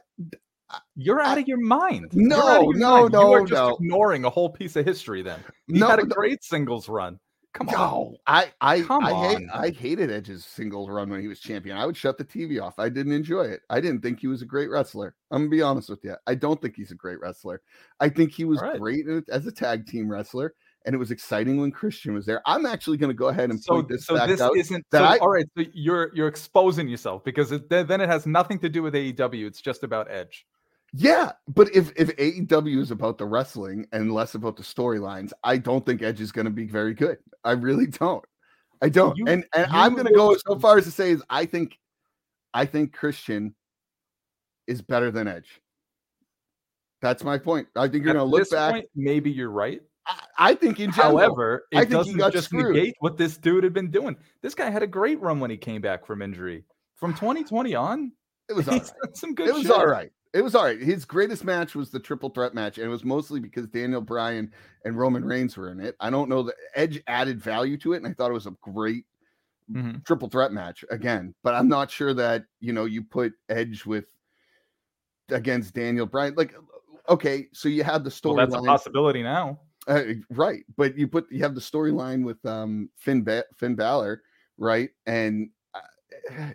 you're 0.97 1.21
out 1.21 1.39
of 1.39 1.47
your 1.47 1.61
mind. 1.61 2.11
No, 2.13 2.63
your 2.63 2.75
no, 2.77 3.01
mind. 3.03 3.13
no, 3.13 3.21
you 3.29 3.33
are 3.35 3.47
just 3.47 3.53
no. 3.53 3.77
ignoring 3.77 4.25
a 4.25 4.31
whole 4.31 4.51
piece 4.51 4.75
of 4.77 4.85
history. 4.85 5.23
Then 5.23 5.39
he 5.69 5.79
No, 5.79 5.89
had 5.89 6.01
a 6.01 6.07
no. 6.07 6.15
great 6.15 6.43
singles 6.43 6.89
run. 6.89 7.19
Come 7.55 7.69
on, 7.69 7.75
No, 7.75 8.17
I 8.27 8.51
I 8.61 8.83
Come 8.83 9.05
I 9.05 9.29
hate. 9.29 9.49
I 9.55 9.71
hated 9.71 10.11
Edge's 10.11 10.45
singles 10.45 10.91
run 10.91 11.09
when 11.09 11.21
he 11.21 11.29
was 11.29 11.39
champion. 11.39 11.77
I 11.77 11.87
would 11.87 11.97
shut 11.97 12.19
the 12.19 12.25
TV 12.25 12.61
off. 12.61 12.81
I 12.81 12.89
didn't 12.89 13.13
enjoy 13.13 13.45
it. 13.45 13.61
I 13.71 13.81
didn't 13.81 14.01
think 14.03 14.19
he 14.19 14.27
was 14.27 14.43
a 14.43 14.45
great 14.45 14.69
wrestler. 14.71 15.15
I'm 15.31 15.43
gonna 15.43 15.51
be 15.51 15.63
honest 15.63 15.89
with 15.89 16.03
you. 16.03 16.17
I 16.27 16.35
don't 16.35 16.61
think 16.61 16.75
he's 16.75 16.91
a 16.91 16.97
great 16.97 17.21
wrestler. 17.21 17.63
I 18.01 18.09
think 18.09 18.33
he 18.33 18.45
was 18.45 18.61
right. 18.61 18.81
great 18.81 19.07
as 19.29 19.47
a 19.47 19.53
tag 19.53 19.87
team 19.87 20.11
wrestler, 20.11 20.55
and 20.85 20.97
it 20.97 20.99
was 20.99 21.13
exciting 21.13 21.61
when 21.61 21.71
Christian 21.71 22.13
was 22.13 22.27
there. 22.27 22.43
I'm 22.45 22.67
actually 22.67 22.97
gonna 22.97 23.15
go 23.15 23.29
ahead 23.29 23.51
and 23.51 23.63
so 23.63 23.75
point 23.75 23.89
this 23.89 24.05
so 24.05 24.17
fact 24.17 24.29
this 24.29 24.41
out. 24.41 24.57
isn't 24.57 24.85
that 24.91 24.99
so, 24.99 25.05
I- 25.05 25.19
all 25.19 25.31
right. 25.31 25.47
So 25.57 25.65
you're 25.73 26.11
you're 26.13 26.29
exposing 26.29 26.89
yourself 26.89 27.23
because 27.23 27.53
it, 27.53 27.71
then 27.71 28.01
it 28.01 28.09
has 28.09 28.27
nothing 28.27 28.59
to 28.61 28.69
do 28.69 28.83
with 28.83 28.95
AEW. 28.95 29.47
It's 29.47 29.61
just 29.61 29.85
about 29.85 30.11
Edge. 30.11 30.45
Yeah, 30.97 31.33
but 31.49 31.75
if 31.75 31.91
if 31.97 32.15
AEW 32.17 32.79
is 32.81 32.91
about 32.93 33.19
the 33.19 33.27
wrestling 33.27 33.87
and 33.93 34.13
less 34.13 34.35
about 34.37 34.57
the 34.57 34.63
storylines, 34.63 35.33
I 35.43 35.59
don't 35.59 35.85
think 35.85 36.03
Edge 36.03 36.21
is 36.21 36.31
going 36.31 36.45
to 36.45 36.53
be 36.53 36.67
very 36.67 36.95
good. 36.95 37.19
I 37.43 37.53
really 37.53 37.87
don't. 37.89 38.25
I 38.81 38.91
don't. 38.91 39.17
You- 39.17 39.27
and 39.27 39.45
and 39.55 39.67
you 39.73 39.77
I'm 39.79 39.95
going 39.95 40.07
to 40.07 40.13
go 40.15 40.37
so 40.47 40.57
far 40.59 40.79
as 40.79 40.85
to 40.85 40.93
say 40.93 41.11
is 41.11 41.23
I 41.29 41.47
think 41.47 41.79
I 42.53 42.65
think 42.65 42.93
Christian 42.93 43.55
is 44.69 44.83
better 44.83 45.11
than 45.11 45.27
Edge. 45.27 45.61
That's 47.03 47.25
my 47.25 47.39
point. 47.39 47.67
I 47.77 47.83
think 47.89 48.05
you're 48.05 48.15
going 48.15 48.17
to 48.17 48.25
look 48.25 48.49
back. 48.51 48.73
point, 48.73 48.87
maybe 48.95 49.31
you're 49.31 49.51
right. 49.51 49.81
I, 50.07 50.21
I 50.39 50.55
think 50.55 50.81
in 50.81 50.91
general, 50.93 51.19
However, 51.19 51.65
I 51.75 51.79
it 51.79 51.81
think 51.81 51.91
doesn't 51.91 52.17
got 52.19 52.33
just 52.33 52.47
screwed. 52.47 52.77
negate 52.77 52.95
what 53.01 53.19
this 53.19 53.37
dude 53.37 53.65
had 53.65 53.73
been 53.75 53.91
doing. 53.91 54.17
This 54.43 54.55
guy 54.55 54.71
had 54.71 54.83
a 54.83 54.87
great 54.87 55.21
run 55.21 55.41
when 55.41 55.51
he 55.51 55.57
came 55.57 55.81
back 55.83 56.07
from 56.07 56.23
injury. 56.23 56.65
From 56.97 57.13
2020 57.15 57.75
on, 57.75 58.13
it 58.49 58.53
was 58.55 58.69
all 58.69 58.79
right. 58.79 58.91
some 59.17 59.35
good 59.35 59.49
It 59.49 59.55
was 59.55 59.63
shit. 59.65 59.73
all 59.73 59.87
right. 59.87 60.11
It 60.35 60.43
was 60.43 60.57
all 60.57 60.65
right. 60.65 60.81
His 60.81 61.05
greatest 61.05 61.45
match 61.45 61.77
was 61.77 61.91
the 61.91 62.01
triple 62.01 62.29
threat 62.29 62.55
match, 62.55 62.77
and 62.77 62.87
it 62.87 62.91
was 62.91 63.05
mostly 63.05 63.39
because 63.39 63.69
Daniel 63.69 64.01
Bryan 64.01 64.53
and 64.85 64.99
Roman 64.99 65.25
Reigns 65.25 65.57
were 65.57 65.71
in 65.71 65.79
it. 65.81 65.95
I 66.01 66.11
don't 66.11 66.29
know 66.29 66.43
that 66.43 66.57
Edge 66.75 67.01
added 67.07 67.41
value 67.41 67.77
to 67.79 67.93
it, 67.93 67.99
and 67.99 68.07
I 68.09 68.13
thought 68.13 68.31
it 68.33 68.35
was 68.35 68.49
a 68.49 68.57
great 68.61 69.07
Mhm. 69.71 70.05
triple 70.05 70.29
threat 70.29 70.53
match 70.53 70.85
again. 70.91 71.35
But 71.45 71.55
I'm 71.55 71.69
not 71.69 71.91
sure 71.91 72.13
that 72.15 72.47
you 72.61 72.73
know 72.73 72.85
you 72.85 73.05
put 73.05 73.33
Edge 73.49 73.87
with 73.87 74.07
against 75.31 75.75
Daniel 75.75 76.07
Bryan. 76.07 76.35
Like, 76.37 76.55
okay, 77.09 77.49
so 77.53 77.69
you 77.69 77.85
have 77.85 78.05
the 78.05 78.11
Well, 78.25 78.35
that's 78.37 78.55
a 78.55 78.59
possibility 78.63 79.23
now. 79.23 79.61
uh, 79.87 80.03
right? 80.31 80.65
But 80.77 80.97
you 80.97 81.09
put 81.09 81.31
you 81.31 81.43
have 81.43 81.55
the 81.55 81.61
storyline 81.61 82.25
with 82.25 82.45
um 82.45 82.91
Finn 82.97 83.23
ba- 83.23 83.45
Finn 83.57 83.75
Balor, 83.75 84.23
right? 84.59 84.91
And 85.07 85.51
uh, 85.75 86.53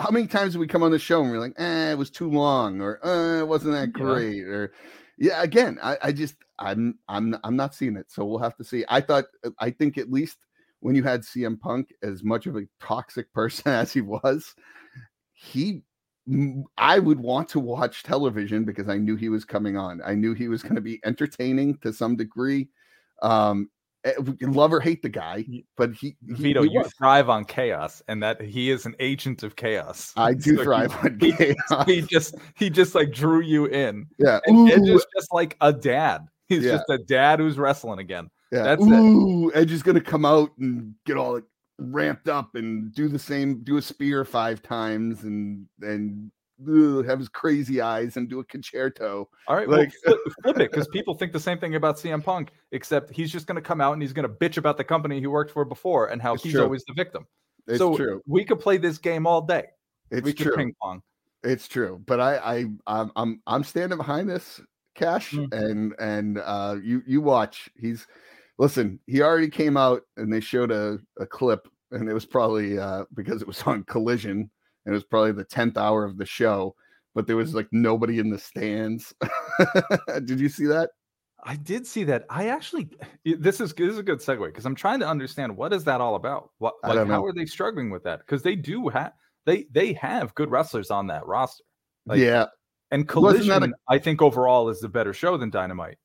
how 0.00 0.10
many 0.10 0.26
times 0.26 0.52
did 0.52 0.58
we 0.58 0.66
come 0.66 0.82
on 0.82 0.90
the 0.92 0.98
show 0.98 1.22
and 1.22 1.30
we're 1.30 1.38
like, 1.40 1.54
eh, 1.58 1.92
it 1.92 1.98
was 1.98 2.10
too 2.10 2.30
long, 2.30 2.80
or 2.80 3.04
uh, 3.04 3.40
it 3.40 3.48
wasn't 3.48 3.72
that 3.74 3.92
Yeah. 3.92 3.92
great, 3.92 4.42
or 4.44 4.72
yeah, 5.18 5.42
again, 5.42 5.78
I, 5.82 5.98
I 6.02 6.12
just 6.12 6.36
I'm 6.58 6.98
I'm 7.08 7.36
I'm 7.44 7.56
not 7.56 7.74
seeing 7.74 7.96
it, 7.96 8.10
so 8.10 8.24
we'll 8.24 8.38
have 8.38 8.56
to 8.56 8.64
see. 8.64 8.84
I 8.88 9.00
thought 9.00 9.24
uh, 9.44 9.50
I 9.58 9.70
think 9.70 9.98
at 9.98 10.10
least 10.12 10.38
when 10.80 10.94
you 10.94 11.02
had 11.02 11.24
CM 11.24 11.58
Punk, 11.58 11.92
as 12.02 12.22
much 12.22 12.46
of 12.46 12.56
a 12.56 12.62
toxic 12.80 13.32
person 13.34 13.72
as 13.72 13.92
he 13.92 14.00
was, 14.00 14.54
he 15.32 15.82
I 16.76 16.98
would 16.98 17.20
want 17.20 17.48
to 17.50 17.60
watch 17.60 18.02
television 18.02 18.64
because 18.64 18.88
I 18.88 18.98
knew 18.98 19.16
he 19.16 19.30
was 19.30 19.44
coming 19.44 19.76
on. 19.78 20.00
I 20.04 20.14
knew 20.14 20.34
he 20.34 20.48
was 20.48 20.62
going 20.62 20.74
to 20.74 20.80
be 20.82 21.00
entertaining 21.04 21.78
to 21.78 21.92
some 21.92 22.16
degree. 22.16 22.68
Um, 23.22 23.70
eh, 23.70 23.77
Eh, 24.04 24.12
love 24.42 24.72
or 24.72 24.78
hate 24.80 25.02
the 25.02 25.08
guy, 25.08 25.44
but 25.76 25.92
he, 25.92 26.16
he 26.26 26.34
Vito, 26.34 26.62
he 26.62 26.70
you 26.70 26.84
thrive 26.98 27.28
on 27.28 27.44
chaos, 27.44 28.00
and 28.06 28.22
that 28.22 28.40
he 28.40 28.70
is 28.70 28.86
an 28.86 28.94
agent 29.00 29.42
of 29.42 29.56
chaos. 29.56 30.12
I 30.16 30.34
do 30.34 30.40
So 30.40 30.50
he- 30.58 30.62
thrive 30.64 30.96
on 31.04 31.18
he- 31.20 31.32
chaos. 31.32 31.84
He 31.86 32.02
just 32.02 32.36
he 32.54 32.70
just 32.70 32.94
like 32.94 33.10
drew 33.12 33.40
you 33.40 33.66
in. 33.66 34.06
Yeah. 34.18 34.38
And 34.46 34.70
Edge 34.70 34.88
is 34.88 35.04
just 35.16 35.32
like 35.32 35.56
a 35.60 35.72
dad. 35.72 36.28
He's 36.48 36.64
Yeah. 36.64 36.72
just 36.76 36.88
a 36.90 36.98
dad 36.98 37.40
who's 37.40 37.58
wrestling 37.58 37.98
again. 37.98 38.30
yeah. 38.52 38.62
that's 38.62 38.82
it. 38.86 38.88
Ooh, 38.92 39.50
Edge 39.54 39.72
is 39.72 39.82
gonna 39.82 40.00
come 40.00 40.24
out 40.24 40.50
and 40.58 40.94
get 41.04 41.16
all 41.16 41.34
like, 41.34 41.44
ramped 41.80 42.28
up 42.28 42.54
and 42.54 42.92
do 42.94 43.08
the 43.08 43.18
same, 43.18 43.62
do 43.64 43.76
a 43.78 43.82
spear 43.82 44.24
five 44.24 44.62
times 44.62 45.24
and 45.24 45.66
and 45.82 46.30
ugh, 46.66 47.04
have 47.06 47.18
his 47.18 47.28
crazy 47.28 47.80
eyes 47.80 48.16
and 48.16 48.28
do 48.28 48.40
a 48.40 48.44
Con-Chair-To. 48.44 49.04
All 49.06 49.28
right, 49.56 49.68
Like- 49.68 49.92
well, 50.06 50.16
flip, 50.24 50.34
flip 50.42 50.58
it 50.60 50.70
because 50.70 50.88
people 50.88 51.14
think 51.14 51.32
the 51.32 51.40
same 51.40 51.58
thing 51.58 51.74
about 51.74 51.96
CM 51.96 52.22
Punk, 52.24 52.50
except 52.72 53.10
he's 53.10 53.30
just 53.30 53.46
going 53.46 53.56
to 53.56 53.62
come 53.62 53.80
out 53.80 53.92
and 53.92 54.02
he's 54.02 54.12
going 54.12 54.28
to 54.28 54.34
bitch 54.34 54.56
about 54.56 54.76
the 54.76 54.84
company 54.84 55.20
he 55.20 55.26
worked 55.26 55.50
for 55.52 55.64
before 55.64 56.06
and 56.08 56.20
how 56.22 56.34
It's 56.34 56.42
he's 56.42 56.52
true. 56.54 56.62
always 56.62 56.84
the 56.86 56.94
victim. 56.94 57.26
It's 57.66 57.78
so 57.78 57.96
true. 57.96 58.22
we 58.26 58.44
could 58.44 58.60
play 58.60 58.76
this 58.78 58.98
game 58.98 59.26
all 59.26 59.42
day. 59.42 59.64
It's 60.10 60.24
we 60.24 60.32
true. 60.32 60.56
ping 60.56 60.74
pong. 60.80 61.02
It's 61.44 61.68
true, 61.68 62.02
but 62.06 62.18
I, 62.18 62.36
I, 62.36 62.64
I'm, 62.86 63.12
I'm, 63.14 63.42
I'm 63.46 63.62
standing 63.62 63.98
behind 63.98 64.28
this, 64.28 64.60
Cash, 64.94 65.32
Mm. 65.32 65.52
and 65.52 65.94
and 66.00 66.38
uh, 66.38 66.76
you, 66.82 67.02
you 67.06 67.20
watch. 67.20 67.68
He's, 67.76 68.06
listen. 68.58 68.98
He 69.06 69.22
already 69.22 69.48
came 69.48 69.76
out, 69.76 70.02
and 70.16 70.32
they 70.32 70.40
showed 70.40 70.72
a, 70.72 70.98
a 71.20 71.26
clip 71.26 71.68
and 71.90 72.08
it 72.08 72.12
was 72.12 72.26
probably 72.26 72.78
uh, 72.78 73.04
because 73.14 73.40
it 73.40 73.48
was 73.48 73.62
on 73.62 73.82
Collision, 73.84 74.50
it 74.88 74.92
was 74.92 75.04
probably 75.04 75.32
the 75.32 75.44
tenth 75.44 75.76
hour 75.76 76.04
of 76.04 76.16
the 76.16 76.26
show. 76.26 76.74
But 77.14 77.26
there 77.26 77.36
was 77.36 77.54
like 77.54 77.68
nobody 77.72 78.18
in 78.18 78.30
the 78.30 78.38
stands. 78.38 79.14
Did 80.24 80.40
you 80.40 80.48
see 80.48 80.66
that? 80.66 80.90
I 81.44 81.56
did 81.56 81.86
see 81.86 82.04
that. 82.04 82.26
I 82.28 82.48
actually, 82.48 82.90
this 83.24 83.60
is 83.60 83.72
this 83.72 83.92
is 83.92 83.98
a 83.98 84.02
good 84.02 84.18
segue 84.18 84.46
because 84.46 84.66
I'm 84.66 84.74
trying 84.74 85.00
to 85.00 85.08
understand 85.08 85.56
what 85.56 85.72
is 85.72 85.84
that 85.84 86.00
all 86.00 86.16
about. 86.16 86.50
What 86.58 86.74
like 86.82 87.06
how 87.06 87.24
are 87.24 87.32
they 87.32 87.46
struggling 87.46 87.90
with 87.90 88.02
that? 88.04 88.20
Because 88.20 88.42
they 88.42 88.56
do 88.56 88.88
have 88.88 89.12
they 89.46 89.66
they 89.70 89.92
have 89.94 90.34
good 90.34 90.50
wrestlers 90.50 90.90
on 90.90 91.06
that 91.06 91.26
roster. 91.26 91.64
Like, 92.06 92.18
yeah, 92.18 92.46
And 92.90 93.06
Collision, 93.06 93.74
I 93.88 93.98
think 93.98 94.20
overall 94.20 94.68
is 94.68 94.80
the 94.80 94.88
better 94.88 95.12
show 95.12 95.36
than 95.36 95.50
Dynamite. 95.50 95.98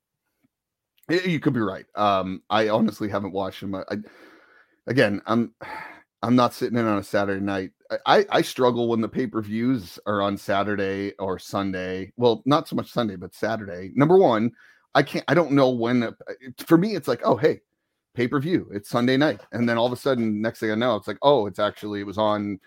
You 1.08 1.40
could 1.40 1.52
be 1.52 1.60
right. 1.60 1.84
Um, 1.94 2.42
I 2.48 2.68
honestly 2.68 3.08
haven't 3.08 3.32
watched 3.32 3.60
them. 3.60 3.74
I, 3.74 3.96
again, 4.86 5.20
I'm 5.26 5.54
I'm 6.24 6.34
not 6.34 6.54
sitting 6.54 6.78
in 6.78 6.86
on 6.86 6.98
a 6.98 7.02
Saturday 7.02 7.44
night. 7.44 7.72
I, 8.06 8.24
I, 8.30 8.40
struggle 8.40 8.88
when 8.88 9.02
the 9.02 9.08
pay 9.08 9.26
per 9.26 9.42
views 9.42 9.98
are 10.06 10.22
on 10.22 10.38
Saturday 10.38 11.12
or 11.18 11.38
Sunday. 11.38 12.12
Well, 12.16 12.42
not 12.46 12.66
so 12.66 12.74
much 12.76 12.90
Sunday, 12.90 13.16
but 13.16 13.34
Saturday. 13.34 13.92
Number 13.94 14.16
one, 14.16 14.50
I 14.94 15.02
can't. 15.02 15.24
I 15.28 15.34
don't 15.34 15.52
know 15.52 15.68
when. 15.68 16.00
the- 16.00 16.16
For 16.66 16.78
me, 16.78 16.94
it's 16.96 17.08
like, 17.08 17.20
oh 17.24 17.36
hey, 17.36 17.60
pay 18.14 18.26
per 18.26 18.40
view. 18.40 18.70
It's 18.72 18.88
Sunday 18.88 19.18
night, 19.18 19.42
and 19.52 19.68
then 19.68 19.76
all 19.76 19.84
of 19.86 19.92
a 19.92 19.96
sudden, 19.96 20.40
next 20.40 20.60
thing 20.60 20.70
I 20.70 20.76
know, 20.76 20.96
it's 20.96 21.06
like, 21.06 21.18
oh, 21.20 21.46
it's 21.46 21.58
actually 21.58 22.00
it 22.00 22.06
was 22.06 22.18
on. 22.18 22.58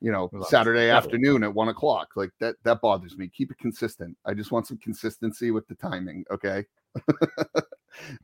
You 0.00 0.12
know, 0.12 0.30
Saturday 0.48 0.90
afternoon 0.90 1.42
at 1.42 1.52
one 1.52 1.70
o'clock. 1.70 2.10
Like 2.14 2.30
that. 2.38 2.56
That 2.62 2.80
bothers 2.82 3.16
me. 3.16 3.28
Keep 3.28 3.50
it 3.52 3.58
consistent. 3.58 4.16
I 4.26 4.34
just 4.34 4.52
want 4.52 4.66
some 4.66 4.76
consistency 4.76 5.50
with 5.50 5.66
the 5.66 5.74
timing. 5.74 6.24
Okay. 6.30 6.66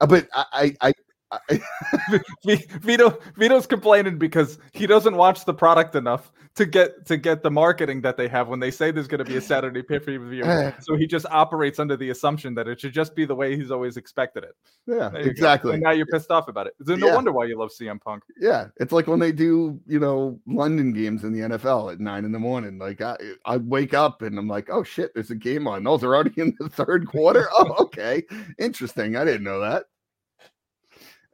Uh, 0.01 0.07
but 0.07 0.29
I, 0.33 0.45
I, 0.53 0.89
I, 0.89 0.89
I 0.89 0.93
Vi- 0.93 1.04
Vito 2.81 3.19
Vito's 3.37 3.67
complaining 3.67 4.19
because 4.19 4.59
he 4.73 4.87
doesn't 4.87 5.17
watch 5.17 5.45
the 5.45 5.55
product 5.55 5.95
enough 5.95 6.33
to 6.57 6.65
get 6.67 7.05
to 7.07 7.17
get 7.17 7.43
the 7.43 7.51
marketing 7.51 8.01
that 8.03 8.17
they 8.17 8.29
have 8.29 8.49
when 8.49 8.61
they 8.61 8.71
say 8.71 8.91
there's 8.93 9.09
going 9.09 9.19
to 9.19 9.25
be 9.25 9.37
a 9.37 9.41
Saturday 9.41 9.83
pay 9.83 9.99
per 9.99 10.17
view. 10.19 10.45
So 10.81 10.97
he 10.97 11.07
just 11.07 11.27
operates 11.31 11.79
under 11.79 11.97
the 11.97 12.11
assumption 12.11 12.55
that 12.55 12.69
it 12.69 12.81
should 12.81 12.93
just 12.93 13.15
be 13.17 13.25
the 13.25 13.35
way 13.35 13.57
he's 13.57 13.71
always 13.71 13.97
expected 13.97 14.45
it. 14.45 14.55
yeah, 14.87 15.09
There 15.09 15.21
you 15.21 15.25
go. 15.27 15.31
exactly. 15.31 15.73
And 15.75 15.83
now 15.83 15.91
you're 15.91 16.07
pissed 16.07 16.31
off 16.31 16.47
about 16.49 16.67
it. 16.67 16.75
So 16.87 16.95
no 16.95 17.09
Yeah. 17.09 17.15
wonder 17.15 17.33
why 17.33 17.47
you 17.47 17.59
love 17.59 17.71
CM 17.71 18.01
Punk. 18.01 18.23
Yeah, 18.39 18.69
it's 18.77 18.93
like 18.93 19.07
when 19.07 19.19
they 19.19 19.33
do, 19.33 19.81
you 19.87 19.99
know, 19.99 20.39
London 20.47 20.93
games 20.93 21.25
in 21.25 21.33
the 21.33 21.41
NFL 21.41 21.93
at 21.93 22.01
nine 22.01 22.25
in 22.25 22.33
the 22.33 22.39
morning. 22.39 22.79
Like 22.79 23.01
I, 23.01 23.17
I 23.45 23.57
wake 23.57 23.95
up 23.95 24.23
and 24.23 24.39
I'm 24.39 24.49
like, 24.49 24.69
oh 24.71 24.85
shit, 24.85 25.13
there's 25.15 25.31
a 25.31 25.35
game 25.37 25.67
on. 25.67 25.87
Oh, 25.87 25.97
they're 25.97 26.15
already 26.15 26.41
in 26.41 26.55
the 26.61 26.69
third 26.69 27.07
quarter. 27.09 27.49
Oh, 27.57 27.75
okay, 27.85 28.23
interesting. 28.59 29.17
I 29.17 29.25
didn't 29.25 29.45
know 29.45 29.61
that. 29.61 29.85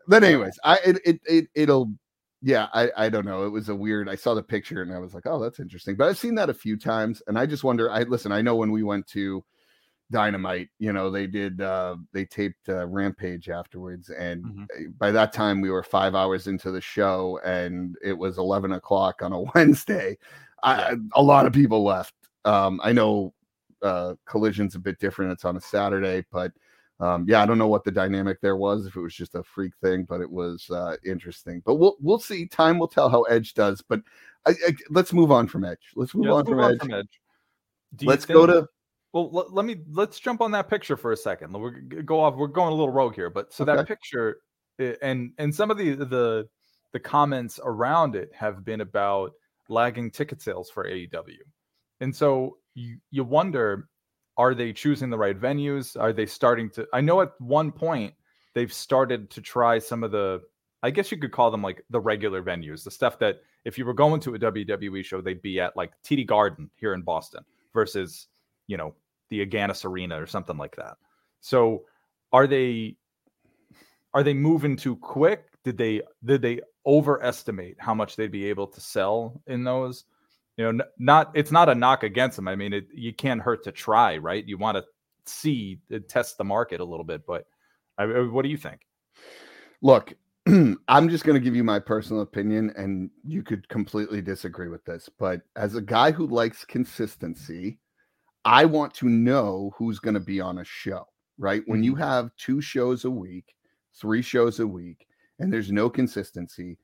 But 0.08 0.24
anyways, 0.24 0.58
I 0.64 0.78
it 0.84 1.00
it, 1.04 1.20
it 1.26 1.46
it'll 1.54 1.92
yeah, 2.42 2.68
I 2.72 2.90
I 2.96 3.08
don't 3.10 3.26
know. 3.26 3.44
It 3.44 3.50
was 3.50 3.68
a 3.68 3.74
weird. 3.74 4.08
I 4.08 4.14
saw 4.14 4.34
the 4.34 4.42
picture 4.42 4.82
and 4.82 4.92
I 4.92 4.98
was 4.98 5.14
like, 5.14 5.26
oh, 5.26 5.38
that's 5.38 5.60
interesting. 5.60 5.96
But 5.96 6.08
I've 6.08 6.18
seen 6.18 6.34
that 6.36 6.50
a 6.50 6.54
few 6.54 6.76
times, 6.76 7.22
and 7.26 7.38
I 7.38 7.46
just 7.46 7.64
wonder. 7.64 7.90
I 7.90 8.02
listen. 8.04 8.32
I 8.32 8.42
know 8.42 8.56
when 8.56 8.70
we 8.72 8.82
went 8.82 9.06
to 9.08 9.44
Dynamite, 10.10 10.68
you 10.80 10.92
know, 10.92 11.10
they 11.10 11.26
did 11.28 11.60
uh 11.60 11.96
they 12.12 12.24
taped 12.24 12.68
uh, 12.68 12.86
Rampage 12.86 13.48
afterwards, 13.48 14.10
and 14.10 14.42
Mhm. 14.44 14.64
uh, 14.64 14.90
by 14.98 15.12
that 15.12 15.32
time 15.32 15.60
we 15.60 15.70
were 15.70 15.82
five 15.84 16.14
hours 16.16 16.46
into 16.48 16.70
the 16.72 16.80
show, 16.80 17.38
and 17.44 17.94
it 18.02 18.14
was 18.16 18.38
eleven 18.38 18.72
o'clock 18.72 19.22
on 19.22 19.32
a 19.32 19.40
Wednesday. 19.54 20.18
I, 20.62 20.96
a 21.14 21.22
lot 21.22 21.46
of 21.46 21.52
people 21.52 21.84
left. 21.84 22.14
Um, 22.44 22.80
I 22.82 22.92
know 22.92 23.34
uh 23.82 24.14
Collision's 24.26 24.74
a 24.74 24.78
bit 24.80 24.98
different. 24.98 25.32
It's 25.32 25.44
on 25.44 25.56
a 25.56 25.60
Saturday, 25.60 26.24
but 26.32 26.52
um, 27.00 27.24
yeah, 27.28 27.42
I 27.42 27.46
don't 27.46 27.58
know 27.58 27.68
what 27.68 27.84
the 27.84 27.90
dynamic 27.90 28.40
there 28.40 28.56
was. 28.56 28.86
If 28.86 28.96
it 28.96 29.00
was 29.00 29.14
just 29.14 29.34
a 29.34 29.42
freak 29.42 29.72
thing, 29.82 30.04
but 30.04 30.20
it 30.20 30.30
was 30.30 30.68
uh, 30.70 30.96
interesting. 31.04 31.62
But 31.64 31.76
we'll 31.76 31.96
we'll 32.00 32.18
see. 32.18 32.46
Time 32.46 32.78
will 32.78 32.88
tell 32.88 33.08
how 33.08 33.22
Edge 33.22 33.54
does. 33.54 33.82
But 33.82 34.00
I, 34.46 34.50
I, 34.50 34.74
let's 34.90 35.12
move 35.12 35.30
on 35.32 35.48
from 35.48 35.64
Edge. 35.64 35.92
Let's 35.96 36.14
move 36.14 36.26
Yeah, 36.26 36.32
on 36.32 36.36
let's 36.36 36.48
from 36.48 36.56
move 36.58 36.64
on 36.64 36.72
Edge. 36.72 36.78
from 36.80 36.94
Edge. 36.94 37.20
Let's 38.02 38.26
go 38.26 38.46
to 38.46 38.68
Well, 39.12 39.30
let, 39.30 39.52
let 39.52 39.64
me 39.64 39.76
let's 39.90 40.20
jump 40.20 40.40
on 40.40 40.50
that 40.52 40.68
picture 40.68 40.96
for 40.96 41.12
a 41.12 41.16
second. 41.16 41.52
We're 41.52 41.70
go 41.70 42.20
off. 42.20 42.36
We're 42.36 42.46
going 42.46 42.68
a 42.72 42.76
little 42.76 42.92
rogue 42.92 43.14
here, 43.14 43.30
but 43.30 43.52
so 43.52 43.64
that 43.64 43.88
picture 43.88 44.38
and 45.02 45.32
and 45.38 45.54
some 45.54 45.70
of 45.70 45.78
the 45.78 45.94
the 45.94 46.48
the 46.92 47.00
comments 47.00 47.58
around 47.62 48.14
it 48.14 48.30
have 48.34 48.64
been 48.64 48.80
about 48.80 49.32
lagging 49.68 50.10
ticket 50.10 50.42
sales 50.42 50.70
for 50.70 50.84
AEW, 50.84 51.38
and 52.00 52.14
so 52.14 52.58
you 52.74 52.98
you 53.10 53.24
wonder, 53.24 53.88
are 54.40 54.55
they 54.55 54.72
choosing 54.72 55.11
the 55.11 55.18
right 55.18 55.38
venues? 55.38 56.00
Are 56.00 56.14
they 56.14 56.24
starting 56.24 56.70
to? 56.70 56.87
I 56.94 57.03
know 57.03 57.20
at 57.20 57.38
one 57.40 57.70
point 57.70 58.14
they've 58.55 58.72
started 58.72 59.31
to 59.31 59.42
try 59.42 59.79
some 59.79 60.03
of 60.03 60.12
the. 60.12 60.40
I 60.83 60.90
guess 60.90 61.12
you 61.12 61.18
could 61.18 61.31
call 61.31 61.50
them 61.50 61.62
like 61.62 61.85
the 61.90 62.00
regular 62.00 62.42
venues, 62.42 62.83
the 62.83 62.90
stuff 62.90 63.18
that 63.18 63.42
if 63.66 63.76
you 63.76 63.85
were 63.85 63.92
going 63.92 64.18
to 64.22 64.35
a 64.35 64.38
WWE 64.38 65.05
show, 65.05 65.20
they'd 65.20 65.42
be 65.42 65.61
at 65.61 65.76
like 65.76 65.92
TD 66.03 66.26
Garden 66.26 66.70
here 66.76 66.94
in 66.94 67.03
Boston 67.03 67.44
versus 67.74 68.29
you 68.66 68.79
know 68.79 68.94
the 69.29 69.44
Agganis 69.44 69.85
Arena 69.85 70.20
or 70.20 70.26
something 70.26 70.57
like 70.57 70.74
that. 70.76 70.96
So 71.42 71.85
are 72.33 72.46
they 72.46 72.96
are 74.14 74.22
they 74.22 74.33
moving 74.33 74.74
too 74.74 74.96
quick? 74.96 75.44
Did 75.64 75.76
they 75.76 76.00
did 76.24 76.40
they 76.40 76.61
overestimate 76.87 77.76
how 77.79 77.92
much 77.92 78.16
they'd 78.16 78.33
be 78.33 78.46
able 78.46 78.68
to 78.68 78.81
sell 78.81 79.42
in 79.48 79.64
those? 79.64 80.07
You 80.61 80.75
know, 80.75 80.85
not 80.99 81.31
it's 81.35 81.51
not 81.51 81.70
a 81.70 81.75
knock 81.75 82.03
against 82.03 82.37
them. 82.37 82.46
I 82.46 82.55
mean, 82.55 82.75
it 82.75 82.87
you 82.92 83.14
can't 83.14 83.40
hurt 83.40 83.64
to 83.64 83.73
try, 83.73 84.18
right? 84.18 84.46
You 84.46 84.59
want 84.59 84.77
to 84.77 84.85
see 85.25 85.81
uh, 85.90 86.01
test 86.07 86.37
the 86.37 86.44
market 86.44 86.81
a 86.81 86.85
little 86.85 87.05
bit, 87.05 87.27
but 87.27 87.46
I, 87.96 88.03
I- 88.03 88.29
what 88.29 88.42
do 88.42 88.51
you 88.51 88.59
think? 88.59 88.83
look. 89.81 90.12
I'm 90.46 91.09
just 91.09 91.25
going 91.25 91.35
to 91.35 91.40
give 91.40 91.57
you 91.57 91.64
my 91.64 91.79
personal 91.79 92.20
opinion, 92.23 92.73
and 92.77 93.09
you 93.27 93.42
could 93.42 93.68
completely 93.68 94.20
disagree 94.20 94.68
with 94.68 94.85
this. 94.85 95.09
But 95.18 95.40
as 95.57 95.77
a 95.77 95.81
guy 95.83 96.11
who 96.11 96.27
likes 96.27 96.64
consistency, 96.64 97.79
I 98.44 98.64
want 98.66 98.92
to 98.94 99.09
know 99.09 99.73
who's 99.77 99.99
going 99.99 100.14
to 100.14 100.20
be 100.20 100.40
on 100.40 100.59
a 100.59 100.64
show, 100.64 101.07
right? 101.38 101.62
When 101.66 101.83
you 101.83 101.94
have 101.94 102.31
two 102.37 102.61
shows 102.61 103.05
a 103.07 103.11
week, 103.11 103.55
three 103.94 104.23
shows 104.23 104.61
a 104.61 104.66
week, 104.66 105.07
and 105.38 105.53
there's 105.53 105.70
no 105.73 105.88
consistency, 105.90 106.79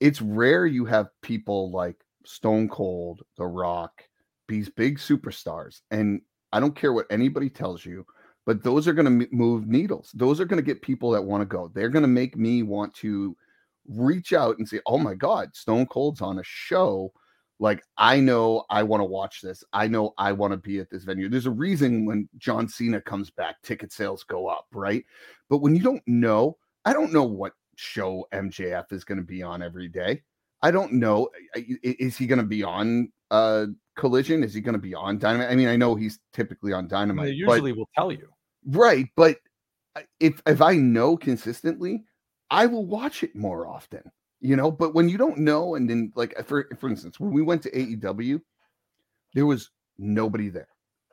it's 0.00 0.22
rare 0.22 0.66
you 0.66 0.84
have 0.84 1.08
people 1.22 1.70
like 1.70 2.03
Stone 2.24 2.68
Cold, 2.68 3.22
The 3.36 3.46
Rock, 3.46 4.02
these 4.48 4.68
big 4.68 4.98
superstars. 4.98 5.80
And 5.90 6.20
I 6.52 6.60
don't 6.60 6.76
care 6.76 6.92
what 6.92 7.06
anybody 7.10 7.50
tells 7.50 7.84
you, 7.84 8.06
but 8.46 8.62
those 8.62 8.86
are 8.86 8.92
going 8.92 9.20
to 9.20 9.28
move 9.32 9.66
needles. 9.66 10.10
Those 10.14 10.40
are 10.40 10.44
going 10.44 10.62
to 10.62 10.66
get 10.66 10.82
people 10.82 11.10
that 11.10 11.24
want 11.24 11.42
to 11.42 11.46
go. 11.46 11.70
They're 11.74 11.88
going 11.88 12.02
to 12.02 12.08
make 12.08 12.36
me 12.36 12.62
want 12.62 12.94
to 12.96 13.36
reach 13.88 14.32
out 14.32 14.58
and 14.58 14.68
say, 14.68 14.80
oh 14.86 14.98
my 14.98 15.14
God, 15.14 15.54
Stone 15.54 15.86
Cold's 15.86 16.20
on 16.20 16.38
a 16.38 16.44
show 16.44 17.12
like 17.60 17.82
I 17.96 18.20
know 18.20 18.64
I 18.68 18.82
want 18.82 19.00
to 19.00 19.04
watch 19.04 19.40
this. 19.40 19.62
I 19.72 19.86
know 19.86 20.12
I 20.18 20.32
want 20.32 20.52
to 20.52 20.56
be 20.56 20.80
at 20.80 20.90
this 20.90 21.04
venue. 21.04 21.28
There's 21.28 21.46
a 21.46 21.50
reason 21.50 22.04
when 22.04 22.28
John 22.36 22.68
Cena 22.68 23.00
comes 23.00 23.30
back, 23.30 23.62
ticket 23.62 23.92
sales 23.92 24.24
go 24.24 24.48
up, 24.48 24.66
right? 24.72 25.04
But 25.48 25.58
when 25.58 25.74
you 25.74 25.82
don't 25.82 26.02
know, 26.06 26.58
I 26.84 26.92
don't 26.92 27.12
know 27.12 27.24
what 27.24 27.52
show 27.76 28.26
MJF 28.32 28.92
is 28.92 29.04
going 29.04 29.18
to 29.18 29.24
be 29.24 29.42
on 29.42 29.62
every 29.62 29.88
day. 29.88 30.22
I 30.64 30.70
don't 30.70 30.94
know. 30.94 31.28
Is 31.54 32.16
he 32.16 32.26
going 32.26 32.38
to 32.40 32.44
be 32.46 32.62
on 32.64 33.12
uh 33.30 33.66
Collision? 33.96 34.42
Is 34.42 34.54
he 34.54 34.60
going 34.60 34.72
to 34.74 34.78
be 34.80 34.94
on 34.94 35.18
Dynamite? 35.18 35.50
I 35.50 35.54
mean, 35.54 35.68
I 35.68 35.76
know 35.76 35.94
he's 35.94 36.18
typically 36.32 36.72
on 36.72 36.84
They 36.88 36.96
Dynamite. 36.96 37.26
but- 37.26 37.34
usually 37.36 37.72
will 37.72 37.88
tell 37.94 38.10
you. 38.10 38.28
Right, 38.66 39.06
but 39.14 39.36
if 40.20 40.40
if 40.46 40.62
I 40.62 40.74
know 40.76 41.16
consistently, 41.18 42.02
I 42.50 42.64
will 42.66 42.86
watch 42.86 43.22
it 43.22 43.36
more 43.36 43.66
often. 43.68 44.02
You 44.40 44.56
know, 44.56 44.70
but 44.70 44.94
when 44.94 45.08
you 45.08 45.18
don't 45.18 45.38
know, 45.38 45.74
and 45.74 45.88
then 45.88 46.12
like 46.16 46.34
for 46.46 46.68
for 46.80 46.88
instance, 46.88 47.20
when 47.20 47.30
we 47.32 47.42
went 47.42 47.62
to 47.64 47.70
AEW, 47.70 48.40
there 49.34 49.44
was 49.46 49.70
nobody 49.98 50.48
there. 50.48 50.68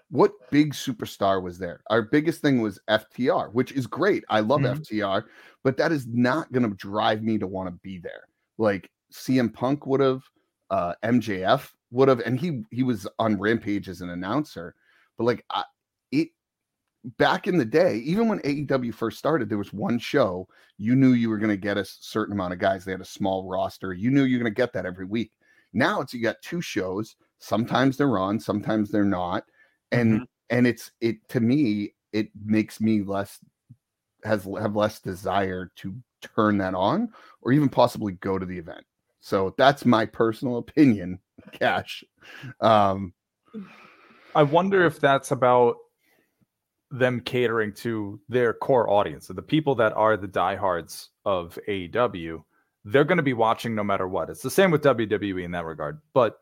What 0.10 0.32
big 0.50 0.74
superstar 0.74 1.42
was 1.42 1.58
there? 1.58 1.82
Our 1.90 2.02
biggest 2.04 2.42
thing 2.42 2.62
was 2.62 2.80
FTR, 2.90 3.52
which 3.54 3.72
is 3.74 3.86
great. 3.88 4.24
I 4.30 4.40
love 4.42 4.62
Mhm. 4.62 4.80
FTR, 4.80 5.24
but 5.64 5.76
that 5.78 5.92
is 5.92 6.08
not 6.08 6.52
going 6.54 6.68
to 6.70 6.76
drive 6.76 7.22
me 7.22 7.38
to 7.38 7.48
want 7.48 7.68
to 7.68 7.80
be 7.84 7.98
there. 8.00 8.24
Like 8.58 8.90
CM 9.12 9.54
Punk 9.54 9.86
would 9.86 10.00
have, 10.00 10.24
uh, 10.70 10.94
MJF 11.04 11.70
would 11.92 12.08
have, 12.08 12.20
and 12.22 12.40
he 12.40 12.64
he 12.72 12.84
was 12.84 13.08
on 13.20 13.40
Rampage 13.40 13.90
as 13.90 14.02
an 14.02 14.10
announcer. 14.10 14.76
But 15.18 15.26
like 15.26 15.46
I, 15.50 15.64
it 16.12 16.30
back 17.18 17.48
in 17.48 17.58
the 17.58 17.66
day, 17.66 17.98
even 17.98 18.28
when 18.28 18.40
AEW 18.40 18.94
first 18.94 19.18
started, 19.18 19.50
there 19.50 19.58
was 19.58 19.74
one 19.74 20.00
show. 20.00 20.48
You 20.78 20.96
knew 20.96 21.14
you 21.14 21.30
were 21.30 21.38
going 21.38 21.50
to 21.50 21.58
get 21.58 21.78
a 21.78 21.86
certain 21.86 22.34
amount 22.34 22.54
of 22.54 22.60
guys. 22.60 22.86
They 22.86 22.92
had 22.92 23.02
a 23.02 23.06
small 23.06 23.48
roster. 23.48 23.94
You 23.94 24.12
knew 24.12 24.24
you're 24.24 24.40
going 24.40 24.52
to 24.52 24.56
get 24.56 24.74
that 24.74 24.86
every 24.86 25.06
week. 25.06 25.32
Now 25.74 26.02
it's 26.02 26.14
you 26.14 26.22
got 26.22 26.42
two 26.42 26.62
shows. 26.62 27.16
Sometimes 27.40 27.98
they're 27.98 28.18
on, 28.18 28.40
sometimes 28.40 28.92
they're 28.92 29.04
not, 29.04 29.46
and 29.92 30.28
and 30.50 30.68
it's 30.68 30.92
it 31.02 31.16
to 31.30 31.40
me 31.40 31.94
it 32.14 32.30
makes 32.46 32.80
me 32.82 33.02
less 33.02 33.40
has 34.24 34.48
have 34.60 34.76
less 34.76 35.00
desire 35.00 35.72
to 35.78 35.96
turn 36.36 36.58
that 36.60 36.76
on 36.76 37.10
or 37.42 37.52
even 37.52 37.70
possibly 37.70 38.14
go 38.14 38.38
to 38.38 38.46
the 38.46 38.58
event. 38.58 38.86
So 39.22 39.54
that's 39.58 39.86
my 39.86 40.06
personal 40.06 40.58
opinion, 40.58 41.20
Cash. 41.54 42.04
Um, 42.60 43.14
I 44.36 44.44
wonder 44.44 44.86
if 44.86 45.00
that's 45.00 45.32
about 45.32 45.76
them 46.90 47.22
catering 47.22 47.72
to 47.74 48.20
their 48.28 48.54
core 48.54 48.90
audience, 48.90 49.28
so 49.28 49.34
the 49.34 49.42
people 49.42 49.76
that 49.76 49.94
are 49.94 50.18
the 50.18 50.28
diehards 50.28 51.10
of 51.24 51.58
AEW. 51.68 52.44
they're 52.84 53.04
going 53.06 53.18
to 53.18 53.24
be 53.24 53.34
watching 53.34 53.76
no 53.76 53.84
matter 53.84 54.08
what. 54.08 54.30
It's 54.30 54.42
the 54.42 54.50
same 54.50 54.72
with 54.72 54.82
WWE 54.82 55.46
in 55.46 55.52
that 55.52 55.66
regard. 55.66 56.02
But 56.14 56.38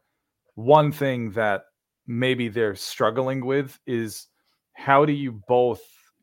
one 0.55 0.91
thing 0.91 1.31
that 1.31 1.63
maybe 2.07 2.47
they're 2.47 2.75
struggling 2.75 3.45
with 3.45 3.77
is 3.85 4.27
how 4.73 5.05
do 5.05 5.11
you 5.11 5.41
both 5.49 5.81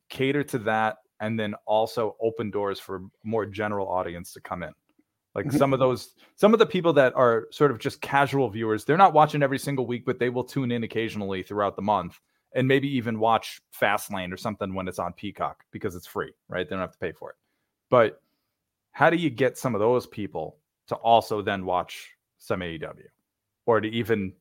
cater 0.08 0.42
to 0.44 0.58
that 0.60 0.96
and 1.20 1.38
then 1.38 1.54
also 1.66 2.16
open 2.20 2.50
doors 2.50 2.80
for 2.80 3.02
more 3.24 3.44
general 3.44 3.88
audience 3.88 4.32
to 4.32 4.40
come 4.40 4.62
in? 4.62 4.72
Like 5.36 5.46
Mhm. 5.46 5.58
some 5.58 5.74
of 5.74 5.78
those, 5.78 6.14
some 6.34 6.54
of 6.54 6.58
the 6.58 6.64
people 6.64 6.94
that 6.94 7.14
are 7.14 7.46
sort 7.50 7.70
of 7.70 7.78
just 7.78 8.00
casual 8.00 8.48
viewers, 8.48 8.86
they're 8.86 8.96
not 8.96 9.12
watching 9.12 9.42
every 9.42 9.58
single 9.58 9.86
week, 9.86 10.06
but 10.06 10.18
they 10.18 10.30
will 10.30 10.44
tune 10.44 10.72
in 10.72 10.82
occasionally 10.82 11.42
throughout 11.42 11.76
the 11.76 11.82
month 11.82 12.18
and 12.54 12.66
maybe 12.66 12.88
even 12.88 13.18
watch 13.20 13.60
Fastlane 13.78 14.32
or 14.32 14.38
something 14.38 14.74
when 14.74 14.88
it's 14.88 14.98
on 14.98 15.12
Peacock 15.12 15.62
because 15.72 15.94
it's 15.94 16.06
free, 16.06 16.32
right? 16.48 16.66
They 16.66 16.70
don't 16.74 16.80
have 16.80 16.92
to 16.92 16.98
pay 16.98 17.12
for 17.12 17.30
it. 17.30 17.36
But 17.90 18.22
how 18.92 19.10
do 19.10 19.18
you 19.18 19.28
get 19.28 19.58
some 19.58 19.74
of 19.74 19.78
those 19.78 20.06
people 20.06 20.56
to 20.88 20.94
also 20.94 21.42
then 21.42 21.66
watch 21.66 22.16
some 22.38 22.62
AEW 22.62 23.06
or 23.66 23.82
to 23.82 23.88
even 23.88 24.32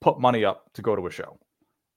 put 0.00 0.18
money 0.18 0.42
up 0.42 0.72
to 0.72 0.80
go 0.80 0.96
to 0.96 1.06
a 1.06 1.10
show? 1.10 1.38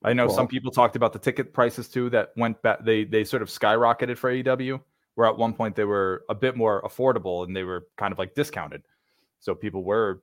I 0.03 0.11
know 0.11 0.27
some 0.27 0.49
people 0.49 0.69
talked 0.69 0.97
about 0.97 1.13
the 1.13 1.19
ticket 1.19 1.53
prices 1.53 1.87
too 1.87 2.09
that 2.09 2.33
went 2.35 2.61
back 2.61 2.83
they 2.83 3.05
they 3.05 3.23
sort 3.23 3.41
of 3.41 3.47
skyrocketed 3.47 4.17
for 4.17 4.29
AEW 4.33 4.81
where 5.15 5.27
at 5.27 5.37
one 5.37 5.53
point 5.53 5.75
they 5.75 5.83
were 5.85 6.23
a 6.29 6.35
bit 6.35 6.55
more 6.55 6.81
affordable 6.83 7.45
and 7.45 7.55
they 7.55 7.63
were 7.63 7.87
kind 7.97 8.11
of 8.11 8.19
like 8.19 8.35
discounted. 8.35 8.83
So 9.39 9.53
people 9.53 9.83
were 9.83 10.21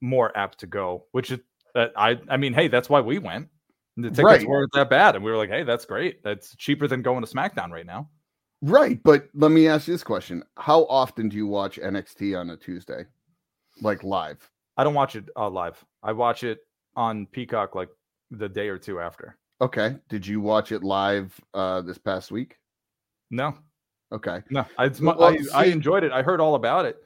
more 0.00 0.36
apt 0.36 0.60
to 0.60 0.66
go, 0.66 1.06
which 1.12 1.30
is 1.30 1.40
uh, 1.74 1.88
I 1.96 2.18
I 2.28 2.36
mean, 2.36 2.52
hey, 2.54 2.68
that's 2.68 2.88
why 2.88 3.00
we 3.00 3.18
went. 3.18 3.48
The 3.96 4.10
tickets 4.10 4.24
Right. 4.24 4.46
weren't 4.46 4.70
that 4.74 4.88
bad, 4.90 5.16
and 5.16 5.24
we 5.24 5.30
were 5.30 5.36
like, 5.36 5.50
hey, 5.50 5.64
that's 5.64 5.84
great. 5.84 6.22
That's 6.22 6.54
cheaper 6.56 6.86
than 6.86 7.02
going 7.02 7.24
to 7.24 7.30
SmackDown 7.30 7.70
right 7.70 7.86
now. 7.86 8.08
Right, 8.62 9.00
but 9.02 9.28
let 9.34 9.50
me 9.50 9.68
ask 9.68 9.86
you 9.88 9.94
this 9.94 10.04
question: 10.04 10.42
How 10.56 10.84
often 10.84 11.28
do 11.28 11.36
you 11.36 11.46
watch 11.46 11.78
NXT 11.78 12.38
on 12.38 12.50
a 12.50 12.56
Tuesday, 12.56 13.06
like 13.80 14.02
live? 14.04 14.48
I 14.76 14.84
don't 14.84 14.94
watch 14.94 15.16
it 15.16 15.28
uh, 15.36 15.50
live. 15.50 15.84
I 16.02 16.12
watch 16.12 16.44
it 16.44 16.60
on 16.96 17.26
Peacock 17.26 17.74
like 17.74 17.88
the 18.30 18.48
day 18.48 18.68
or 18.68 18.78
two 18.78 19.00
after. 19.00 19.36
Okay, 19.60 19.96
did 20.08 20.26
you 20.26 20.40
watch 20.40 20.70
it 20.72 20.82
live 20.84 21.40
uh 21.54 21.82
this 21.82 21.98
past 21.98 22.30
week? 22.30 22.56
No, 23.30 23.56
Okay, 24.12 24.42
no, 24.50 24.64
Well, 25.00 25.22
I, 25.24 25.38
I 25.54 25.64
enjoyed 25.66 26.02
it. 26.04 26.12
I 26.12 26.22
heard 26.22 26.40
all 26.40 26.54
about 26.54 26.86
it, 26.86 26.96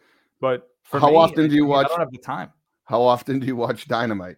but 0.40 0.68
for 0.84 1.00
How 1.00 1.10
me, 1.10 1.16
often 1.16 1.48
do 1.50 1.56
you 1.56 1.64
I- 1.66 1.68
watch- 1.68 1.86
I 1.86 1.88
don't 1.88 1.98
have 2.00 2.10
the 2.12 2.18
time. 2.18 2.52
how 2.84 3.02
often 3.02 3.40
do 3.40 3.46
you 3.46 3.56
watch 3.56 3.88
Dynamite? 3.88 4.36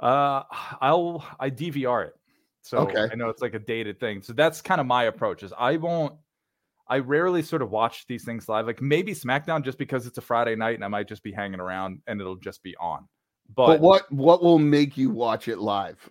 Uh, 0.00 0.42
I'll 0.80 1.24
I 1.40 1.50
DVR 1.50 2.06
it, 2.06 2.16
so 2.62 2.78
Okay. 2.78 3.08
I 3.10 3.14
know 3.16 3.28
it's 3.28 3.42
like 3.42 3.54
a 3.54 3.58
dated 3.58 3.98
thing. 4.00 4.22
So 4.22 4.32
that's 4.32 4.60
kind 4.62 4.80
of 4.80 4.86
my 4.86 5.04
approach. 5.04 5.42
Is 5.42 5.52
I 5.58 5.76
won't. 5.76 6.14
I 6.90 7.00
rarely 7.00 7.42
sort 7.42 7.60
of 7.62 7.70
watch 7.70 8.06
these 8.06 8.24
things 8.24 8.48
live. 8.48 8.66
Like 8.66 8.80
maybe 8.80 9.12
SmackDown 9.12 9.62
just 9.62 9.76
because 9.76 10.06
it's 10.06 10.16
a 10.16 10.22
Friday 10.22 10.56
night 10.56 10.76
and 10.76 10.84
I 10.84 10.88
might 10.88 11.06
just 11.08 11.22
be 11.22 11.32
hanging 11.32 11.60
around 11.60 12.00
and 12.06 12.18
it'll 12.20 12.36
just 12.36 12.62
be 12.62 12.74
on. 12.78 13.06
But, 13.54 13.66
But, 13.66 13.80
what 13.80 14.12
what 14.12 14.42
will 14.42 14.58
make 14.58 14.96
you 14.96 15.10
watch 15.10 15.48
it 15.48 15.58
live? 15.58 16.08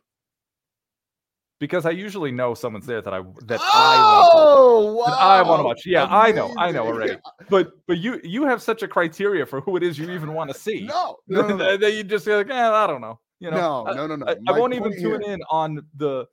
Because 1.59 1.85
I 1.85 1.91
usually 1.91 2.31
know 2.31 2.53
someone's 2.53 2.85
there 2.85 3.01
that 3.01 3.13
I 3.13 3.21
that 3.45 3.59
I 3.61 3.97
want 3.97 4.31
to 4.31 4.39
Oh, 4.39 4.93
wow! 4.93 5.05
that 5.05 5.19
I 5.19 5.41
want 5.41 5.59
to 5.59 5.63
watch. 5.63 5.81
Yeah, 5.85 6.05
I 6.05 6.31
know, 6.31 6.53
I 6.57 6.71
know 6.71 6.87
Amazing. 6.87 6.95
already. 6.95 7.17
But 7.49 7.71
but 7.87 7.97
you 7.99 8.19
you 8.23 8.45
have 8.45 8.61
such 8.61 8.83
a 8.83 8.87
criteria 8.87 9.45
for 9.45 9.61
who 9.61 9.77
it 9.77 9.83
is 9.83 9.97
you 9.97 10.09
even 10.11 10.33
want 10.33 10.49
to 10.51 10.57
see. 10.57 10.81
No, 10.81 11.17
no, 11.27 11.47
no, 11.47 11.55
no. 11.57 11.77
that 11.77 11.93
you 11.93 12.03
just 12.03 12.25
say 12.25 12.35
like, 12.35 12.49
eh, 12.49 12.69
I 12.71 12.87
don't 12.87 13.01
know. 13.01 13.19
You 13.39 13.51
know, 13.51 13.83
no, 13.85 13.93
no, 13.93 14.07
no, 14.07 14.15
no. 14.15 14.25
I, 14.25 14.35
I 14.53 14.59
won't 14.59 14.73
even 14.73 14.91
tune 14.93 15.21
here- 15.21 15.33
in 15.33 15.39
on 15.49 15.85
the 15.95 16.25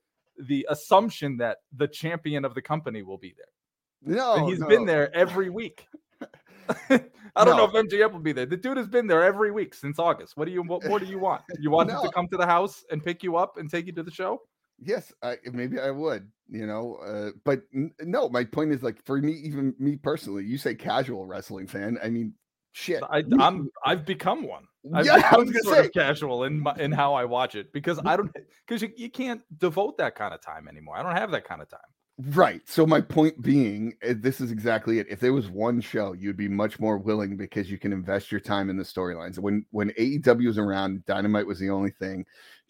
the 0.49 0.67
assumption 0.71 1.37
that 1.39 1.59
the 1.77 1.87
champion 1.87 2.45
of 2.45 2.55
the 2.55 2.63
company 2.63 3.03
will 3.03 3.19
be 3.19 3.35
there. 3.37 4.17
No, 4.17 4.35
and 4.35 4.49
he's 4.49 4.59
no. 4.59 4.67
been 4.69 4.85
there 4.85 5.15
every 5.15 5.49
week. 5.51 5.87
I 7.37 7.45
don't 7.45 7.57
know 7.57 7.65
if 7.65 7.73
MJF 7.73 8.13
will 8.13 8.21
be 8.21 8.33
there. 8.33 8.47
The 8.47 8.57
dude 8.57 8.77
has 8.77 8.87
been 8.87 9.07
there 9.07 9.23
every 9.25 9.51
week 9.51 9.75
since 9.75 9.99
August. 9.99 10.37
What 10.37 10.47
do 10.47 10.53
you 10.53 10.63
what 10.63 10.85
more 10.87 10.99
do 10.99 11.07
you 11.07 11.19
want? 11.19 11.43
You 11.59 11.71
want 11.71 11.91
him 11.91 12.01
to 12.03 12.11
come 12.11 12.29
to 12.29 12.37
the 12.37 12.47
house 12.47 12.85
and 12.91 13.03
pick 13.05 13.23
you 13.23 13.37
up 13.37 13.57
and 13.59 13.71
take 13.71 13.87
you 13.87 13.93
to 13.93 14.03
the 14.03 14.11
show? 14.11 14.41
Yes, 14.81 15.13
I, 15.23 15.37
maybe 15.53 15.79
I 15.79 15.91
would, 15.91 16.31
you 16.49 16.67
know, 16.67 16.97
uh, 16.97 17.31
but 17.45 17.63
n- 17.75 17.93
no. 18.01 18.29
My 18.29 18.45
point 18.45 18.73
is 18.73 18.83
like 18.83 19.03
for 19.05 19.19
me, 19.19 19.33
even 19.33 19.75
me 19.79 19.97
personally, 19.97 20.45
you 20.45 20.59
say 20.59 20.75
casual 20.75 21.27
wrestling 21.27 21.67
fan. 21.67 21.99
I 22.03 22.11
mean, 22.11 22.35
shit. 22.73 23.03
I, 23.11 23.23
i'm 23.39 23.71
I've 23.85 24.05
become 24.05 24.47
one. 24.47 24.65
I've 24.93 25.07
Yeah, 25.07 25.23
I 25.31 25.37
was 25.37 25.51
gonna 25.51 25.63
sort 25.63 25.77
say. 25.77 25.87
of 25.87 25.93
casual 25.93 26.45
in 26.45 26.61
my, 26.61 26.75
in 26.77 26.93
how 26.93 27.15
I 27.15 27.25
watch 27.25 27.55
it 27.55 27.73
because 27.73 28.01
I 28.05 28.17
don't 28.17 28.31
because 28.67 28.83
you, 28.83 28.91
you 28.97 29.11
can't 29.11 29.43
devote 29.59 29.97
that 29.99 30.17
kind 30.17 30.35
of 30.35 30.43
time 30.43 30.69
anymore. 30.69 30.97
I 30.97 31.03
don't 31.03 31.17
have 31.17 31.31
that 31.31 31.47
kind 31.47 31.63
of 31.63 31.71
time. 31.71 31.81
Right. 32.17 32.61
So 32.65 32.87
my 32.87 33.01
point 33.01 33.43
being, 33.43 33.95
uh, 34.09 34.15
this 34.17 34.41
is 34.41 34.53
exactly 34.53 35.01
it. 35.01 35.09
If 35.11 35.19
there 35.19 35.33
was 35.33 35.51
one 35.51 35.81
show, 35.81 36.13
you'd 36.13 36.37
be 36.37 36.47
much 36.47 36.79
more 36.79 36.97
willing 36.97 37.37
because 37.37 37.69
you 37.69 37.77
can 37.77 37.93
invest 37.93 38.31
your 38.31 38.41
time 38.41 38.71
in 38.71 38.77
the 38.77 38.85
storylines. 38.85 39.39
When 39.39 39.67
when 39.71 39.91
AEW 39.91 40.47
was 40.47 40.59
around, 40.59 41.05
Dynamite 41.07 41.47
was 41.47 41.59
the 41.59 41.71
only 41.71 41.91
thing. 41.91 42.25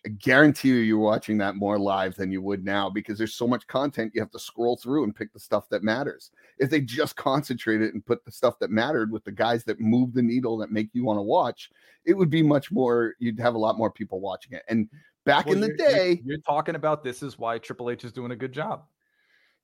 I 0.07 0.11
guarantee 0.11 0.69
you, 0.69 0.75
you're 0.77 0.99
watching 0.99 1.39
that 1.39 1.57
more 1.57 1.79
live 1.79 2.15
than 2.15 2.31
you 2.31 2.43
would 2.43 2.63
now 2.63 2.91
because 2.91 3.17
there's 3.17 3.35
so 3.35 3.49
much 3.49 3.67
content 3.67 4.13
you 4.15 4.21
have 4.21 4.31
to 4.33 4.39
scroll 4.39 4.77
through 4.77 5.05
and 5.05 5.17
pick 5.17 5.33
the 5.33 5.41
stuff 5.41 5.67
that 5.71 5.83
matters. 5.83 6.31
If 6.59 6.69
they 6.69 6.83
just 6.83 7.17
concentrated 7.17 7.95
and 7.95 8.05
put 8.05 8.23
the 8.25 8.31
stuff 8.31 8.59
that 8.59 8.71
mattered 8.71 9.11
with 9.11 9.25
the 9.25 9.33
guys 9.33 9.65
that 9.65 9.81
move 9.81 10.13
the 10.13 10.23
needle 10.23 10.59
that 10.59 10.71
make 10.71 10.91
you 10.93 11.05
want 11.05 11.17
to 11.19 11.23
watch, 11.23 11.71
it 12.05 12.13
would 12.13 12.29
be 12.29 12.43
much 12.43 12.71
more. 12.71 13.15
You'd 13.19 13.41
have 13.41 13.55
a 13.55 13.59
lot 13.59 13.79
more 13.79 13.91
people 13.91 14.21
watching 14.21 14.53
it. 14.53 14.63
And 14.69 14.91
back 15.25 15.47
Well, 15.47 15.55
in 15.55 15.61
the 15.63 15.69
you're- 15.69 15.79
day, 15.79 16.23
you're, 16.23 16.37
talking 16.39 16.75
about 16.75 17.03
this 17.03 17.23
is 17.23 17.39
why 17.39 17.57
Triple 17.59 17.89
H 17.91 18.05
is 18.05 18.13
doing 18.13 18.33
a 18.33 18.37
good 18.37 18.53
job. 18.53 18.85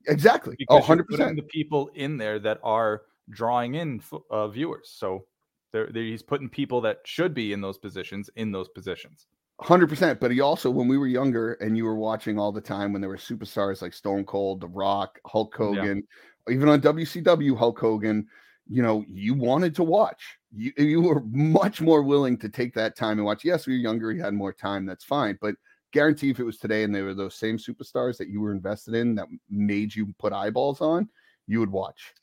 exactly. 0.07 0.55
because 0.59 0.72
Oh, 0.74 0.76
you're 0.76 0.80
100 0.82 1.07
putting 1.09 1.18
percent. 1.26 1.36
the 1.36 1.43
people 1.43 1.91
in 1.95 2.16
there 2.16 2.38
that 2.38 2.61
are 2.62 3.03
drawing 3.28 3.74
in 3.74 4.03
uh, 4.30 4.49
viewers. 4.49 4.91
So 4.97 5.26
they're, 5.72 5.88
they're- 5.93 6.05
he's 6.05 6.22
putting 6.22 6.49
people 6.49 6.80
that 6.80 7.01
should 7.05 7.34
be 7.34 7.53
in 7.53 7.61
those 7.61 7.76
positions 7.76 8.30
in 8.36 8.51
those 8.53 8.68
positions. 8.70 9.26
Hundred 9.61 9.89
percent. 9.89 10.21
But 10.21 10.31
he 10.31 10.41
also, 10.41 10.71
when 10.71 10.89
we 10.89 10.97
were 10.97 11.07
younger 11.07 11.55
and 11.55 11.77
you 11.77 11.85
were 11.85 11.97
watching 11.97 12.39
all 12.39 12.51
the 12.51 12.61
time 12.61 12.93
when 12.93 13.03
there 13.03 13.11
were 13.11 13.17
superstars 13.17 13.83
like 13.83 13.93
Stone 13.93 14.25
Cold, 14.25 14.63
The 14.63 14.69
Rock, 14.69 15.19
Hulk 15.27 15.55
Hogan, 15.55 16.03
even 16.49 16.69
on 16.69 16.81
WCW, 16.81 17.57
Hulk 17.57 17.79
Hogan, 17.79 18.27
you 18.69 18.83
know, 18.83 19.05
you 19.09 19.35
wanted 19.35 19.75
to 19.75 19.83
watch. 19.83 20.39
You 20.51 20.73
you 20.79 21.03
were 21.03 21.23
much 21.31 21.81
more 21.81 22.03
willing 22.03 22.39
to 22.39 22.49
take 22.49 22.73
that 22.75 22.97
time 22.97 23.19
and 23.19 23.25
watch. 23.27 23.45
Yes, 23.45 23.67
we 23.67 23.75
were 23.75 23.81
younger, 23.81 24.13
you 24.13 24.23
had 24.23 24.33
more 24.33 24.53
time, 24.53 24.87
that's 24.87 25.05
fine. 25.05 25.39
But 25.41 25.57
guarantee 25.93 26.31
if 26.31 26.41
it 26.41 26.45
was 26.45 26.57
today 26.57 26.83
and 26.85 26.95
they 26.95 27.03
were 27.03 27.15
those 27.15 27.35
same 27.35 27.59
superstars 27.59 28.17
that 28.17 28.29
you 28.29 28.41
were 28.41 28.53
invested 28.53 28.95
in 28.95 29.15
that 29.17 29.27
made 29.51 29.95
you 29.95 30.15
put 30.19 30.33
eyeballs 30.33 30.81
on, 30.81 31.09
you 31.47 31.61
would 31.61 31.71
watch. 31.71 32.15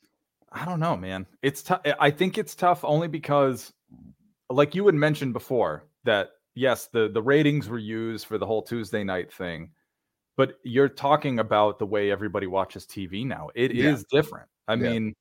I 0.50 0.64
don't 0.64 0.80
know, 0.80 0.96
man. 0.96 1.26
It's 1.42 1.62
tough. 1.62 1.82
I 2.00 2.10
think 2.10 2.38
it's 2.38 2.54
tough 2.54 2.84
only 2.84 3.08
because, 3.08 3.72
like 4.50 4.74
you 4.74 4.86
had 4.86 4.94
mentioned 4.94 5.34
before, 5.34 5.84
that 6.04 6.30
yes, 6.58 6.88
the 6.88 7.08
the 7.08 7.22
ratings 7.22 7.68
were 7.68 7.78
used 7.78 8.26
for 8.26 8.36
the 8.38 8.46
whole 8.46 8.62
Tuesday 8.62 9.04
night 9.04 9.32
thing, 9.32 9.70
but 10.36 10.58
you're 10.64 10.88
talking 10.88 11.38
about 11.38 11.78
the 11.78 11.86
way 11.86 12.10
everybody 12.10 12.46
watches 12.46 12.84
TV 12.86 13.24
now. 13.24 13.48
It 13.54 13.70
is 13.72 14.04
Yeah. 14.10 14.20
different. 14.20 14.48
I 14.66 14.74
Yeah. 14.74 14.90
mean, 14.90 15.14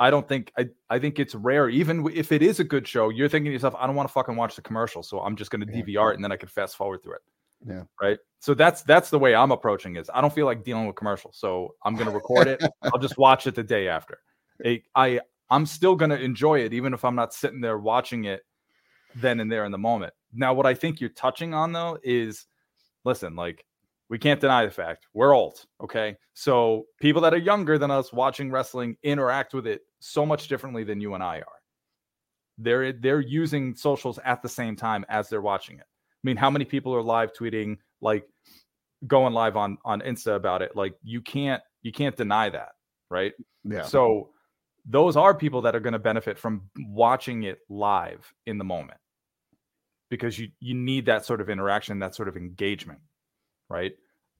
I 0.00 0.10
don't 0.10 0.26
think 0.28 0.52
I 0.58 0.68
I 0.88 0.98
think 0.98 1.18
it's 1.18 1.34
rare. 1.34 1.68
Even 1.68 2.06
if 2.12 2.32
it 2.32 2.42
is 2.42 2.58
a 2.60 2.64
good 2.64 2.86
show, 2.88 3.08
you're 3.10 3.28
thinking 3.28 3.50
to 3.50 3.52
yourself, 3.52 3.74
I 3.78 3.86
don't 3.86 3.96
want 3.96 4.08
to 4.08 4.12
fucking 4.12 4.36
watch 4.36 4.56
the 4.56 4.62
commercial, 4.62 5.02
so 5.02 5.20
I'm 5.20 5.36
just 5.36 5.50
going 5.50 5.64
to 5.66 5.72
Yeah. 5.72 5.82
DVR 5.82 6.12
it 6.12 6.16
and 6.16 6.24
then 6.24 6.32
I 6.32 6.36
can 6.36 6.48
fast 6.48 6.76
forward 6.76 7.02
through 7.02 7.14
it. 7.14 7.22
Yeah. 7.66 7.82
Right. 8.00 8.18
So 8.40 8.54
that's 8.54 8.82
that's 8.82 9.10
the 9.10 9.18
way 9.18 9.34
I'm 9.34 9.52
approaching 9.52 9.96
is 9.96 10.10
I 10.12 10.20
don't 10.22 10.32
feel 10.32 10.46
like 10.46 10.64
dealing 10.64 10.86
with 10.86 10.96
commercials, 10.96 11.36
so 11.36 11.74
I'm 11.84 11.94
going 11.94 12.06
to 12.08 12.14
record 12.14 12.48
it. 12.48 12.60
I'll 12.82 12.98
just 13.00 13.18
watch 13.18 13.46
it 13.46 13.54
the 13.54 13.62
day 13.62 13.86
after. 13.88 14.18
I 14.94 15.20
I'm 15.50 15.66
still 15.66 15.96
going 15.96 16.10
to 16.10 16.20
enjoy 16.20 16.60
it 16.60 16.72
even 16.72 16.94
if 16.94 17.04
I'm 17.04 17.16
not 17.16 17.34
sitting 17.34 17.60
there 17.60 17.78
watching 17.78 18.24
it 18.24 18.42
then 19.16 19.40
and 19.40 19.50
there 19.50 19.64
in 19.64 19.72
the 19.72 19.78
moment. 19.78 20.12
Now, 20.32 20.54
what 20.54 20.66
I 20.66 20.74
think 20.74 21.00
you're 21.00 21.10
touching 21.10 21.54
on 21.54 21.72
though 21.72 21.98
is, 22.02 22.46
listen, 23.04 23.36
like 23.36 23.64
we 24.08 24.18
can't 24.18 24.40
deny 24.40 24.64
the 24.64 24.70
fact 24.70 25.06
we're 25.14 25.34
old. 25.34 25.64
Okay, 25.80 26.16
so 26.34 26.86
people 27.00 27.22
that 27.22 27.34
are 27.34 27.38
younger 27.38 27.78
than 27.78 27.90
us 27.90 28.12
watching 28.12 28.50
wrestling 28.50 28.96
interact 29.02 29.54
with 29.54 29.66
it 29.66 29.82
so 30.00 30.26
much 30.26 30.48
differently 30.48 30.84
than 30.84 31.00
you 31.00 31.14
and 31.14 31.22
I 31.22 31.38
are. 31.38 31.60
They're 32.58 32.92
they're 32.92 33.20
using 33.20 33.74
socials 33.74 34.18
at 34.24 34.42
the 34.42 34.48
same 34.48 34.76
time 34.76 35.04
as 35.08 35.28
they're 35.28 35.40
watching 35.40 35.76
it. 35.76 35.84
I 35.84 36.22
mean, 36.24 36.36
how 36.36 36.50
many 36.50 36.64
people 36.64 36.94
are 36.94 37.02
live 37.02 37.32
tweeting 37.32 37.78
like 38.00 38.26
going 39.06 39.32
live 39.32 39.56
on 39.56 39.78
on 39.84 40.00
Insta 40.00 40.36
about 40.36 40.60
it? 40.60 40.76
Like 40.76 40.94
you 41.02 41.22
can't 41.22 41.62
you 41.82 41.92
can't 41.92 42.16
deny 42.16 42.50
that, 42.50 42.72
right? 43.08 43.32
Yeah. 43.64 43.82
So 43.82 44.30
those 44.86 45.16
are 45.16 45.34
people 45.34 45.62
that 45.62 45.74
are 45.76 45.80
going 45.80 45.92
to 45.92 45.98
benefit 45.98 46.38
from 46.38 46.62
watching 46.78 47.42
it 47.44 47.58
live 47.68 48.32
in 48.46 48.58
the 48.58 48.64
moment 48.64 48.98
because 50.08 50.38
you 50.38 50.48
you 50.60 50.74
need 50.74 51.06
that 51.06 51.24
sort 51.24 51.40
of 51.40 51.48
interaction, 51.50 51.98
that 52.00 52.14
sort 52.14 52.28
of 52.28 52.36
engagement, 52.36 53.00
right? 53.68 53.92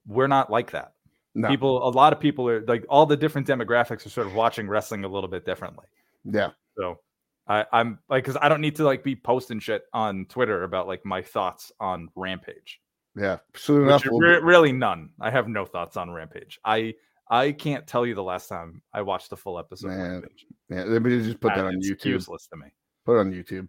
We're 0.07 0.27
not 0.27 0.51
like 0.51 0.73
that. 0.73 0.93
No. 1.35 1.49
People, 1.49 1.87
a 1.87 1.91
lot 1.91 2.13
of 2.13 2.19
people 2.19 2.49
are 2.49 2.61
like 2.67 2.85
all 2.89 3.07
the 3.07 3.17
different 3.17 3.47
demographics 3.47 4.05
are 4.05 4.11
sort 4.11 4.27
of 4.27 4.35
watching 4.35 4.69
wrestling 4.69 5.05
a 5.05 5.09
little 5.09 5.29
bit 5.31 5.45
differently. 5.45 5.87
yeah. 6.25 6.51
So 6.77 6.99
I, 7.47 7.67
I'm 7.73 7.99
like, 8.09 8.25
because 8.25 8.39
I 8.41 8.49
don't 8.49 8.61
need 8.61 8.77
to 8.77 8.85
like 8.85 9.05
be 9.05 9.15
posting 9.15 9.61
shit 9.61 9.83
on 9.93 10.25
Twitter 10.27 10.63
about 10.65 10.87
like 10.89 11.05
my 11.05 11.23
thoughts 11.23 11.71
on 11.79 12.09
Rampage. 12.17 12.81
Yeah. 13.17 13.39
Soon 13.55 13.83
enough, 13.85 14.05
we'll- 14.07 14.19
re- 14.21 14.41
really 14.41 14.73
none. 14.73 15.11
I 15.21 15.31
have 15.31 15.47
no 15.49 15.65
thoughts 15.67 15.97
on 15.97 16.11
Rampage. 16.11 16.59
I 16.65 16.95
I 17.31 17.53
can't 17.53 17.87
tell 17.87 18.05
you 18.05 18.15
the 18.15 18.23
last 18.23 18.49
time 18.49 18.83
I 18.93 19.03
watched 19.03 19.31
the 19.31 19.37
full 19.37 19.59
episode. 19.59 19.89
Man. 19.89 20.25
Yeah, 20.69 20.85
they 20.85 20.99
just 21.23 21.41
put 21.41 21.55
that 21.55 21.65
Uh, 21.65 21.69
on 21.69 21.81
YouTube. 21.81 22.05
Useless 22.07 22.49
to 22.49 22.57
me. 22.57 22.67
Put 23.07 23.17
it 23.17 23.21
on 23.21 23.33
YouTube. 23.33 23.69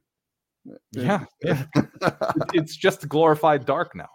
Yeah, 0.92 1.26
yeah. 1.44 1.66
It's 2.54 2.76
just 2.76 3.08
glorified 3.08 3.66
dark 3.66 3.96
now. 3.96 4.10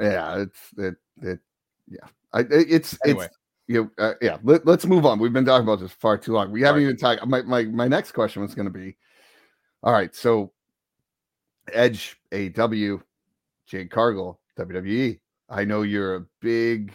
yeah, 0.00 0.42
it's 0.42 0.58
it 0.76 0.94
it 1.22 1.38
yeah. 1.88 2.06
I 2.32 2.40
it- 2.40 2.50
it's 2.70 2.98
Anyway. 3.04 3.24
it's 3.26 3.36
you 3.68 3.82
know, 3.84 3.90
uh, 4.04 4.14
yeah. 4.22 4.38
Let, 4.42 4.66
us 4.66 4.86
move 4.86 5.04
on. 5.04 5.18
We've 5.18 5.32
been 5.32 5.44
talking 5.44 5.66
about 5.66 5.80
this 5.80 5.92
far 5.92 6.16
too 6.16 6.32
long. 6.32 6.50
We 6.50 6.62
haven't 6.62 6.82
Right. 6.82 6.88
even 6.90 6.96
talked. 6.96 7.26
My 7.26 7.42
my 7.42 7.64
my 7.64 7.86
next 7.88 8.12
question 8.12 8.42
was 8.42 8.54
going 8.54 8.66
to 8.66 8.72
be, 8.72 8.96
all 9.82 9.92
right. 9.92 10.14
So, 10.14 10.52
Edge 11.72 12.16
AW, 12.32 12.98
Jade 13.66 13.90
Cargill 13.90 14.40
WWE. 14.58 15.20
I 15.50 15.64
know 15.64 15.82
you're 15.82 16.16
a 16.16 16.26
big, 16.40 16.94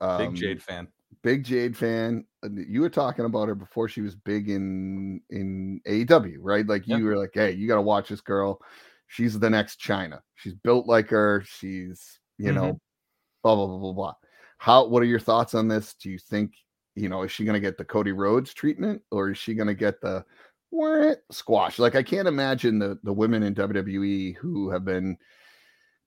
um, 0.00 0.18
Big 0.32 0.34
Jade 0.34 0.62
fan. 0.62 0.88
Big 1.22 1.44
Jade 1.44 1.76
fan. 1.76 2.24
Uh, 2.42 2.48
You 2.50 2.80
were 2.80 2.90
talking 2.90 3.24
about 3.24 3.48
her 3.48 3.54
before 3.54 3.88
she 3.88 4.00
was 4.00 4.14
big 4.16 4.48
in 4.48 5.20
in 5.30 5.80
AEW, 5.86 6.36
right? 6.40 6.66
Like 6.66 6.86
you 6.88 6.96
Yep. 6.96 7.02
were 7.04 7.16
like, 7.16 7.30
"Hey, 7.34 7.52
you 7.52 7.68
got 7.68 7.76
to 7.76 7.82
watch 7.82 8.08
this 8.08 8.20
girl. 8.22 8.60
She's 9.08 9.38
the 9.38 9.50
next 9.50 9.80
Chyna. 9.80 10.20
She's 10.36 10.54
built 10.54 10.86
like 10.86 11.08
her. 11.10 11.42
She's 11.46 12.18
you 12.38 12.52
know, 12.52 12.80
blah 13.42 13.54
blah 13.56 13.66
blah 13.66 13.78
blah 13.78 13.92
blah." 13.92 14.14
How? 14.58 14.86
What 14.86 15.02
are 15.02 15.06
your 15.06 15.20
thoughts 15.20 15.54
on 15.54 15.68
this? 15.68 15.94
Do 15.94 16.10
you 16.10 16.18
think 16.18 16.54
you 16.94 17.08
know 17.08 17.22
is 17.22 17.32
she 17.32 17.44
going 17.44 17.54
to 17.54 17.60
get 17.60 17.76
the 17.78 17.84
Cody 17.84 18.12
Rhodes 18.12 18.54
treatment 18.54 19.02
or 19.10 19.30
is 19.30 19.38
she 19.38 19.54
going 19.54 19.68
to 19.68 19.74
get 19.74 20.00
the 20.00 20.24
wah, 20.70 21.14
squash? 21.30 21.78
Like 21.78 21.96
I 21.96 22.02
can't 22.02 22.28
imagine 22.28 22.78
the 22.78 22.98
the 23.02 23.12
women 23.12 23.42
in 23.42 23.54
WWE 23.54 24.36
who 24.36 24.70
have 24.70 24.84
been 24.84 25.16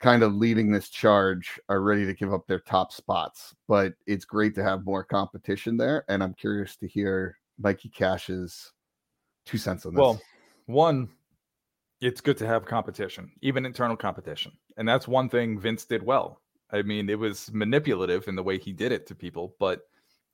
kind 0.03 0.21
of 0.21 0.35
leading 0.35 0.69
this 0.69 0.89
charge 0.89 1.57
are 1.69 1.79
ready 1.79 2.05
to 2.05 2.13
give 2.13 2.33
up 2.33 2.45
their 2.45 2.59
top 2.59 2.91
spots. 2.91 3.55
But 3.69 3.93
it's 4.05 4.25
great 4.25 4.53
to 4.55 4.63
have 4.63 4.85
more 4.85 5.01
competition 5.01 5.77
there, 5.77 6.03
and 6.09 6.21
I'm 6.21 6.33
curious 6.33 6.75
to 6.77 6.87
hear 6.87 7.37
Mikey 7.57 7.87
Cash's 7.87 8.73
two 9.45 9.57
cents 9.57 9.85
on 9.85 9.93
this. 9.93 10.01
Well, 10.01 10.21
one, 10.65 11.09
it's 12.01 12.19
good 12.19 12.37
to 12.39 12.47
have 12.47 12.65
competition, 12.65 13.31
even 13.41 13.65
internal 13.65 13.95
competition. 13.95 14.51
And 14.75 14.85
that's 14.85 15.07
one 15.07 15.29
thing 15.29 15.57
Vince 15.57 15.85
did 15.85 16.03
well. 16.03 16.41
I 16.71 16.81
mean, 16.81 17.09
it 17.09 17.17
was 17.17 17.49
manipulative 17.53 18.27
in 18.27 18.35
the 18.35 18.43
way 18.43 18.57
he 18.57 18.73
did 18.73 18.91
it 18.91 19.07
to 19.07 19.15
people, 19.15 19.55
but 19.57 19.83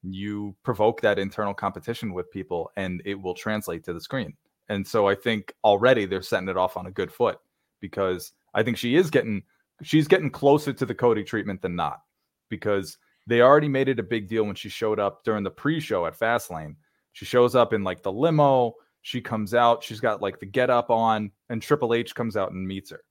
you 0.01 0.55
provoke 0.63 0.99
that 1.01 1.19
internal 1.19 1.53
competition 1.53 2.13
with 2.13 2.31
people 2.31 2.71
and 2.75 3.03
it 3.05 3.21
will 3.21 3.35
translate 3.35 3.83
to 3.83 3.93
the 3.93 4.01
screen. 4.01 4.33
And 4.69 4.87
so 4.87 5.07
I 5.07 5.13
think 5.13 5.53
already 5.63 6.05
they're 6.05 6.21
setting 6.23 6.49
it 6.49 6.57
off 6.57 6.77
on 6.77 6.87
a 6.87 6.91
good 6.91 7.11
foot 7.11 7.37
because 7.81 8.31
I 8.55 8.63
think 8.63 8.77
she 8.77 8.95
is 8.95 9.09
getting 9.11 9.43
she's 9.81 10.07
getting 10.07 10.29
closer 10.29 10.73
to 10.73 10.85
the 10.85 10.95
Cody 10.95 11.23
treatment 11.23 11.61
than 11.61 11.75
not 11.75 12.01
because 12.49 12.97
they 13.27 13.41
already 13.41 13.67
made 13.67 13.89
it 13.89 13.99
a 13.99 14.03
big 14.03 14.27
deal 14.27 14.43
when 14.43 14.55
she 14.55 14.69
showed 14.69 14.99
up 14.99 15.23
during 15.23 15.43
the 15.43 15.51
pre-show 15.51 16.05
at 16.05 16.17
Fastlane. 16.17 16.75
She 17.13 17.25
shows 17.25 17.55
up 17.55 17.73
in 17.73 17.83
like 17.83 18.01
the 18.01 18.11
limo, 18.11 18.73
she 19.01 19.21
comes 19.21 19.53
out, 19.53 19.83
she's 19.83 19.99
got 19.99 20.21
like 20.21 20.39
the 20.39 20.45
get 20.45 20.69
up 20.69 20.89
on, 20.89 21.31
and 21.49 21.61
Triple 21.61 21.93
H 21.93 22.15
comes 22.15 22.35
out 22.35 22.51
and 22.51 22.67
meets 22.67 22.89
her 22.89 23.03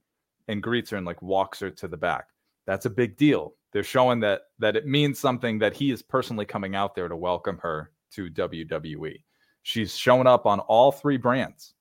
and 0.47 0.63
greets 0.63 0.89
her 0.89 0.97
and 0.97 1.05
like 1.05 1.21
walks 1.21 1.59
her 1.59 1.69
to 1.69 1.87
the 1.87 1.97
back. 1.97 2.27
That's 2.65 2.85
a 2.85 2.89
big 2.89 3.17
deal. 3.17 3.53
They're 3.71 3.83
showing 3.83 4.19
that 4.21 4.41
that 4.59 4.75
it 4.75 4.85
means 4.85 5.19
something 5.19 5.59
that 5.59 5.73
he 5.73 5.91
is 5.91 6.01
personally 6.01 6.45
coming 6.45 6.75
out 6.75 6.95
there 6.95 7.07
to 7.07 7.15
welcome 7.15 7.59
her 7.59 7.91
to 8.13 8.29
WWE. 8.29 9.23
She's 9.63 9.95
shown 9.95 10.27
up 10.27 10.45
on 10.45 10.59
all 10.61 10.91
three 10.91 11.17
brands. 11.17 11.75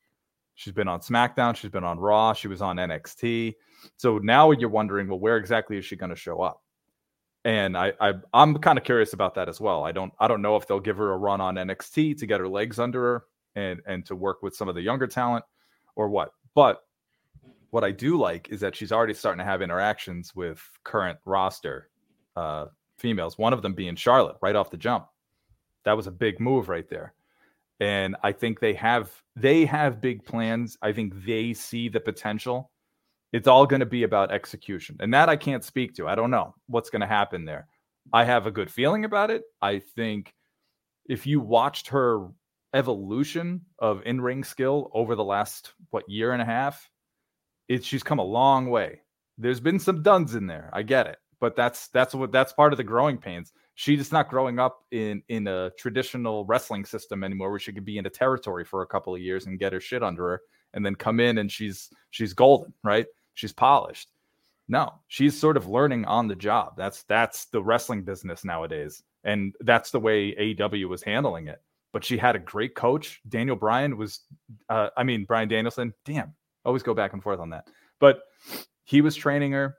She's 0.55 0.72
been 0.72 0.89
on 0.89 1.01
SmackDown, 1.01 1.57
she's 1.57 1.70
been 1.70 1.84
on 1.84 1.99
Raw, 1.99 2.32
she 2.32 2.49
was 2.49 2.61
on 2.61 2.76
NXT. 2.76 3.55
So 3.97 4.18
now 4.18 4.51
you're 4.51 4.68
wondering, 4.68 5.09
well, 5.09 5.18
where 5.18 5.37
exactly 5.37 5.76
is 5.79 5.85
she 5.85 5.97
going 5.97 6.11
to 6.11 6.16
show 6.16 6.41
up? 6.41 6.62
And 7.45 7.76
I, 7.76 7.93
I 8.01 8.14
I'm 8.35 8.57
kind 8.59 8.79
of 8.79 8.85
curious 8.85 9.12
about 9.12 9.35
that 9.37 9.49
as 9.49 9.61
well. 9.61 9.85
I 9.85 9.93
don't 9.93 10.12
I 10.18 10.29
don't 10.29 10.43
know 10.43 10.57
if 10.57 10.66
they'll 10.66 10.81
give 10.81 10.97
her 10.97 11.12
a 11.12 11.16
run 11.16 11.41
on 11.41 11.55
NXT 11.55 12.18
to 12.18 12.26
get 12.26 12.41
her 12.41 12.49
legs 12.49 12.79
under 12.79 13.01
her 13.01 13.24
and 13.55 13.81
and 13.87 14.05
to 14.07 14.16
work 14.16 14.43
with 14.43 14.57
some 14.57 14.68
of 14.68 14.74
the 14.74 14.83
younger 14.83 15.07
talent 15.07 15.45
or 15.97 16.09
what. 16.09 16.33
But 16.55 16.83
what 17.70 17.85
I 17.85 17.91
do 17.91 18.18
like 18.18 18.49
is 18.51 18.61
that 18.61 18.74
she's 18.74 18.93
already 18.93 19.14
starting 19.14 19.39
to 19.39 19.45
have 19.45 19.62
interactions 19.62 20.35
with 20.35 20.61
current 20.85 21.18
roster 21.24 21.91
uh, 22.37 22.66
females. 22.99 23.37
One 23.39 23.53
of 23.53 23.62
them 23.62 23.74
being 23.74 23.97
Charlotte 23.97 24.37
right 24.41 24.57
off 24.57 24.70
the 24.70 24.76
jump. 24.76 25.07
That 25.85 25.97
was 25.97 26.07
a 26.07 26.12
big 26.12 26.41
move 26.41 26.68
right 26.68 26.89
there. 26.89 27.14
And 27.81 28.16
I 28.22 28.33
think 28.33 28.59
they 28.59 28.74
have 28.74 29.12
they 29.37 29.64
have 29.64 30.01
big 30.01 30.24
plans. 30.24 30.76
I 30.83 30.93
think 30.93 31.24
they 31.24 31.53
see 31.53 31.89
the 31.89 32.01
potential. 32.01 32.70
It's 33.33 33.49
all 33.49 33.66
going 33.66 33.81
to 33.81 33.87
be 33.87 34.05
about 34.05 34.33
execution. 34.33 34.97
And 35.01 35.12
that 35.14 35.29
I 35.29 35.37
can't 35.37 35.64
speak 35.64 35.95
to. 35.95 36.09
I 36.09 36.14
don't 36.14 36.31
know 36.31 36.55
what's 36.66 36.91
going 36.91 37.01
to 37.01 37.07
happen 37.07 37.45
there. 37.45 37.68
I 38.12 38.24
have 38.24 38.47
a 38.47 38.51
good 38.51 38.70
feeling 38.70 39.05
about 39.05 39.31
it. 39.31 39.43
I 39.61 39.81
think 39.81 40.33
if 41.07 41.26
you 41.26 41.41
watched 41.41 41.89
her 41.89 42.29
evolution 42.74 43.62
of 43.79 44.03
in-ring 44.05 44.45
skill 44.45 44.91
over 44.95 45.14
the 45.14 45.24
last 45.24 45.72
what 45.91 46.09
year 46.09 46.33
and 46.33 46.41
a 46.41 46.47
half, 46.47 46.89
it's 47.68 47.87
she's 47.87 48.03
come 48.03 48.18
a 48.18 48.24
long 48.24 48.70
way. 48.70 49.03
There's 49.37 49.61
been 49.61 49.79
some 49.79 50.03
duns 50.03 50.35
in 50.35 50.47
there. 50.47 50.70
I 50.72 50.83
get 50.83 51.07
it. 51.07 51.18
But 51.41 51.55
that's 51.55 51.89
that's 51.89 52.14
what 52.14 52.33
that's 52.33 52.53
part 52.53 52.72
of 52.72 52.79
the 52.79 52.85
growing 52.85 53.18
pains. 53.18 53.53
She's 53.74 54.01
just 54.01 54.12
not 54.12 54.29
growing 54.29 54.59
up 54.59 54.81
in 54.91 55.22
in 55.29 55.47
a 55.47 55.70
traditional 55.79 56.45
wrestling 56.47 56.85
system 56.85 57.22
anymore 57.22 57.51
where 57.51 57.61
she 57.61 57.72
could 57.72 57.85
be 57.85 57.99
in 57.99 58.07
a 58.07 58.11
territory 58.11 58.64
for 58.64 58.83
a 58.83 58.87
couple 58.87 59.14
of 59.14 59.20
years 59.20 59.47
and 59.47 59.59
get 59.59 59.72
her 59.72 59.81
shit 59.81 60.03
under 60.03 60.22
her 60.31 60.41
and 60.74 60.85
then 60.85 60.97
come 60.97 61.20
in 61.20 61.39
and 61.39 61.53
she's 61.53 61.91
she's 62.11 62.33
golden, 62.33 62.74
right? 62.83 63.07
She's 63.39 63.53
polished. 63.53 64.09
No, 64.66 64.95
she's 65.07 65.39
sort 65.39 65.57
of 65.57 65.68
learning 65.68 66.05
on 66.07 66.26
the 66.26 66.34
job. 66.34 66.74
That's 66.76 67.05
that's 67.05 67.45
the 67.47 67.62
wrestling 67.62 68.03
business 68.03 68.45
nowadays. 68.45 69.01
And 69.22 69.55
that's 69.61 69.93
the 69.93 70.01
way 70.01 70.34
AEW 70.34 70.89
was 70.89 71.05
handling 71.05 71.47
it. 71.47 71.62
But 71.93 72.05
she 72.05 72.18
had 72.18 72.34
a 72.34 72.41
great 72.41 72.74
coach. 72.74 73.20
Daniel 73.28 73.55
Bryan 73.55 73.97
was 73.97 74.22
uh, 74.68 74.89
I 74.97 75.05
mean 75.05 75.24
Bryan 75.24 75.49
Danielson. 75.49 75.95
Damn, 76.05 76.34
always 76.64 76.82
go 76.82 76.95
back 76.95 77.12
and 77.12 77.22
forth 77.22 77.39
on 77.39 77.51
that. 77.51 77.68
But 78.01 78.22
he 78.82 79.03
was 79.03 79.14
training 79.14 79.53
her. 79.53 79.76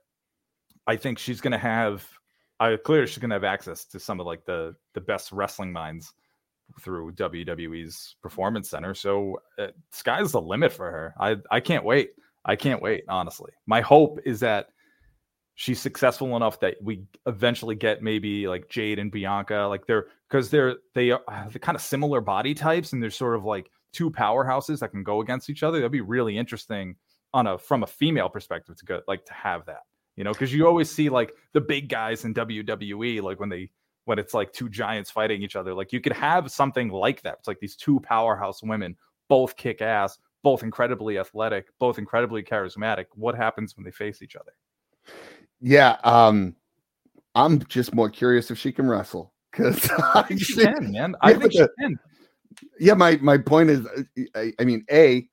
I 0.87 0.95
think 0.95 1.19
she's 1.19 1.41
going 1.41 1.51
to 1.51 1.57
have. 1.57 2.07
I 2.61 2.77
clearly 2.77 3.07
she's 3.07 3.17
going 3.17 3.29
to 3.31 3.35
have 3.35 3.43
access 3.43 3.83
to 3.87 3.99
some 3.99 4.21
of 4.21 4.25
like 4.25 4.45
the 4.45 4.73
the 4.93 5.01
best 5.01 5.33
wrestling 5.33 5.73
minds 5.73 6.13
through 6.79 7.11
WWE's 7.11 8.15
Performance 8.21 8.69
Center. 8.69 8.93
So 8.93 9.41
uh, 9.57 9.67
sky's 9.91 10.31
the 10.31 10.41
limit 10.41 10.71
for 10.71 10.89
her. 10.89 11.13
I 11.19 11.35
I 11.51 11.59
can't 11.59 11.83
wait. 11.83 12.11
I 12.45 12.55
can't 12.55 12.81
wait. 12.81 13.03
Honestly, 13.07 13.51
my 13.65 13.81
hope 13.81 14.19
is 14.25 14.39
that 14.41 14.67
she's 15.55 15.79
successful 15.79 16.35
enough 16.35 16.59
that 16.61 16.77
we 16.81 17.03
eventually 17.25 17.75
get 17.75 18.01
maybe 18.01 18.47
like 18.47 18.69
Jade 18.69 18.99
and 18.99 19.11
Bianca, 19.11 19.67
like 19.69 19.85
they're 19.85 20.07
because 20.29 20.49
they're 20.49 20.77
they 20.95 21.11
are 21.11 21.21
ah, 21.27 21.47
the 21.51 21.59
kind 21.59 21.75
of 21.75 21.81
similar 21.81 22.21
body 22.21 22.53
types, 22.53 22.93
and 22.93 23.03
they're 23.03 23.09
sort 23.09 23.35
of 23.35 23.45
like 23.45 23.69
two 23.91 24.09
powerhouses 24.09 24.79
that 24.79 24.89
can 24.89 25.03
go 25.03 25.21
against 25.21 25.49
each 25.49 25.63
other. 25.63 25.79
That'd 25.79 25.91
be 25.91 26.01
really 26.01 26.37
interesting 26.37 26.95
on 27.33 27.47
a 27.47 27.57
from 27.57 27.83
a 27.83 27.87
female 27.87 28.29
perspective 28.29 28.75
to 28.77 28.85
go 28.85 29.01
like 29.07 29.25
to 29.25 29.33
have 29.33 29.65
that 29.65 29.81
you 30.15 30.23
know 30.23 30.31
because 30.31 30.53
you 30.53 30.65
always 30.65 30.89
see 30.89 31.09
like 31.09 31.33
the 31.53 31.61
big 31.61 31.89
guys 31.89 32.25
in 32.25 32.33
wwe 32.33 33.21
like 33.21 33.39
when 33.39 33.49
they 33.49 33.69
when 34.05 34.17
it's 34.17 34.33
like 34.33 34.51
two 34.51 34.69
giants 34.69 35.11
fighting 35.11 35.43
each 35.43 35.55
other 35.55 35.73
like 35.73 35.93
you 35.93 36.01
could 36.01 36.13
have 36.13 36.51
something 36.51 36.89
like 36.89 37.21
that 37.21 37.35
it's 37.39 37.47
like 37.47 37.59
these 37.59 37.75
two 37.75 37.99
powerhouse 37.99 38.63
women 38.63 38.95
both 39.27 39.55
kick 39.55 39.81
ass 39.81 40.17
both 40.43 40.63
incredibly 40.63 41.17
athletic 41.17 41.67
both 41.79 41.97
incredibly 41.97 42.43
charismatic 42.43 43.05
what 43.15 43.35
happens 43.35 43.75
when 43.75 43.83
they 43.83 43.91
face 43.91 44.21
each 44.21 44.35
other 44.35 44.51
yeah, 45.61 45.97
um, 46.05 46.55
I'm 47.35 47.59
just 47.65 47.93
more 47.93 48.09
curious 48.09 48.49
if 48.49 48.57
she 48.57 48.71
can 48.71 48.87
wrestle 48.87 49.33
because 49.51 49.89
i 50.15 50.21
think 50.21 50.41
she 50.41 50.53
can 50.55 50.91
man 50.91 51.15
i 51.21 51.31
Yeah, 51.31 51.37
think 51.39 51.51
she 51.51 51.65
can 51.79 51.99
yeah, 52.79 52.93
my 52.93 53.17
my 53.17 53.37
point 53.37 53.69
is, 53.69 53.85
uh, 53.85 54.03
I, 54.35 54.53
I 54.59 54.63
mean, 54.63 54.85
a 54.91 55.27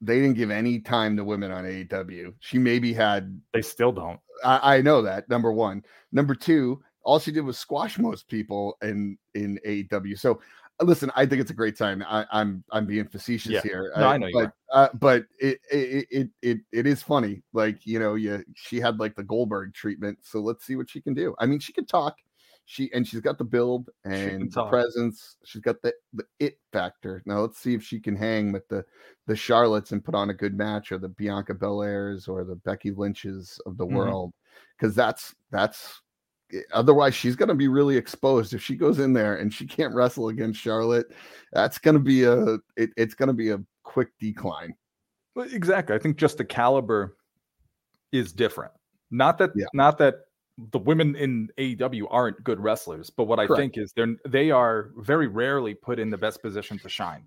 they 0.00 0.20
didn't 0.20 0.36
give 0.36 0.50
any 0.50 0.80
time 0.80 1.16
to 1.16 1.24
women 1.24 1.50
on 1.50 1.64
AEW. 1.64 2.34
She 2.40 2.58
maybe 2.58 2.92
had 2.92 3.40
they 3.52 3.62
still 3.62 3.92
don't 3.92 4.18
I, 4.44 4.76
I 4.76 4.82
know 4.82 5.02
that 5.02 5.28
number 5.28 5.52
one. 5.52 5.84
Number 6.12 6.34
two, 6.34 6.82
all 7.02 7.18
she 7.18 7.30
did 7.30 7.42
was 7.42 7.58
squash 7.58 7.98
most 7.98 8.28
people 8.28 8.76
in 8.82 9.18
in 9.34 9.58
AEW. 9.66 10.18
So 10.18 10.40
listen, 10.80 11.10
I 11.16 11.26
think 11.26 11.40
it's 11.40 11.50
a 11.50 11.54
great 11.54 11.76
time. 11.76 12.02
I, 12.06 12.26
I'm 12.30 12.64
I'm 12.70 12.86
being 12.86 13.06
facetious 13.08 13.52
Yeah. 13.52 13.60
here. 13.62 13.92
No, 13.96 14.08
I 14.08 14.18
know 14.18 14.26
you 14.26 14.32
but 14.34 14.52
uh, 14.72 14.88
but 14.94 15.24
it, 15.38 15.58
it 15.70 16.06
it 16.10 16.30
it 16.42 16.58
it 16.72 16.86
is 16.86 17.02
funny. 17.02 17.42
Like 17.52 17.86
you 17.86 17.98
know, 17.98 18.14
you 18.14 18.44
she 18.54 18.80
had 18.80 18.98
like 18.98 19.14
the 19.16 19.24
Goldberg 19.24 19.74
treatment. 19.74 20.18
So 20.22 20.40
let's 20.40 20.64
see 20.64 20.76
what 20.76 20.90
she 20.90 21.00
can 21.00 21.14
do. 21.14 21.34
I 21.38 21.46
mean, 21.46 21.60
she 21.60 21.72
can 21.72 21.86
talk. 21.86 22.16
She 22.68 22.92
and 22.92 23.06
she's 23.06 23.20
got 23.20 23.38
the 23.38 23.44
build 23.44 23.90
and 24.04 24.52
the 24.52 24.62
presence. 24.62 25.36
She's 25.44 25.62
got 25.62 25.80
the 25.82 25.94
the 26.12 26.24
it 26.40 26.58
factor. 26.72 27.22
Now 27.24 27.40
let's 27.40 27.58
see 27.58 27.74
if 27.74 27.82
she 27.82 28.00
can 28.00 28.16
hang 28.16 28.52
with 28.52 28.66
the 28.68 28.84
the 29.26 29.34
Charlottes 29.34 29.92
and 29.92 30.04
put 30.04 30.14
on 30.16 30.30
a 30.30 30.34
good 30.34 30.56
match, 30.56 30.90
or 30.92 30.98
the 30.98 31.08
Bianca 31.08 31.54
Belairs, 31.54 32.28
or 32.28 32.44
the 32.44 32.56
Becky 32.56 32.90
Lynch's 32.90 33.60
of 33.66 33.76
the 33.78 33.86
Mhm. 33.88 33.94
world, 33.94 34.32
because 34.76 34.94
that's 34.96 35.34
that's 35.50 36.02
Eh, 36.52 36.60
otherwise 36.72 37.14
she's 37.14 37.36
going 37.36 37.48
to 37.48 37.54
be 37.54 37.68
really 37.68 37.96
exposed 37.96 38.54
if 38.54 38.62
she 38.62 38.76
goes 38.76 38.98
in 38.98 39.12
there 39.12 39.36
and 39.36 39.52
she 39.52 39.66
can't 39.66 39.94
wrestle 39.94 40.28
against 40.28 40.60
Charlotte. 40.60 41.06
That's 41.52 41.78
going 41.78 41.94
to 41.94 42.00
be 42.02 42.24
a 42.24 42.54
it, 42.76 42.90
it's 42.96 43.14
going 43.14 43.28
to 43.28 43.32
be 43.34 43.50
a 43.50 43.60
quick 43.82 44.08
decline. 44.20 44.74
Well, 45.34 45.48
exactly. 45.52 45.94
I 45.94 45.98
think 45.98 46.16
just 46.16 46.38
the 46.38 46.44
caliber 46.44 47.16
is 48.12 48.32
different. 48.32 48.72
Not 49.10 49.38
that 49.38 49.50
Yeah. 49.54 49.66
not 49.74 49.98
that 49.98 50.20
the 50.72 50.78
women 50.78 51.14
in 51.16 51.50
AEW 51.58 52.06
aren't 52.10 52.42
good 52.42 52.58
wrestlers, 52.58 53.10
but 53.10 53.24
what 53.24 53.38
I 53.38 53.46
Correct. 53.46 53.60
think 53.60 53.78
is 53.78 53.92
they're 53.92 54.16
they 54.26 54.50
are 54.50 54.90
very 54.96 55.26
rarely 55.26 55.74
put 55.74 55.98
in 55.98 56.08
the 56.10 56.16
best 56.18 56.40
position 56.42 56.78
to 56.78 56.88
shine. 56.88 57.24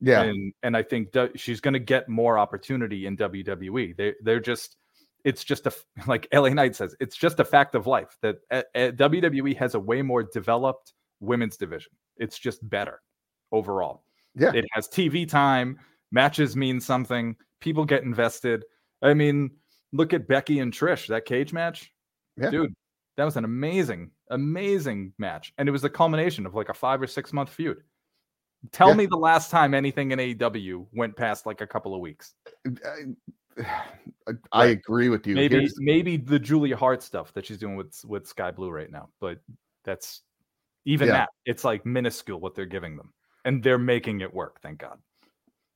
Yeah. 0.00 0.22
and 0.22 0.54
and 0.62 0.76
I 0.76 0.82
think 0.82 1.14
she's 1.36 1.60
going 1.60 1.74
to 1.74 1.80
get 1.80 2.08
more 2.08 2.38
opportunity 2.38 3.04
in 3.06 3.16
WWE. 3.16 3.96
They 3.96 4.14
they're 4.22 4.40
just 4.40 4.76
it's 5.24 5.44
just 5.44 5.66
a 5.66 5.72
like 6.06 6.26
LA 6.32 6.50
Knight 6.50 6.74
says 6.76 6.94
it's 7.00 7.16
just 7.16 7.40
a 7.40 7.44
fact 7.44 7.74
of 7.74 7.86
life 7.86 8.16
that 8.22 8.36
uh, 8.50 8.62
uh, 8.74 8.90
WWE 8.92 9.56
has 9.56 9.74
a 9.74 9.80
way 9.80 10.02
more 10.02 10.22
developed 10.22 10.92
women's 11.20 11.56
division. 11.56 11.92
It's 12.16 12.38
just 12.38 12.66
better 12.68 13.00
overall. 13.52 14.04
Yeah. 14.34 14.52
it 14.54 14.64
has 14.72 14.88
TV 14.88 15.28
time. 15.28 15.78
Matches 16.12 16.56
mean 16.56 16.80
something. 16.80 17.36
People 17.60 17.84
get 17.84 18.02
invested. 18.04 18.64
I 19.02 19.14
mean, 19.14 19.50
look 19.92 20.12
at 20.12 20.28
Becky 20.28 20.60
and 20.60 20.72
Trish. 20.72 21.06
That 21.08 21.24
cage 21.24 21.52
match, 21.52 21.92
Yeah. 22.36 22.50
dude. 22.50 22.74
That 23.16 23.24
was 23.24 23.36
an 23.36 23.44
amazing, 23.44 24.10
amazing 24.30 25.12
match, 25.18 25.52
and 25.58 25.68
it 25.68 25.72
was 25.72 25.82
the 25.82 25.90
culmination 25.90 26.46
of 26.46 26.54
like 26.54 26.68
a 26.68 26.74
five 26.74 27.02
or 27.02 27.06
six 27.06 27.32
month 27.32 27.50
feud. 27.50 27.82
Tell 28.72 28.88
Yeah. 28.90 28.94
me 28.94 29.06
the 29.06 29.16
last 29.16 29.50
time 29.50 29.74
anything 29.74 30.10
in 30.12 30.18
AEW 30.18 30.86
went 30.92 31.16
past 31.16 31.44
like 31.46 31.60
a 31.60 31.66
couple 31.66 31.94
of 31.94 32.00
weeks. 32.00 32.34
I, 33.58 34.32
I 34.52 34.66
agree 34.66 35.08
with 35.08 35.26
you. 35.26 35.34
Maybe 35.34 35.56
Here's- 35.56 35.74
maybe 35.78 36.16
the 36.16 36.38
Julia 36.38 36.76
Hart 36.76 37.02
stuff 37.02 37.32
that 37.34 37.46
she's 37.46 37.58
doing 37.58 37.76
with 37.76 38.02
with 38.04 38.26
Skye 38.26 38.50
Blue 38.50 38.70
right 38.70 38.90
now, 38.90 39.08
but 39.20 39.38
that's 39.84 40.22
even 40.84 41.08
Yeah. 41.08 41.14
that 41.14 41.28
it's 41.46 41.64
like 41.64 41.84
minuscule 41.84 42.40
what 42.40 42.54
they're 42.54 42.66
giving 42.66 42.96
them, 42.96 43.12
and 43.44 43.62
they're 43.62 43.78
making 43.78 44.20
it 44.20 44.32
work. 44.32 44.60
Thank 44.62 44.78
God. 44.78 44.98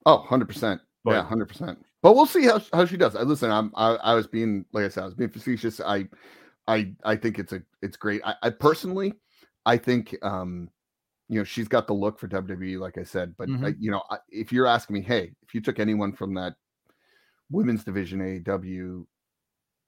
Oh, 0.06 0.24
100%. 0.28 0.80
yeah, 1.06 1.26
100%. 1.30 1.76
But 2.02 2.14
we'll 2.14 2.26
see 2.26 2.44
how, 2.44 2.60
how 2.72 2.84
she 2.84 2.96
does. 2.98 3.16
I 3.16 3.22
listen, 3.22 3.50
I'm 3.50 3.72
I, 3.74 3.94
I 3.96 4.14
was 4.14 4.26
being 4.26 4.64
like 4.72 4.84
I 4.84 4.88
said, 4.88 5.02
I 5.02 5.06
was 5.06 5.14
being 5.14 5.30
facetious. 5.30 5.80
I 5.80 6.06
I 6.66 6.92
I 7.04 7.16
think 7.16 7.38
it's 7.38 7.52
a 7.52 7.62
it's 7.82 7.96
great. 7.96 8.20
I, 8.24 8.34
I 8.42 8.50
personally 8.50 9.14
I 9.66 9.76
think 9.78 10.14
um 10.22 10.68
you 11.30 11.38
know, 11.40 11.44
she's 11.44 11.68
got 11.68 11.86
the 11.86 11.94
look 11.94 12.18
for 12.18 12.28
WWE 12.28 12.78
like 12.78 12.98
I 12.98 13.02
said, 13.02 13.34
but 13.38 13.48
Mhm. 13.48 13.64
I, 13.66 13.74
you 13.80 13.90
know, 13.90 14.02
I, 14.10 14.18
if 14.28 14.52
you're 14.52 14.66
asking 14.66 14.94
me, 14.94 15.00
hey, 15.00 15.32
if 15.42 15.54
you 15.54 15.62
took 15.62 15.78
anyone 15.78 16.12
from 16.12 16.34
that 16.34 16.54
women's 17.51 17.84
division 17.84 18.20
AEW 18.20 19.05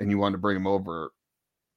and 0.01 0.11
you 0.11 0.19
wanted 0.19 0.33
to 0.33 0.39
bring 0.39 0.57
them 0.57 0.67
over, 0.67 1.13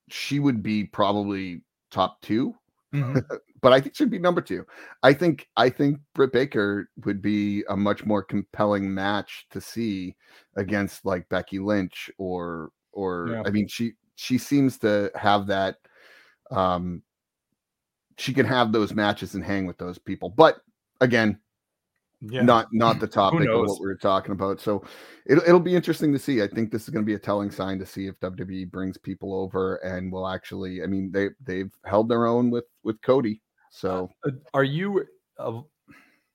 she 0.09 0.39
would 0.39 0.61
be 0.61 0.85
probably 0.85 1.61
top 1.91 2.21
2 2.21 2.55
but 3.61 3.73
I 3.73 3.79
think 3.79 3.95
she'd 3.95 4.09
be 4.09 4.19
number 4.19 4.41
two. 4.41 4.65
I 5.03 5.13
think 5.13 5.47
I 5.55 5.69
think 5.69 5.99
Britt 6.15 6.33
Baker 6.33 6.89
would 7.05 7.21
be 7.21 7.63
a 7.69 7.77
much 7.77 8.05
more 8.05 8.23
compelling 8.23 8.91
match 8.93 9.45
to 9.51 9.61
see 9.61 10.15
against 10.55 11.05
like 11.05 11.29
Becky 11.29 11.59
Lynch 11.59 12.09
or 12.17 12.71
or 12.91 13.27
Yeah. 13.29 13.43
I 13.45 13.51
mean 13.51 13.67
she 13.67 13.93
she 14.15 14.37
seems 14.37 14.79
to 14.79 15.11
have 15.15 15.47
that 15.47 15.77
um 16.51 17.03
she 18.17 18.33
can 18.33 18.45
have 18.45 18.71
those 18.71 18.93
matches 18.93 19.35
and 19.35 19.43
hang 19.43 19.65
with 19.65 19.77
those 19.77 19.99
people. 19.99 20.29
But 20.29 20.57
again, 20.99 21.39
Yeah. 22.21 22.41
not 22.41 22.67
not 22.73 22.99
the 22.99 23.07
topic 23.07 23.47
of 23.47 23.61
what 23.61 23.79
we 23.79 23.87
were 23.87 23.95
talking 23.95 24.33
about. 24.33 24.59
So 24.59 24.83
it'll 25.25 25.43
it'll 25.43 25.59
be 25.59 25.75
interesting 25.75 26.11
to 26.11 26.19
see. 26.19 26.41
I 26.43 26.47
think 26.47 26.69
this 26.71 26.83
is 26.83 26.89
going 26.89 27.03
to 27.03 27.09
be 27.09 27.13
a 27.13 27.19
telling 27.19 27.49
sign 27.49 27.79
to 27.79 27.85
see 27.85 28.07
if 28.07 28.19
WWE 28.19 28.69
brings 28.69 28.97
people 28.97 29.33
over 29.33 29.75
and 29.77 30.11
will 30.11 30.27
actually. 30.27 30.83
I 30.83 30.87
mean, 30.87 31.11
they 31.11 31.29
they've 31.41 31.71
held 31.85 32.09
their 32.09 32.25
own 32.25 32.49
with 32.49 32.65
with 32.83 33.01
Cody. 33.01 33.41
So 33.71 34.09
Uh, 34.25 34.31
Are 34.53 34.65
you 34.65 35.05
uh, 35.37 35.61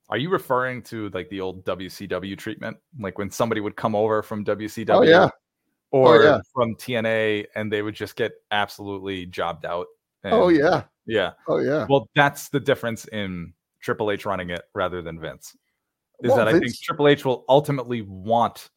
are 0.08 0.18
you 0.18 0.30
referring 0.30 0.82
to 0.84 1.10
like 1.10 1.28
the 1.28 1.40
old 1.40 1.64
WCW 1.64 2.36
treatment, 2.38 2.76
like 2.98 3.18
when 3.18 3.30
somebody 3.30 3.60
would 3.60 3.76
come 3.76 3.94
over 3.94 4.22
from 4.22 4.44
WCW? 4.44 4.90
oh 4.90 5.02
yeah, 5.02 5.28
Or 5.90 6.22
yeah. 6.22 6.40
from 6.54 6.76
TNA, 6.76 7.46
and 7.54 7.72
they 7.72 7.82
would 7.82 7.94
just 7.94 8.16
get 8.16 8.32
absolutely 8.50 9.26
jobbed 9.26 9.66
out. 9.66 9.86
oh 10.24 10.48
yeah, 10.48 10.84
yeah. 11.06 11.32
oh 11.48 11.58
yeah. 11.58 11.86
Well, 11.88 12.08
that's 12.14 12.48
the 12.48 12.60
difference 12.60 13.06
in 13.06 13.52
Triple 13.80 14.10
H 14.10 14.24
running 14.24 14.50
it 14.50 14.62
rather 14.74 15.02
than 15.02 15.20
Vince. 15.20 15.56
Is 16.22 16.28
Well, 16.28 16.36
that 16.36 16.48
I 16.48 16.58
think 16.58 16.74
Triple 16.80 17.08
H 17.08 17.24
will 17.24 17.44
ultimately 17.48 18.02
want, 18.02 18.70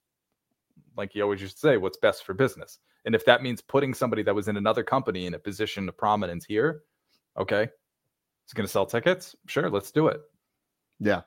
like 0.98 1.12
he 1.14 1.22
always 1.22 1.42
used 1.42 1.56
to 1.56 1.60
say, 1.60 1.78
what's 1.78 1.98
best 1.98 2.26
for 2.26 2.34
business. 2.34 2.80
And 3.06 3.14
if 3.16 3.24
that 3.26 3.42
means 3.44 3.62
putting 3.62 3.94
somebody 3.94 4.24
that 4.24 4.34
was 4.36 4.48
in 4.48 4.58
another 4.58 4.84
company 4.84 5.28
in 5.28 5.34
a 5.34 5.40
position 5.40 5.88
of 5.88 5.98
prominence 5.98 6.44
here, 6.46 6.82
okay, 7.38 7.70
it's 8.44 8.54
going 8.54 8.66
to 8.66 8.72
sell 8.72 8.86
tickets. 8.86 9.36
Sure, 9.46 9.70
let's 9.70 9.92
do 9.92 10.08
it. 10.08 10.22
Yeah. 11.00 11.22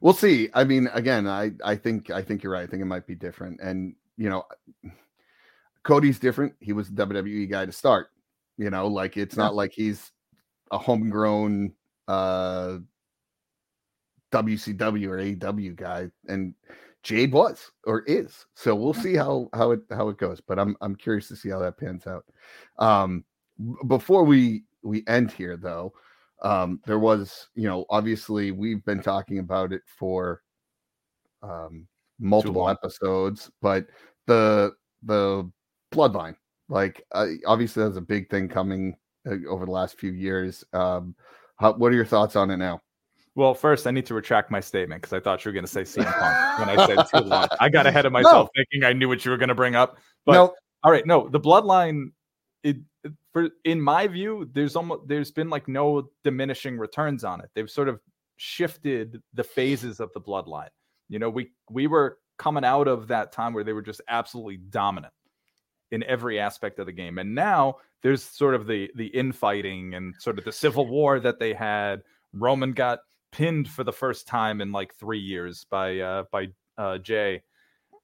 We'll 0.00 0.12
see. 0.12 0.50
I 0.54 0.64
mean, 0.64 0.88
again, 0.92 1.28
I 1.28 1.52
I 1.64 1.76
think 1.76 2.10
I 2.10 2.20
think 2.20 2.42
you're 2.42 2.52
right. 2.52 2.64
I 2.64 2.66
think 2.66 2.82
it 2.82 2.86
might 2.86 3.06
be 3.06 3.14
different. 3.14 3.60
And 3.60 3.94
you 4.16 4.28
know, 4.28 4.44
Cody's 5.84 6.18
different. 6.18 6.54
He 6.60 6.72
was 6.72 6.90
the 6.90 7.06
WWE 7.06 7.48
guy 7.48 7.64
to 7.64 7.72
start. 7.72 8.08
You 8.56 8.70
know, 8.70 8.88
like 8.88 9.16
it's 9.16 9.36
Yeah. 9.36 9.44
not 9.44 9.54
like 9.54 9.72
he's 9.72 10.10
a 10.72 10.78
homegrown 10.78 11.74
uh 12.08 12.78
WCW 14.32 15.08
or 15.08 15.48
AW 15.48 15.74
guy. 15.74 16.10
And 16.28 16.54
Jade 17.02 17.32
was 17.32 17.70
or 17.84 18.02
is. 18.02 18.46
So 18.54 18.74
we'll 18.74 18.94
see 18.94 19.14
how 19.14 19.48
how 19.54 19.70
it 19.72 19.80
how 19.90 20.08
it 20.08 20.18
goes. 20.18 20.40
But 20.40 20.58
I'm 20.58 20.76
I'm 20.80 20.96
curious 20.96 21.28
to 21.28 21.36
see 21.36 21.48
how 21.48 21.60
that 21.60 21.78
pans 21.78 22.06
out. 22.06 22.24
Um 22.78 23.24
before 23.86 24.24
we 24.24 24.64
we 24.82 25.04
end 25.06 25.30
here 25.32 25.56
though, 25.56 25.92
um 26.42 26.80
there 26.86 26.98
was 26.98 27.48
you 27.54 27.68
know 27.68 27.84
obviously 27.90 28.50
we've 28.50 28.84
been 28.84 29.02
talking 29.02 29.38
about 29.38 29.72
it 29.72 29.82
for 29.86 30.42
um 31.42 31.86
multiple 32.18 32.68
episodes 32.68 33.50
but 33.62 33.86
the 34.26 34.72
the 35.04 35.48
bloodline 35.92 36.34
like 36.68 37.04
uh, 37.12 37.26
obviously 37.46 37.82
that's 37.82 37.96
a 37.96 38.00
big 38.00 38.28
thing 38.28 38.48
coming 38.48 38.96
uh, 39.26 39.36
over 39.48 39.64
the 39.64 39.70
last 39.70 39.98
few 39.98 40.10
years 40.12 40.64
um 40.72 41.14
how, 41.56 41.72
what 41.74 41.92
are 41.92 41.96
your 41.96 42.04
thoughts 42.04 42.34
on 42.36 42.50
it 42.50 42.56
now 42.56 42.80
Well, 43.38 43.54
first, 43.54 43.86
I 43.86 43.92
need 43.92 44.04
to 44.06 44.14
retract 44.14 44.50
my 44.50 44.58
statement 44.58 45.00
because 45.00 45.12
I 45.12 45.20
thought 45.20 45.44
you 45.44 45.50
were 45.50 45.52
going 45.52 45.64
to 45.64 45.70
say 45.70 45.82
CM 45.84 46.12
Punk 46.12 46.58
when 46.58 46.76
I 46.76 46.86
said 46.88 47.04
too 47.04 47.24
long. 47.24 47.46
I 47.60 47.68
got 47.68 47.86
ahead 47.86 48.04
of 48.04 48.10
myself 48.10 48.48
thinking 48.56 48.82
I 48.82 48.92
knew 48.92 49.06
what 49.06 49.24
you 49.24 49.30
were 49.30 49.36
going 49.36 49.48
to 49.48 49.54
bring 49.54 49.76
up. 49.76 49.96
But 50.26 50.32
no 50.32 50.54
all 50.82 50.90
right, 50.90 51.06
no, 51.06 51.28
the 51.28 51.38
bloodline. 51.38 52.06
It 52.64 52.78
it- 53.04 53.12
for 53.32 53.48
in 53.64 53.80
my 53.80 54.08
view, 54.08 54.50
there's 54.52 54.74
almost 54.74 55.06
there's 55.06 55.30
been 55.30 55.50
like 55.50 55.68
no 55.68 56.10
diminishing 56.24 56.78
returns 56.78 57.22
on 57.22 57.40
it. 57.40 57.48
They've 57.54 57.70
sort 57.70 57.88
of 57.88 58.00
shifted 58.38 59.22
the 59.34 59.44
phases 59.44 60.00
of 60.00 60.12
the 60.14 60.20
bloodline. 60.20 60.70
You 61.08 61.20
know, 61.20 61.30
we 61.30 61.52
we 61.70 61.86
were 61.86 62.18
coming 62.38 62.64
out 62.64 62.88
of 62.88 63.06
that 63.06 63.30
time 63.30 63.52
where 63.52 63.62
they 63.62 63.72
were 63.72 63.82
just 63.82 64.00
absolutely 64.08 64.56
dominant 64.56 65.12
in 65.92 66.02
every 66.02 66.40
aspect 66.40 66.80
of 66.80 66.86
the 66.86 66.92
game, 66.92 67.18
and 67.18 67.36
now 67.36 67.76
there's 68.02 68.24
sort 68.24 68.56
of 68.56 68.66
the 68.66 68.90
the 68.96 69.06
infighting 69.06 69.94
and 69.94 70.16
sort 70.18 70.40
of 70.40 70.44
the 70.44 70.50
civil 70.50 70.88
war 70.88 71.20
that 71.20 71.38
they 71.38 71.54
had. 71.54 72.02
Roman 72.32 72.72
got 72.72 72.98
pinned 73.32 73.68
for 73.68 73.84
the 73.84 73.92
first 73.92 74.26
time 74.26 74.60
in 74.60 74.72
like 74.72 74.94
three 74.94 75.18
years 75.18 75.66
by 75.70 75.98
uh 75.98 76.24
by 76.32 76.48
uh 76.76 76.98
Jey. 76.98 77.42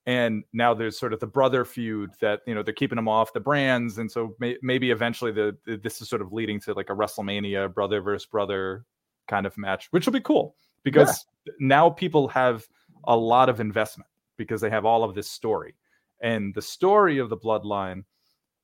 And 0.07 0.43
now 0.53 0.75
there's 0.75 0.99
sort 0.99 1.13
of 1.13 1.19
the 1.19 1.27
brother 1.27 1.65
feud 1.65 2.11
that 2.21 2.41
you 2.45 2.53
know 2.53 2.61
they're 2.63 2.73
keeping 2.73 2.95
them 2.97 3.07
off 3.07 3.33
the 3.33 3.39
brands. 3.39 3.97
And 3.97 4.11
so 4.11 4.35
may, 4.39 4.57
maybe 4.61 4.91
eventually 4.91 5.31
the, 5.31 5.57
the- 5.65 5.77
this 5.77 6.01
is 6.01 6.09
sort 6.09 6.21
of 6.21 6.31
leading 6.31 6.59
to 6.61 6.73
like 6.73 6.89
a 6.89 6.95
wrestlemania 6.95 7.73
brother 7.73 8.01
versus 8.01 8.25
brother 8.27 8.85
kind 9.27 9.47
of 9.47 9.57
match 9.57 9.87
which 9.89 10.05
will 10.05 10.13
be 10.13 10.19
cool 10.21 10.55
because 10.83 11.25
now 11.59 11.89
people 11.89 12.27
have 12.27 12.67
a 13.05 13.17
lot 13.17 13.49
of 13.49 13.59
investment 13.59 14.07
because 14.37 14.61
they 14.61 14.69
have 14.69 14.85
all 14.85 15.03
of 15.03 15.15
this 15.15 15.27
story. 15.29 15.73
And 16.21 16.53
the 16.53 16.61
story 16.61 17.17
of 17.17 17.29
the 17.29 17.37
bloodline 17.37 18.03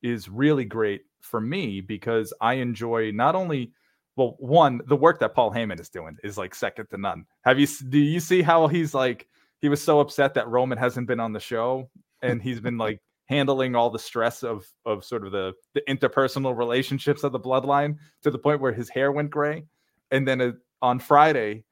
is 0.03 0.30
really 0.30 0.66
great 0.66 1.01
for 1.22 1.39
me 1.39 1.80
because 1.82 2.34
i 2.41 2.55
enjoy 2.55 3.12
not 3.12 3.36
only 3.36 3.72
well 4.16 4.36
one 4.39 4.82
the 4.88 4.95
work 4.95 5.20
that 5.20 5.34
paul 5.34 5.51
heyman 5.51 5.80
is 5.80 5.89
doing 5.89 6.18
is 6.24 6.38
like 6.38 6.53
second 6.53 6.86
to 6.88 6.97
none 6.97 7.26
have 7.43 7.59
you 7.59 7.68
do 7.89 7.97
you 7.97 8.20
see 8.20 8.41
how 8.41 8.68
he's 8.68 8.93
like 8.93 9.28
he 9.62 9.70
was 9.70 9.82
so 9.82 9.99
upset 9.99 10.34
that 10.34 10.47
Roman 10.47 10.78
hasn't 10.78 11.07
been 11.07 11.20
on 11.20 11.34
the 11.34 11.39
show 11.39 11.89
and 12.22 12.41
he's 12.41 12.59
been 12.59 12.78
like 12.78 12.99
handling 13.28 13.76
all 13.76 13.89
the 13.89 13.99
stress 13.99 14.43
of 14.43 14.68
of 14.86 15.05
sort 15.05 15.26
of 15.26 15.32
the 15.32 15.53
the 15.74 15.82
interpersonal 15.88 16.57
relationships 16.57 17.24
of 17.24 17.32
the 17.32 17.39
bloodline 17.39 17.95
to 18.24 18.32
the 18.32 18.39
point 18.39 18.59
where 18.59 18.74
his 18.74 18.89
hair 18.89 19.12
went 19.12 19.30
gray 19.30 19.64
and 20.09 20.28
then 20.28 20.41
uh, 20.41 20.51
on 20.82 20.99
Friday 20.99 21.64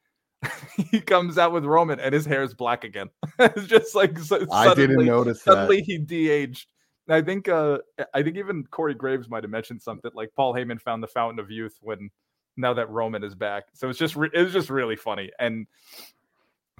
he 0.92 1.02
comes 1.02 1.38
out 1.38 1.52
with 1.52 1.66
Roman 1.66 2.00
and 2.00 2.14
his 2.14 2.26
hair 2.26 2.44
is 2.44 2.54
black 2.54 2.86
again. 2.86 3.10
it's 3.40 3.68
just 3.68 3.94
like 3.94 4.18
so, 4.18 4.38
i 4.54 4.74
didn't 4.74 4.78
suddenly- 4.78 5.06
notice 5.06 5.44
that 5.44 5.54
suddenly 5.54 5.82
he 5.82 5.98
de-aged. 5.98 6.68
And 7.08 7.16
I 7.16 7.22
think 7.22 7.50
uh 7.50 7.80
I 8.14 8.24
think 8.24 8.38
even 8.38 8.64
Corey 8.66 8.94
Graves 8.94 9.28
might 9.28 9.44
have 9.44 9.52
mentioned 9.52 9.82
something 9.82 10.12
like 10.14 10.30
Paul 10.36 10.54
Heyman 10.54 10.80
found 10.80 11.04
the 11.04 11.08
fountain 11.08 11.40
of 11.40 11.50
youth 11.50 11.76
when 11.82 12.10
now 12.60 12.74
that 12.74 12.89
Roman 12.89 13.24
is 13.24 13.34
back. 13.34 13.66
So 13.74 13.89
it's 13.89 13.97
just 13.97 14.16
re- 14.16 14.30
it's 14.34 14.53
just 14.53 14.70
really 14.70 14.95
funny. 14.95 15.32
And 15.39 15.68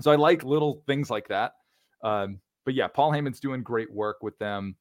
so 0.01 0.11
I 0.11 0.15
like 0.15 0.43
little 0.43 0.84
things 0.86 1.09
like 1.09 1.30
that. 1.30 1.53
Um 2.03 2.39
but 2.65 2.73
yeah, 2.75 2.88
Paul 2.88 3.11
Heyman's 3.11 3.39
doing 3.39 3.63
great 3.63 3.91
work 3.91 4.17
with 4.21 4.38
them. 4.38 4.75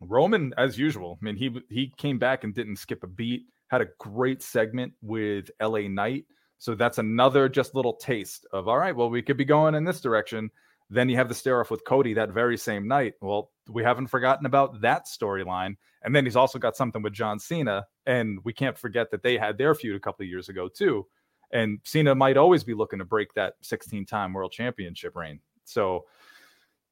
Roman, 0.00 0.52
as 0.58 0.78
usual, 0.78 1.18
I 1.20 1.24
mean, 1.24 1.36
he 1.36 1.60
he 1.68 1.92
came 1.96 2.18
back 2.18 2.44
and 2.44 2.54
didn't 2.54 2.76
skip 2.76 3.04
a 3.04 3.06
beat. 3.06 3.46
Had 3.68 3.82
a 3.82 3.88
great 3.98 4.42
segment 4.42 4.92
with 5.00 5.50
LA 5.60 5.88
Knight, 5.88 6.26
so 6.58 6.74
that's 6.74 6.98
another 6.98 7.48
just 7.48 7.74
little 7.74 7.94
taste 7.94 8.46
of 8.52 8.68
all 8.68 8.78
right. 8.78 8.94
Well, 8.94 9.10
we 9.10 9.22
could 9.22 9.36
be 9.36 9.44
going 9.44 9.74
in 9.74 9.84
this 9.84 10.00
direction. 10.00 10.50
Then 10.90 11.08
you 11.08 11.16
have 11.16 11.28
the 11.28 11.34
stare 11.34 11.60
off 11.60 11.70
with 11.70 11.84
Cody 11.84 12.14
that 12.14 12.30
very 12.30 12.56
same 12.56 12.86
night. 12.86 13.14
Well, 13.20 13.50
we 13.68 13.82
haven't 13.82 14.08
forgotten 14.08 14.46
about 14.46 14.80
that 14.82 15.06
storyline. 15.06 15.76
And 16.02 16.14
then 16.14 16.24
he's 16.24 16.36
also 16.36 16.58
got 16.58 16.76
something 16.76 17.02
with 17.02 17.14
John 17.14 17.38
Cena. 17.38 17.86
And 18.06 18.38
we 18.44 18.52
can't 18.52 18.76
forget 18.78 19.10
that 19.10 19.22
they 19.22 19.38
had 19.38 19.58
their 19.58 19.74
feud 19.74 19.96
a 19.96 20.00
couple 20.00 20.24
of 20.24 20.28
years 20.28 20.48
ago, 20.48 20.68
too. 20.68 21.06
And 21.52 21.78
Cena 21.84 22.14
might 22.14 22.36
always 22.36 22.64
be 22.64 22.74
looking 22.74 22.98
to 22.98 23.04
break 23.04 23.32
that 23.34 23.54
16 23.62 24.06
time 24.06 24.32
world 24.32 24.52
championship 24.52 25.14
reign. 25.16 25.40
So, 25.64 26.04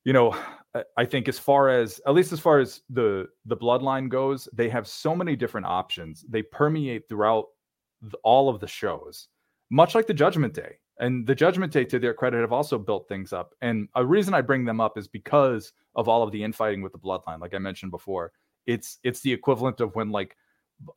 you 0.04 0.12
know, 0.12 0.36
I 0.96 1.04
think 1.04 1.28
as 1.28 1.38
far 1.38 1.68
as 1.68 2.00
at 2.06 2.14
least 2.14 2.32
as 2.32 2.40
far 2.40 2.58
as 2.58 2.82
the 2.90 3.28
the 3.44 3.56
bloodline 3.56 4.08
goes, 4.08 4.48
they 4.52 4.68
have 4.68 4.86
so 4.86 5.14
many 5.14 5.36
different 5.36 5.66
options. 5.66 6.24
They 6.28 6.42
permeate 6.42 7.08
throughout 7.08 7.46
the, 8.00 8.16
all 8.24 8.48
of 8.48 8.60
the 8.60 8.66
shows, 8.66 9.28
much 9.70 9.94
like 9.94 10.06
the 10.06 10.14
Judgment 10.14 10.54
Day. 10.54 10.78
And 10.98 11.26
the 11.26 11.34
Judgment 11.34 11.72
Day, 11.72 11.84
to 11.86 11.98
their 11.98 12.14
credit, 12.14 12.40
have 12.40 12.52
also 12.52 12.78
built 12.78 13.08
things 13.08 13.32
up. 13.32 13.54
And 13.60 13.88
a 13.94 14.04
reason 14.04 14.34
I 14.34 14.40
bring 14.40 14.64
them 14.64 14.80
up 14.80 14.98
is 14.98 15.08
because 15.08 15.72
of 15.96 16.08
all 16.08 16.22
of 16.22 16.30
the 16.30 16.42
infighting 16.42 16.82
with 16.82 16.92
the 16.92 16.98
bloodline. 16.98 17.40
Like 17.40 17.54
I 17.54 17.58
mentioned 17.58 17.90
before, 17.90 18.32
it's 18.66 18.98
it's 19.02 19.20
the 19.20 19.32
equivalent 19.32 19.80
of 19.80 19.94
when 19.94 20.10
like 20.10 20.36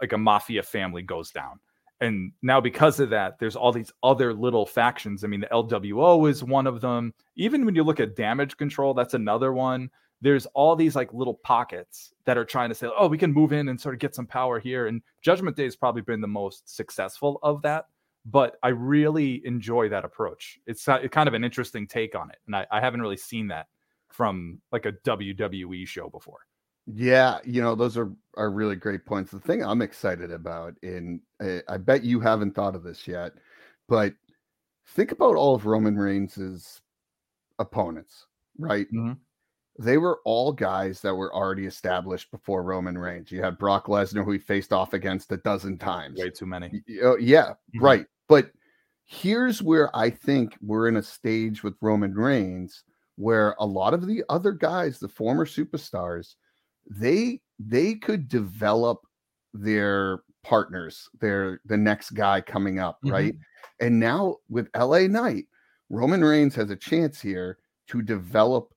like 0.02 0.14
a 0.14 0.18
mafia 0.18 0.64
family 0.64 1.02
goes 1.02 1.32
down. 1.32 1.60
And 2.02 2.34
now 2.42 2.60
because 2.60 3.00
of 3.00 3.10
that, 3.12 3.40
there's 3.40 3.56
all 3.56 3.72
these 3.72 3.92
other 4.04 4.34
little 4.34 4.66
factions. 4.66 5.24
I 5.24 5.28
mean, 5.28 5.40
the 5.40 5.48
LWO 5.48 6.30
is 6.30 6.44
one 6.44 6.68
of 6.68 6.82
them. 6.82 7.14
Even 7.36 7.66
when 7.66 7.76
you 7.76 7.84
look 7.84 8.00
at 8.00 8.16
damage 8.16 8.58
control, 8.58 8.94
that's 8.94 9.14
another 9.14 9.54
one. 9.54 9.90
There's 10.22 10.46
all 10.48 10.76
these 10.76 10.96
like 10.96 11.14
little 11.14 11.36
pockets 11.36 12.14
that 12.26 12.38
are 12.38 12.46
trying 12.46 12.70
to 12.70 12.76
say, 12.76 12.90
oh, 12.98 13.08
we 13.08 13.18
can 13.18 13.32
move 13.32 13.54
in 13.54 13.70
and 13.70 13.80
sort 13.80 13.96
of 13.96 14.00
get 14.00 14.16
some 14.16 14.28
power 14.28 14.60
here. 14.60 14.88
And 14.88 15.02
Judgment 15.22 15.56
Day 15.56 15.64
has 15.64 15.76
probably 15.76 16.02
been 16.02 16.22
the 16.22 16.28
most 16.28 16.74
successful 16.74 17.40
of 17.44 17.62
that 17.62 17.86
but 18.26 18.58
I 18.64 18.70
really 18.70 19.42
enjoy 19.46 19.90
that 19.90 20.04
approach. 20.04 20.60
It's 20.66 20.86
kind 20.86 21.28
of 21.28 21.34
an 21.34 21.44
interesting 21.44 21.88
take 21.88 22.16
on 22.16 22.30
it, 22.32 22.38
and 22.48 22.56
I, 22.56 22.66
I, 22.72 22.82
haven't 22.82 23.02
really 23.02 23.18
seen 23.18 23.48
that 23.50 23.68
from 24.10 24.60
like 24.72 24.86
a 24.86 24.94
WWE 24.94 25.88
show 25.88 26.10
before. 26.10 26.40
Yeah, 26.88 27.40
you 27.44 27.62
know 27.62 27.76
those 27.76 27.98
are 27.98 28.12
are 28.38 28.52
really 28.52 28.76
great 28.76 29.06
points. 29.06 29.32
The 29.32 29.40
thing 29.40 29.64
I'm 29.64 29.82
excited 29.82 30.32
about, 30.32 30.76
and 30.84 31.20
I, 31.42 31.62
I 31.68 31.78
bet 31.78 32.04
you 32.04 32.20
haven't 32.20 32.54
thought 32.54 32.76
of 32.76 32.84
this 32.84 33.08
yet, 33.08 33.34
but 33.88 34.14
think 34.90 35.12
about 35.12 35.36
all 35.36 35.56
of 35.56 35.66
Roman 35.66 35.98
Reigns's 35.98 36.82
opponents, 37.60 38.28
right? 38.60 38.88
Mm-hmm. 38.94 39.14
They 39.78 39.98
were 39.98 40.20
all 40.26 40.54
guys 40.54 41.02
that 41.02 41.16
were 41.16 41.34
already 41.34 41.66
established 41.66 42.32
before 42.32 42.64
Roman 42.64 42.98
Reigns. 42.98 43.32
You 43.32 43.42
had 43.42 43.58
Brock 43.58 43.88
Lesnar, 43.88 44.24
who 44.24 44.32
he 44.32 44.40
faced 44.40 44.72
off 44.72 44.94
against 44.94 45.32
a 45.32 45.38
dozen 45.38 45.78
times. 45.78 46.20
Way 46.20 46.30
too 46.30 46.46
many. 46.46 46.84
Uh, 47.04 47.18
yeah, 47.18 47.50
mm-hmm. 47.50 47.84
right. 47.84 48.06
But 48.30 48.52
here's 49.06 49.62
where 49.62 49.96
I 49.96 50.10
think 50.12 50.56
we're 50.62 50.88
in 50.88 50.98
a 50.98 51.04
stage 51.04 51.64
with 51.64 51.76
Roman 51.82 52.14
Reigns 52.14 52.84
where 53.18 53.56
a 53.60 53.66
lot 53.66 53.94
of 53.94 54.08
the 54.08 54.24
other 54.30 54.52
guys, 54.52 55.00
the 55.00 55.08
former 55.08 55.46
superstars, 55.46 56.36
they 56.90 57.42
they 57.60 57.96
could 57.96 58.28
develop 58.28 59.00
their 59.54 60.20
partners, 60.44 61.10
their 61.20 61.60
the 61.66 61.78
next 61.78 62.12
guy 62.12 62.42
coming 62.42 62.80
up, 62.80 62.98
mm-hmm. 62.98 63.14
right? 63.14 63.36
And 63.80 64.00
now 64.00 64.38
with 64.50 64.70
LA 64.76 65.08
Knight, 65.08 65.46
Roman 65.90 66.24
Reigns 66.24 66.56
has 66.56 66.70
a 66.70 66.76
chance 66.76 67.22
here 67.22 67.58
to 67.88 68.02
develop 68.02 68.74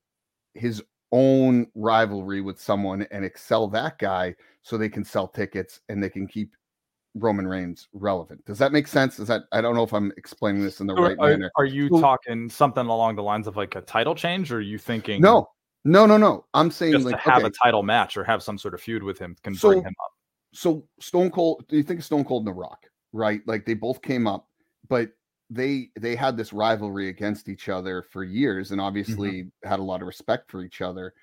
his 0.53 0.81
own 1.11 1.67
rivalry 1.75 2.41
with 2.41 2.59
someone 2.59 3.07
and 3.11 3.25
excel 3.25 3.67
that 3.69 3.97
guy 3.97 4.35
so 4.61 4.77
they 4.77 4.89
can 4.89 5.03
sell 5.03 5.27
tickets 5.27 5.81
and 5.89 6.03
they 6.03 6.09
can 6.09 6.27
keep 6.27 6.55
Roman 7.15 7.47
Reigns 7.47 7.87
relevant. 7.93 8.43
Does 8.45 8.59
that 8.59 8.71
make 8.71 8.87
sense? 8.87 9.19
Is 9.19 9.27
that 9.27 9.43
I 9.51 9.61
don't 9.61 9.75
know 9.75 9.83
if 9.83 9.93
I'm 9.93 10.11
explaining 10.17 10.63
this 10.63 10.79
in 10.79 10.87
the 10.87 10.93
right 10.93 11.17
are, 11.19 11.29
manner. 11.29 11.51
Are 11.55 11.65
you 11.65 11.89
talking 11.89 12.49
something 12.49 12.85
along 12.85 13.15
the 13.15 13.23
lines 13.23 13.47
of 13.47 13.57
like 13.57 13.75
a 13.75 13.81
title 13.81 14.15
change, 14.15 14.51
or 14.51 14.57
are 14.57 14.61
you 14.61 14.77
thinking 14.77 15.21
no, 15.21 15.49
no, 15.83 16.05
no, 16.05 16.17
no? 16.17 16.45
I'm 16.53 16.71
saying 16.71 16.93
just 16.93 17.05
like 17.05 17.15
to 17.15 17.29
have 17.29 17.43
okay. 17.43 17.47
a 17.47 17.63
title 17.63 17.83
match 17.83 18.17
or 18.17 18.23
have 18.23 18.43
some 18.43 18.57
sort 18.57 18.73
of 18.73 18.81
feud 18.81 19.03
with 19.03 19.17
him 19.17 19.35
can 19.43 19.55
so, 19.55 19.69
bring 19.69 19.81
him 19.81 19.95
up. 20.03 20.11
So 20.53 20.85
Stone 20.99 21.31
Cold, 21.31 21.65
do 21.67 21.77
you 21.77 21.83
think 21.83 22.01
Stone 22.03 22.25
Cold 22.25 22.41
and 22.41 22.55
The 22.55 22.59
Rock, 22.59 22.85
right? 23.13 23.41
Like 23.45 23.65
they 23.65 23.75
both 23.75 24.01
came 24.01 24.27
up, 24.27 24.47
but 24.87 25.11
they 25.49 25.89
they 25.99 26.15
had 26.15 26.37
this 26.37 26.53
rivalry 26.53 27.09
against 27.09 27.49
each 27.49 27.69
other 27.69 28.03
for 28.11 28.23
years, 28.23 28.71
and 28.71 28.81
obviously 28.81 29.43
mm-hmm. 29.43 29.69
had 29.69 29.79
a 29.79 29.83
lot 29.83 30.01
of 30.01 30.07
respect 30.07 30.49
for 30.51 30.63
each 30.63 30.81
other. 30.81 31.13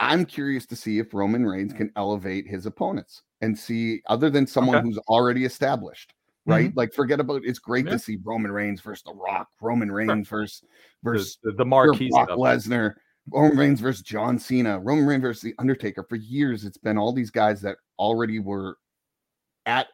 I'm 0.00 0.24
curious 0.24 0.66
to 0.66 0.76
see 0.76 0.98
if 0.98 1.14
Roman 1.14 1.46
Reigns 1.46 1.72
can 1.72 1.92
elevate 1.94 2.48
his 2.48 2.66
opponents 2.66 3.22
and 3.40 3.56
see, 3.56 4.02
other 4.08 4.30
than 4.30 4.48
someone 4.48 4.76
okay. 4.76 4.86
who's 4.86 4.98
already 5.08 5.44
established, 5.44 6.12
right? 6.44 6.70
Mm-hmm. 6.70 6.78
Like, 6.78 6.92
forget 6.92 7.20
about 7.20 7.42
it's 7.44 7.60
great 7.60 7.86
yeah. 7.86 7.92
to 7.92 7.98
see 8.00 8.18
Roman 8.24 8.50
Reigns 8.50 8.80
versus 8.80 9.04
The 9.04 9.14
Rock, 9.14 9.48
Roman 9.60 9.92
Reigns 9.92 10.28
versus 10.28 10.64
versus 11.04 11.38
the, 11.44 11.52
the 11.52 11.64
marquee 11.64 12.08
Brock 12.10 12.30
Lesnar, 12.30 12.94
Roman 13.30 13.56
Reigns 13.56 13.80
versus 13.80 14.02
John 14.02 14.38
Cena, 14.38 14.80
Roman 14.80 15.06
Reigns 15.06 15.22
versus 15.22 15.42
The 15.42 15.54
Undertaker. 15.58 16.04
For 16.08 16.16
years, 16.16 16.64
it's 16.64 16.78
been 16.78 16.98
all 16.98 17.12
these 17.12 17.30
guys 17.30 17.60
that 17.62 17.78
already 17.98 18.38
were 18.38 18.76
at 19.66 19.86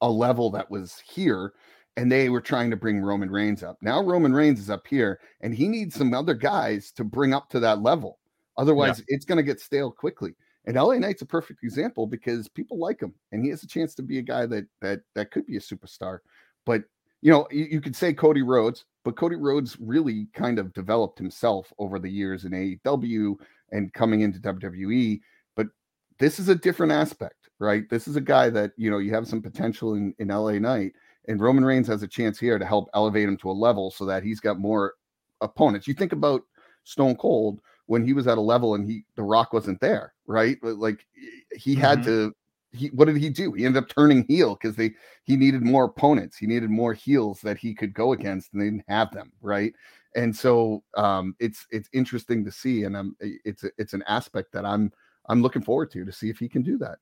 a 0.00 0.10
level 0.10 0.50
that 0.50 0.70
was 0.70 1.00
here 1.06 1.52
and 1.96 2.10
they 2.10 2.28
were 2.28 2.40
trying 2.40 2.70
to 2.70 2.76
bring 2.76 3.00
Roman 3.00 3.30
Reigns 3.30 3.62
up. 3.62 3.76
Now 3.82 4.02
Roman 4.02 4.32
Reigns 4.32 4.58
is 4.58 4.70
up 4.70 4.86
here 4.86 5.20
and 5.40 5.54
he 5.54 5.68
needs 5.68 5.94
some 5.94 6.14
other 6.14 6.34
guys 6.34 6.90
to 6.92 7.04
bring 7.04 7.34
up 7.34 7.48
to 7.50 7.60
that 7.60 7.82
level. 7.82 8.18
Otherwise, 8.56 8.98
yeah. 8.98 9.04
it's 9.08 9.24
going 9.24 9.36
to 9.36 9.42
get 9.42 9.60
stale 9.60 9.90
quickly. 9.90 10.34
And 10.64 10.76
LA 10.76 10.94
Knight's 10.94 11.22
a 11.22 11.26
perfect 11.26 11.64
example 11.64 12.06
because 12.06 12.48
people 12.48 12.78
like 12.78 13.00
him, 13.00 13.14
and 13.32 13.42
he 13.42 13.50
has 13.50 13.62
a 13.62 13.66
chance 13.66 13.94
to 13.96 14.02
be 14.02 14.18
a 14.18 14.22
guy 14.22 14.46
that 14.46 14.64
that 14.80 15.00
that 15.16 15.32
could 15.32 15.44
be 15.44 15.56
a 15.56 15.60
superstar. 15.60 16.18
But 16.64 16.84
you 17.22 17.30
know, 17.30 17.46
you, 17.50 17.66
you 17.70 17.80
could 17.80 17.96
say 17.96 18.12
Cody 18.12 18.42
Rhodes, 18.42 18.84
but 19.04 19.16
Cody 19.16 19.36
Rhodes 19.36 19.76
really 19.80 20.26
kind 20.34 20.58
of 20.58 20.72
developed 20.74 21.18
himself 21.18 21.72
over 21.78 21.98
the 21.98 22.10
years 22.10 22.44
in 22.44 22.52
AEW 22.52 23.36
and 23.70 23.92
coming 23.94 24.20
into 24.20 24.40
WWE. 24.40 25.20
But 25.56 25.68
this 26.18 26.38
is 26.38 26.48
a 26.48 26.54
different 26.54 26.92
aspect, 26.92 27.48
right? 27.58 27.88
This 27.88 28.08
is 28.08 28.16
a 28.16 28.20
guy 28.20 28.50
that 28.50 28.72
you 28.76 28.90
know 28.90 28.98
you 28.98 29.14
have 29.14 29.26
some 29.26 29.40
potential 29.40 29.94
in 29.94 30.14
in 30.18 30.28
LA 30.28 30.58
Knight, 30.58 30.92
and 31.28 31.40
Roman 31.40 31.64
Reigns 31.64 31.86
has 31.86 32.02
a 32.02 32.08
chance 32.08 32.38
here 32.38 32.58
to 32.58 32.66
help 32.66 32.90
elevate 32.92 33.28
him 33.28 33.36
to 33.38 33.50
a 33.50 33.52
level 33.52 33.90
so 33.90 34.04
that 34.04 34.24
he's 34.24 34.40
got 34.40 34.58
more 34.58 34.94
opponents. 35.40 35.86
You 35.86 35.94
think 35.94 36.12
about 36.12 36.42
Stone 36.84 37.16
Cold 37.16 37.60
when 37.86 38.04
he 38.04 38.12
was 38.12 38.26
at 38.26 38.38
a 38.38 38.40
level 38.40 38.74
and 38.74 38.88
he 38.88 39.04
the 39.16 39.22
rock 39.22 39.52
wasn't 39.52 39.80
there 39.80 40.14
right 40.26 40.56
like 40.62 41.04
he 41.54 41.74
had 41.74 41.98
mm-hmm. 41.98 42.28
to 42.28 42.34
he 42.72 42.88
what 42.88 43.06
did 43.06 43.16
he 43.16 43.28
do? 43.28 43.52
He 43.52 43.66
ended 43.66 43.82
up 43.82 43.88
turning 43.88 44.24
heel 44.28 44.54
because 44.54 44.76
they 44.76 44.92
he 45.24 45.36
needed 45.36 45.62
more 45.62 45.84
opponents. 45.84 46.36
He 46.36 46.46
needed 46.46 46.70
more 46.70 46.94
heels 46.94 47.40
that 47.42 47.58
he 47.58 47.74
could 47.74 47.92
go 47.92 48.12
against 48.12 48.52
and 48.52 48.60
they 48.60 48.66
didn't 48.66 48.84
have 48.88 49.12
them 49.12 49.32
right? 49.40 49.72
And 50.14 50.34
so 50.34 50.82
um 50.96 51.34
it's 51.38 51.66
it's 51.70 51.88
interesting 51.92 52.44
to 52.44 52.52
see 52.52 52.84
and 52.84 52.96
i'm 52.96 53.16
it's 53.20 53.64
it's 53.78 53.94
an 53.94 54.02
aspect 54.06 54.52
that 54.52 54.64
i'm 54.64 54.92
i'm 55.28 55.42
looking 55.42 55.62
forward 55.62 55.90
to 55.92 56.04
to 56.04 56.12
see 56.12 56.28
if 56.30 56.38
he 56.38 56.48
can 56.48 56.62
do 56.62 56.78
that. 56.78 56.98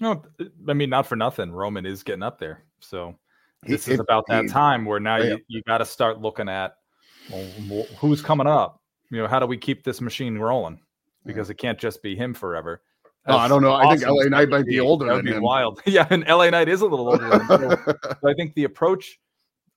No 0.00 0.22
i 0.68 0.72
mean 0.72 0.90
not 0.90 1.06
for 1.06 1.16
nothing. 1.16 1.50
Roman 1.52 1.86
is 1.86 2.02
getting 2.02 2.22
up 2.22 2.38
there. 2.38 2.64
So 2.80 3.16
this 3.62 3.88
is 3.88 4.00
about 4.00 4.24
that 4.28 4.48
time 4.48 4.84
where 4.84 5.00
now 5.00 5.16
you, 5.16 5.38
you 5.48 5.62
got 5.66 5.78
to 5.78 5.86
start 5.86 6.20
looking 6.20 6.48
at 6.48 6.76
well, 7.30 7.86
who's 7.98 8.20
coming 8.20 8.46
up? 8.46 8.80
You 9.10 9.22
know, 9.22 9.28
how 9.28 9.38
do 9.38 9.46
we 9.46 9.56
keep 9.56 9.84
this 9.84 10.00
machine 10.00 10.38
rolling? 10.38 10.80
Because 11.24 11.48
it 11.48 11.54
can't 11.54 11.78
just 11.78 12.02
be 12.02 12.14
him 12.14 12.34
forever. 12.34 12.82
Oh, 13.26 13.36
I 13.36 13.48
don't 13.48 13.62
know. 13.62 13.70
Awesome. 13.70 13.88
I 13.88 13.96
think 13.96 14.08
LA 14.08 14.24
Knight 14.24 14.48
might 14.50 14.66
be 14.66 14.80
older 14.80 15.06
that 15.06 15.14
would 15.14 15.24
be 15.24 15.32
him. 15.32 15.42
wild. 15.42 15.80
yeah, 15.86 16.06
and 16.10 16.24
LA 16.26 16.50
Knight 16.50 16.68
is 16.68 16.82
a 16.82 16.86
little 16.86 17.08
older. 17.08 17.42
so, 17.48 17.96
I 18.28 18.34
think 18.34 18.54
the 18.54 18.64
approach. 18.64 19.18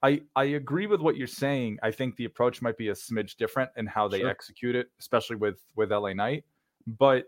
I 0.03 0.21
I 0.35 0.43
agree 0.43 0.85
with 0.85 1.01
what 1.01 1.17
you're 1.17 1.27
saying. 1.27 1.79
I 1.81 1.91
think 1.91 2.15
the 2.17 2.25
approach 2.25 2.61
might 2.61 2.77
be 2.77 2.89
a 2.89 2.93
smidge 2.93 3.35
different 3.37 3.71
in 3.77 3.87
how 3.87 4.07
they 4.07 4.19
sure. 4.19 4.29
execute 4.29 4.75
it, 4.75 4.89
especially 4.99 5.37
with 5.37 5.63
with 5.75 5.91
LA 5.91 6.13
Knight. 6.13 6.43
But 6.85 7.25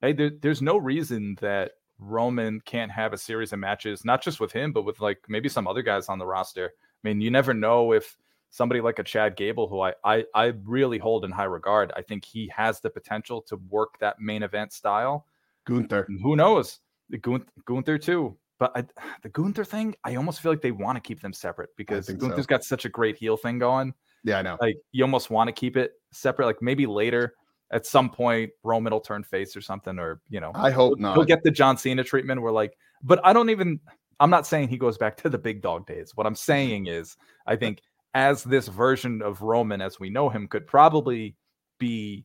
hey, 0.00 0.12
there, 0.12 0.30
there's 0.40 0.62
no 0.62 0.78
reason 0.78 1.36
that 1.40 1.72
Roman 1.98 2.60
can't 2.62 2.90
have 2.90 3.12
a 3.12 3.18
series 3.18 3.52
of 3.52 3.58
matches, 3.58 4.04
not 4.04 4.22
just 4.22 4.40
with 4.40 4.52
him, 4.52 4.72
but 4.72 4.82
with 4.82 5.00
like 5.00 5.20
maybe 5.28 5.48
some 5.48 5.68
other 5.68 5.82
guys 5.82 6.08
on 6.08 6.18
the 6.18 6.26
roster. 6.26 6.72
I 6.74 7.08
mean, 7.08 7.20
you 7.20 7.30
never 7.30 7.54
know 7.54 7.92
if 7.92 8.16
somebody 8.50 8.80
like 8.80 8.98
a 8.98 9.04
Chad 9.04 9.36
Gable, 9.36 9.68
who 9.68 9.80
I, 9.80 9.94
I 10.04 10.24
I 10.34 10.52
really 10.64 10.98
hold 10.98 11.24
in 11.24 11.30
high 11.30 11.44
regard. 11.44 11.92
I 11.96 12.02
think 12.02 12.24
he 12.24 12.50
has 12.54 12.80
the 12.80 12.90
potential 12.90 13.42
to 13.42 13.56
work 13.70 13.98
that 14.00 14.20
main 14.20 14.42
event 14.42 14.72
style. 14.72 15.26
Gunther, 15.66 16.08
who 16.22 16.36
knows? 16.36 16.80
The 17.10 17.18
Gunther 17.66 17.98
too. 17.98 18.36
But 18.58 18.72
I, 18.76 18.84
the 19.22 19.28
Gunther 19.28 19.64
thing, 19.64 19.94
I 20.04 20.14
almost 20.14 20.40
feel 20.40 20.52
like 20.52 20.62
they 20.62 20.70
want 20.70 20.96
to 20.96 21.00
keep 21.00 21.20
them 21.20 21.32
separate 21.32 21.70
because 21.76 22.08
Gunther's 22.08 22.44
so. 22.44 22.48
got 22.48 22.64
such 22.64 22.84
a 22.84 22.88
great 22.88 23.16
heel 23.16 23.36
thing 23.36 23.58
going. 23.58 23.92
Yeah, 24.24 24.38
I 24.38 24.42
know. 24.42 24.56
Like 24.60 24.76
you 24.92 25.02
almost 25.02 25.30
want 25.30 25.48
to 25.48 25.52
keep 25.52 25.76
it 25.76 25.92
separate. 26.12 26.46
Like 26.46 26.62
maybe 26.62 26.86
later 26.86 27.34
at 27.72 27.86
some 27.86 28.08
point 28.08 28.50
Roman 28.62 28.92
will 28.92 29.00
turn 29.00 29.24
face 29.24 29.56
or 29.56 29.60
something, 29.60 29.98
or 29.98 30.20
you 30.28 30.40
know, 30.40 30.52
I 30.54 30.70
hope 30.70 30.98
not. 30.98 31.16
He'll 31.16 31.24
get 31.24 31.42
the 31.42 31.50
John 31.50 31.76
Cena 31.76 32.04
treatment. 32.04 32.40
Where 32.40 32.52
like, 32.52 32.76
but 33.02 33.20
I 33.24 33.32
don't 33.32 33.50
even. 33.50 33.80
I'm 34.20 34.30
not 34.30 34.46
saying 34.46 34.68
he 34.68 34.78
goes 34.78 34.96
back 34.96 35.16
to 35.18 35.28
the 35.28 35.38
big 35.38 35.62
dog 35.62 35.86
days. 35.86 36.12
What 36.14 36.26
I'm 36.26 36.36
saying 36.36 36.86
is, 36.86 37.16
I 37.46 37.56
think 37.56 37.80
as 38.14 38.44
this 38.44 38.68
version 38.68 39.22
of 39.22 39.42
Roman 39.42 39.80
as 39.80 39.98
we 39.98 40.10
know 40.10 40.28
him 40.28 40.46
could 40.46 40.66
probably 40.66 41.34
be 41.78 42.24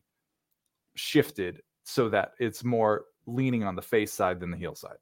shifted 0.94 1.60
so 1.82 2.08
that 2.10 2.32
it's 2.38 2.62
more 2.62 3.06
leaning 3.28 3.64
on 3.64 3.76
the 3.76 3.82
face 3.82 4.12
side 4.12 4.40
than 4.40 4.50
the 4.50 4.56
heel 4.56 4.74
side. 4.74 4.96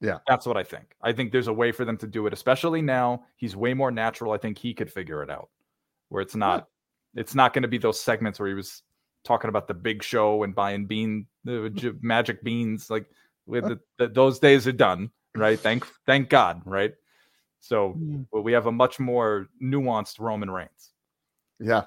Yeah. 0.00 0.18
That's 0.26 0.46
what 0.46 0.56
I 0.56 0.62
think. 0.62 0.94
I 1.02 1.12
think 1.12 1.32
there's 1.32 1.48
a 1.48 1.52
way 1.52 1.72
for 1.72 1.84
them 1.84 1.96
to 1.98 2.06
do 2.06 2.26
it, 2.26 2.32
especially 2.32 2.82
now. 2.82 3.24
He's 3.36 3.56
way 3.56 3.74
more 3.74 3.90
natural. 3.90 4.32
I 4.32 4.38
think 4.38 4.58
he 4.58 4.74
could 4.74 4.90
figure 4.90 5.22
it 5.22 5.30
out 5.30 5.48
where 6.08 6.22
it's 6.22 6.36
not 6.36 6.68
It's 7.14 7.34
not 7.34 7.52
going 7.52 7.62
to 7.62 7.68
be 7.68 7.78
those 7.78 8.00
segments 8.00 8.38
where 8.38 8.48
he 8.48 8.54
was 8.54 8.82
talking 9.24 9.48
about 9.48 9.66
the 9.66 9.74
big 9.74 10.02
show 10.02 10.42
and 10.42 10.54
buying 10.54 10.86
bean 10.86 11.26
the 11.44 11.96
magic 12.02 12.42
beans. 12.42 12.90
Like 12.90 13.06
with 13.46 13.64
the, 13.64 13.80
the, 13.98 14.08
those 14.08 14.38
days 14.38 14.66
are 14.66 14.72
done, 14.72 15.10
right? 15.36 15.58
Thank 15.58 15.86
thank 16.06 16.28
God, 16.28 16.62
right? 16.64 16.94
So 17.60 17.94
mm. 17.98 18.26
but 18.32 18.42
we 18.42 18.52
have 18.52 18.66
a 18.66 18.72
much 18.72 19.00
more 19.00 19.48
nuanced 19.62 20.20
Roman 20.20 20.50
Reigns. 20.50 20.92
Yeah, 21.58 21.84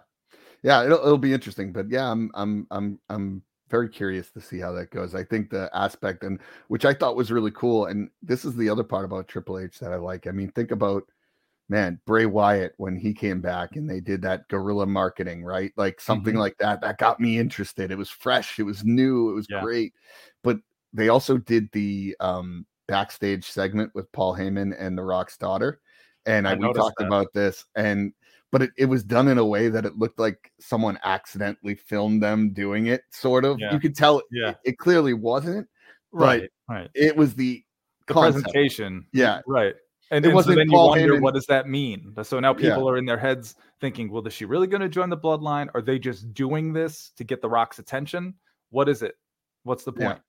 yeah, 0.63 0.83
it'll 0.83 0.99
it'll 0.99 1.17
be 1.17 1.33
interesting. 1.33 1.71
But 1.71 1.89
yeah, 1.89 2.11
I'm 2.11 2.29
I'm 2.33 2.67
I'm 2.71 2.99
I'm 3.09 3.41
very 3.71 3.89
curious 3.89 4.31
to 4.31 4.41
see 4.41 4.59
how 4.59 4.71
that 4.73 4.91
goes. 4.91 5.15
I 5.15 5.23
think 5.23 5.49
the 5.49 5.69
aspect 5.73 6.23
and 6.23 6.39
which 6.67 6.85
I 6.85 6.93
thought 6.93 7.15
was 7.15 7.31
really 7.31 7.51
cool, 7.51 7.85
and 7.87 8.09
this 8.21 8.45
is 8.45 8.55
the 8.55 8.69
other 8.69 8.83
part 8.83 9.05
about 9.05 9.27
Triple 9.27 9.59
H 9.59 9.79
that 9.79 9.91
I 9.93 9.97
like. 9.97 10.27
I 10.27 10.31
mean, 10.31 10.51
think 10.51 10.71
about 10.71 11.03
man 11.69 11.99
Bray 12.05 12.25
Wyatt 12.25 12.73
when 12.77 12.95
he 12.97 13.13
came 13.13 13.41
back 13.41 13.75
and 13.77 13.89
they 13.89 14.01
did 14.01 14.21
that 14.23 14.47
guerrilla 14.49 14.85
marketing, 14.85 15.43
right? 15.43 15.71
Like 15.77 16.01
something 16.01 16.35
Mhm. 16.35 16.39
like 16.39 16.57
that. 16.59 16.81
That 16.81 16.97
got 16.99 17.19
me 17.19 17.39
interested. 17.39 17.91
It 17.91 17.97
was 17.97 18.09
fresh. 18.09 18.59
It 18.59 18.63
was 18.63 18.83
new. 18.83 19.31
It 19.31 19.35
was 19.35 19.47
Yeah. 19.47 19.61
great. 19.61 19.93
But 20.43 20.59
they 20.93 21.09
also 21.09 21.37
did 21.37 21.71
the 21.71 22.15
um 22.19 22.65
backstage 22.87 23.45
segment 23.49 23.91
with 23.95 24.11
Paul 24.11 24.35
Heyman 24.35 24.75
and 24.77 24.97
The 24.97 25.03
Rock's 25.03 25.37
daughter, 25.37 25.81
and 26.25 26.47
I 26.47 26.51
I, 26.51 26.55
we 26.55 26.73
talked 26.73 26.99
that. 26.99 27.07
about 27.07 27.33
this 27.33 27.65
and 27.75 28.13
but 28.51 28.61
it, 28.61 28.71
it 28.77 28.85
was 28.85 29.03
done 29.03 29.27
in 29.27 29.37
a 29.37 29.45
way 29.45 29.69
that 29.69 29.85
it 29.85 29.97
looked 29.97 30.19
like 30.19 30.51
someone 30.59 30.99
accidentally 31.03 31.75
filmed 31.75 32.21
them 32.21 32.51
doing 32.51 32.87
it 32.87 33.01
sort 33.11 33.45
of 33.45 33.59
Yeah. 33.59 33.73
you 33.73 33.79
could 33.79 33.95
tell 33.95 34.21
Yeah. 34.31 34.49
it, 34.49 34.57
it 34.65 34.77
clearly 34.77 35.13
wasn't 35.13 35.67
Right, 36.11 36.49
right. 36.69 36.89
it 36.93 37.15
was 37.15 37.35
the, 37.35 37.63
The 38.07 38.13
presentation, 38.13 39.05
Yeah. 39.13 39.39
right. 39.47 39.73
And, 40.11 40.25
It 40.25 40.29
and 40.29 40.35
wasn't 40.35 40.57
then 40.57 40.69
you 40.69 40.77
wonder 40.77 41.13
Heyman- 41.15 41.21
what 41.21 41.33
does 41.33 41.45
that 41.45 41.69
mean? 41.69 42.13
So 42.23 42.37
now 42.41 42.49
Yeah. 42.53 42.71
people 42.75 42.89
are 42.89 42.97
in 42.97 43.05
their 43.05 43.17
heads 43.17 43.55
thinking, 43.79 44.11
well, 44.11 44.27
is 44.27 44.33
she 44.33 44.43
really 44.43 44.67
going 44.67 44.81
to 44.81 44.89
join 44.89 45.09
the 45.09 45.17
bloodline? 45.17 45.69
Are 45.73 45.81
they 45.81 45.97
just 45.97 46.33
doing 46.33 46.73
this 46.73 47.11
to 47.15 47.23
get 47.23 47.41
the 47.41 47.49
Rock's 47.49 47.79
attention? 47.79 48.33
What 48.71 48.89
is 48.89 49.01
it? 49.03 49.15
What's 49.63 49.85
the 49.85 49.93
Yeah. 49.97 50.07
point? 50.13 50.21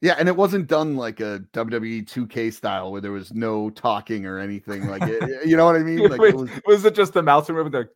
Yeah 0.00 0.14
and 0.18 0.28
it 0.28 0.36
wasn't 0.36 0.66
done 0.66 0.96
like 0.96 1.20
a 1.20 1.40
wwe 1.52 2.06
2k 2.06 2.52
style 2.52 2.92
where 2.92 3.00
there 3.00 3.12
was 3.12 3.32
no 3.34 3.70
talking 3.70 4.26
or 4.26 4.38
anything 4.38 4.86
like 4.88 5.02
it, 5.02 5.46
you 5.46 5.56
know 5.56 5.64
what 5.64 5.76
i 5.76 5.80
mean 5.80 6.08
like 6.08 6.20
Wait, 6.20 6.34
it 6.34 6.36
was 6.38 6.50
was 6.66 6.84
it 6.84 6.94
just 6.94 7.12
the 7.12 7.22
mouse 7.22 7.48
moving 7.48 7.72
there? 7.72 7.90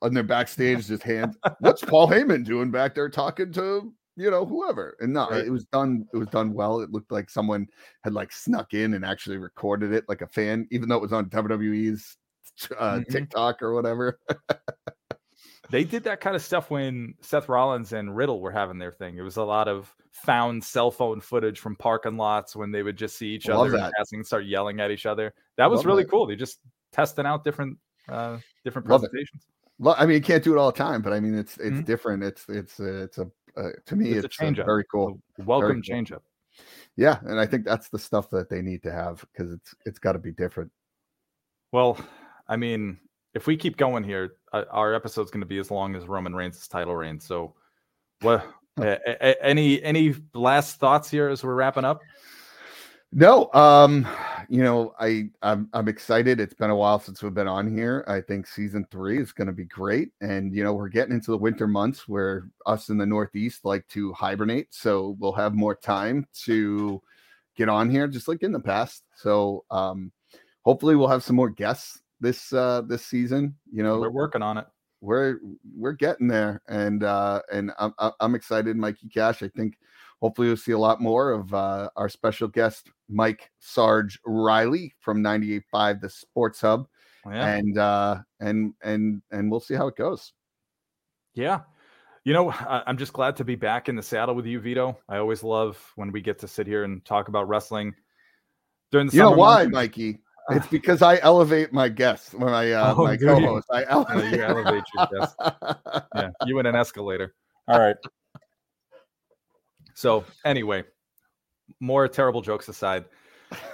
on 0.00 0.14
their 0.14 0.22
backstage 0.22 0.86
just 0.86 1.02
hands 1.02 1.36
what's 1.60 1.82
paul 1.84 2.06
heyman 2.08 2.44
doing 2.44 2.70
back 2.70 2.94
there 2.94 3.08
talking 3.08 3.52
to 3.52 3.92
you 4.16 4.30
know 4.30 4.44
whoever 4.46 4.96
and 5.00 5.12
no 5.12 5.28
Right. 5.28 5.44
it 5.46 5.50
was 5.50 5.64
done 5.66 6.06
it 6.12 6.16
was 6.16 6.28
done 6.28 6.52
well 6.52 6.80
it 6.80 6.92
looked 6.92 7.10
like 7.10 7.28
someone 7.28 7.66
had 8.04 8.12
like 8.12 8.30
snuck 8.30 8.74
in 8.74 8.94
and 8.94 9.04
actually 9.04 9.38
recorded 9.38 9.92
it 9.92 10.04
like 10.08 10.22
a 10.22 10.26
fan 10.28 10.68
even 10.70 10.88
though 10.88 10.96
it 10.96 11.02
was 11.02 11.12
on 11.12 11.28
wwe's 11.30 12.16
uh, 12.78 13.00
Mhm. 13.00 13.08
tiktok 13.08 13.60
or 13.62 13.74
whatever 13.74 14.20
They 15.70 15.84
did 15.84 16.04
that 16.04 16.20
kind 16.20 16.34
of 16.34 16.42
stuff 16.42 16.70
when 16.70 17.14
Seth 17.20 17.48
Rollins 17.48 17.92
and 17.92 18.14
Riddle 18.16 18.40
were 18.40 18.50
having 18.50 18.78
their 18.78 18.92
thing. 18.92 19.18
It 19.18 19.22
was 19.22 19.36
a 19.36 19.42
lot 19.42 19.68
of 19.68 19.94
found 20.12 20.64
cell 20.64 20.90
phone 20.90 21.20
footage 21.20 21.60
from 21.60 21.76
parking 21.76 22.16
lots 22.16 22.56
when 22.56 22.70
they 22.72 22.82
would 22.82 22.96
just 22.96 23.16
see 23.18 23.28
each 23.28 23.48
Love 23.48 23.60
other 23.60 23.70
that. 23.72 23.92
passing 23.96 24.20
and 24.20 24.26
start 24.26 24.46
yelling 24.46 24.80
at 24.80 24.90
each 24.90 25.06
other. 25.06 25.34
That 25.56 25.70
was 25.70 25.78
Love 25.78 25.86
really 25.86 26.04
that. 26.04 26.10
cool. 26.10 26.26
They 26.26 26.36
just 26.36 26.58
testing 26.92 27.26
out 27.26 27.44
different 27.44 27.76
uh 28.08 28.38
different 28.64 28.86
presentations. 28.86 29.46
I 29.86 30.06
mean, 30.06 30.14
you 30.16 30.22
can't 30.22 30.42
do 30.42 30.54
it 30.54 30.58
all 30.58 30.72
the 30.72 30.76
time, 30.78 31.02
but 31.02 31.12
I 31.12 31.20
mean, 31.20 31.34
it's 31.34 31.58
it's 31.58 31.76
Mhm. 31.76 31.84
different. 31.84 32.24
It's 32.24 32.48
it's 32.48 32.80
uh, 32.80 33.04
it's 33.04 33.18
a 33.18 33.30
uh, 33.56 33.70
to 33.86 33.96
me, 33.96 34.10
It's 34.12 34.24
it's, 34.24 34.38
a 34.38 34.42
uh, 34.42 34.44
change-up. 34.46 34.66
very 34.66 34.84
cool. 34.90 35.20
Welcome 35.44 35.74
cool. 35.74 35.82
change 35.82 36.12
up. 36.12 36.22
Yeah, 36.96 37.18
and 37.24 37.38
I 37.38 37.46
think 37.46 37.64
that's 37.64 37.88
the 37.88 37.98
stuff 37.98 38.30
that 38.30 38.48
they 38.48 38.62
need 38.62 38.82
to 38.84 38.92
have 38.92 39.24
because 39.32 39.52
it's 39.52 39.74
it's 39.84 39.98
got 39.98 40.12
to 40.12 40.18
be 40.18 40.32
different. 40.32 40.72
Well, 41.72 41.98
I 42.48 42.56
mean, 42.56 42.98
if 43.34 43.46
we 43.46 43.56
keep 43.56 43.76
going 43.76 44.04
here, 44.04 44.36
uh, 44.52 44.64
our 44.70 44.94
episode's 44.94 45.30
going 45.30 45.40
to 45.40 45.46
be 45.46 45.58
as 45.58 45.70
long 45.70 45.94
as 45.94 46.06
Roman 46.06 46.34
Reigns' 46.34 46.66
title 46.68 46.96
reign. 46.96 47.20
So, 47.20 47.54
what? 48.20 48.46
a- 48.80 49.44
any 49.44 49.82
any 49.82 50.14
last 50.34 50.78
thoughts 50.78 51.10
here 51.10 51.28
as 51.28 51.42
we're 51.42 51.54
wrapping 51.54 51.84
up? 51.84 52.00
No, 53.10 53.50
um, 53.54 54.06
you 54.50 54.62
know, 54.62 54.94
I 55.00 55.30
I'm 55.42 55.68
I'm 55.72 55.88
excited. 55.88 56.40
It's 56.40 56.54
been 56.54 56.70
a 56.70 56.76
while 56.76 56.98
since 56.98 57.22
we've 57.22 57.32
been 57.32 57.48
on 57.48 57.74
here. 57.74 58.04
I 58.06 58.20
think 58.20 58.46
season 58.46 58.86
three 58.90 59.18
is 59.18 59.32
going 59.32 59.46
to 59.46 59.52
be 59.52 59.64
great, 59.64 60.10
and 60.20 60.54
you 60.54 60.62
know, 60.62 60.74
we're 60.74 60.88
getting 60.88 61.14
into 61.14 61.30
the 61.30 61.38
winter 61.38 61.66
months 61.66 62.06
where 62.06 62.50
us 62.66 62.90
in 62.90 62.98
the 62.98 63.06
Northeast 63.06 63.64
like 63.64 63.86
to 63.88 64.12
hibernate, 64.12 64.68
so 64.74 65.16
we'll 65.18 65.32
have 65.32 65.54
more 65.54 65.74
time 65.74 66.26
to 66.44 67.00
get 67.56 67.70
on 67.70 67.88
here, 67.88 68.08
just 68.08 68.28
like 68.28 68.42
in 68.42 68.52
the 68.52 68.60
past. 68.60 69.04
So, 69.16 69.64
um, 69.70 70.12
hopefully, 70.62 70.94
we'll 70.94 71.08
have 71.08 71.24
some 71.24 71.36
more 71.36 71.50
guests 71.50 72.02
this 72.20 72.52
uh 72.52 72.82
this 72.86 73.04
season. 73.04 73.54
You 73.72 73.82
know, 73.82 73.98
We're 74.00 74.10
working 74.10 74.42
on 74.42 74.58
it. 74.58 74.66
we're 75.00 75.38
we're 75.76 75.92
getting 75.92 76.26
there 76.26 76.60
and 76.68 77.04
uh 77.04 77.40
and 77.52 77.70
i'm 77.78 77.92
i'm 78.18 78.34
excited 78.34 78.76
mikey 78.76 79.08
cash 79.08 79.44
i 79.44 79.48
think 79.48 79.78
hopefully 80.20 80.48
we'll 80.48 80.56
see 80.56 80.72
a 80.72 80.78
lot 80.78 81.00
more 81.00 81.30
of 81.30 81.54
uh 81.54 81.88
our 81.94 82.08
special 82.08 82.48
guest 82.48 82.90
mike 83.08 83.48
sarge 83.60 84.18
riley 84.26 84.92
from 84.98 85.22
98.5 85.22 86.00
the 86.00 86.10
sports 86.10 86.60
hub 86.60 86.88
Yeah. 87.24 87.46
and 87.46 87.78
uh 87.78 88.16
and 88.40 88.74
and 88.82 89.22
and 89.30 89.48
we'll 89.50 89.60
see 89.60 89.74
how 89.74 89.86
it 89.86 89.94
goes 89.96 90.32
Yeah. 91.34 91.60
You 92.24 92.34
know, 92.34 92.50
I'm 92.50 92.98
just 92.98 93.14
glad 93.14 93.36
to 93.36 93.44
be 93.44 93.54
back 93.54 93.88
in 93.88 93.96
the 93.96 94.02
saddle 94.02 94.34
with 94.34 94.44
you, 94.44 94.60
Vito. 94.60 94.98
I 95.08 95.16
always 95.16 95.42
love 95.42 95.78
when 95.96 96.12
we 96.12 96.20
get 96.20 96.38
to 96.40 96.48
sit 96.48 96.66
here 96.66 96.84
and 96.84 97.02
talk 97.04 97.28
about 97.28 97.48
wrestling 97.48 97.94
during 98.90 99.06
the 99.06 99.14
you 99.16 99.22
know 99.22 99.30
why 99.30 99.62
months. 99.62 99.72
mikey 99.72 100.18
it's 100.50 100.66
because 100.68 101.02
i 101.02 101.18
elevate 101.22 101.72
my 101.72 101.88
guests 101.88 102.32
when 102.34 102.52
i 102.52 102.70
uh 102.72 102.94
Oh, 102.96 103.04
my 103.04 103.16
co-host 103.16 103.66
i 103.70 103.84
elevate, 103.88 104.34
you 104.34 104.42
elevate 104.42 104.84
your 104.94 105.08
guests. 105.20 105.36
Yeah, 106.14 106.30
you 106.46 106.58
in 106.58 106.66
an 106.66 106.74
escalator. 106.74 107.34
All 107.68 107.78
right. 107.78 107.96
So, 109.94 110.24
anyway, 110.44 110.84
more 111.80 112.08
terrible 112.08 112.40
jokes 112.40 112.68
aside. 112.68 113.04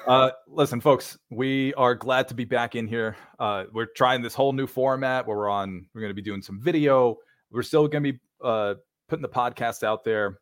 Uh, 0.06 0.30
listen, 0.48 0.80
folks, 0.80 1.18
we 1.30 1.74
are 1.74 1.94
glad 1.94 2.28
to 2.28 2.34
be 2.34 2.44
back 2.44 2.74
in 2.76 2.86
here. 2.86 3.16
Uh, 3.38 3.64
we're 3.72 3.86
trying 3.94 4.22
this 4.22 4.34
whole 4.34 4.52
new 4.52 4.66
format 4.66 5.26
where 5.26 5.36
we're 5.36 5.48
on, 5.50 5.86
we're 5.94 6.00
going 6.00 6.10
to 6.10 6.14
be 6.14 6.22
doing 6.22 6.42
some 6.42 6.60
video. 6.60 7.16
We're 7.50 7.62
still 7.62 7.86
going 7.88 8.02
to 8.04 8.12
be 8.12 8.18
uh, 8.42 8.74
putting 9.08 9.22
the 9.22 9.28
podcast 9.28 9.82
out 9.82 10.02
there. 10.02 10.38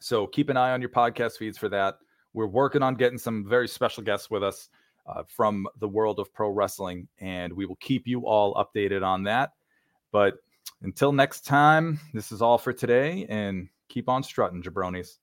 So 0.00 0.26
keep 0.26 0.50
an 0.50 0.56
eye 0.56 0.72
on 0.72 0.80
your 0.80 0.90
podcast 0.90 1.38
feeds 1.38 1.58
for 1.58 1.68
that. 1.70 1.96
We're 2.34 2.46
working 2.46 2.82
on 2.82 2.94
getting 2.94 3.18
some 3.18 3.48
very 3.48 3.66
special 3.66 4.02
guests 4.02 4.30
with 4.30 4.44
us 4.44 4.68
uh, 5.08 5.22
from 5.26 5.66
the 5.80 5.88
world 5.88 6.18
of 6.18 6.32
pro 6.32 6.50
wrestling, 6.50 7.08
and 7.18 7.52
we 7.52 7.66
will 7.66 7.76
keep 7.76 8.06
you 8.06 8.26
all 8.26 8.54
updated 8.54 9.02
on 9.02 9.22
that. 9.24 9.52
But 10.12 10.34
until 10.82 11.12
next 11.12 11.44
time, 11.44 11.98
this 12.12 12.30
is 12.30 12.42
all 12.42 12.58
for 12.58 12.72
today, 12.72 13.26
and 13.28 13.68
keep 13.88 14.08
on 14.08 14.22
strutting, 14.22 14.62
jabronis. 14.62 15.18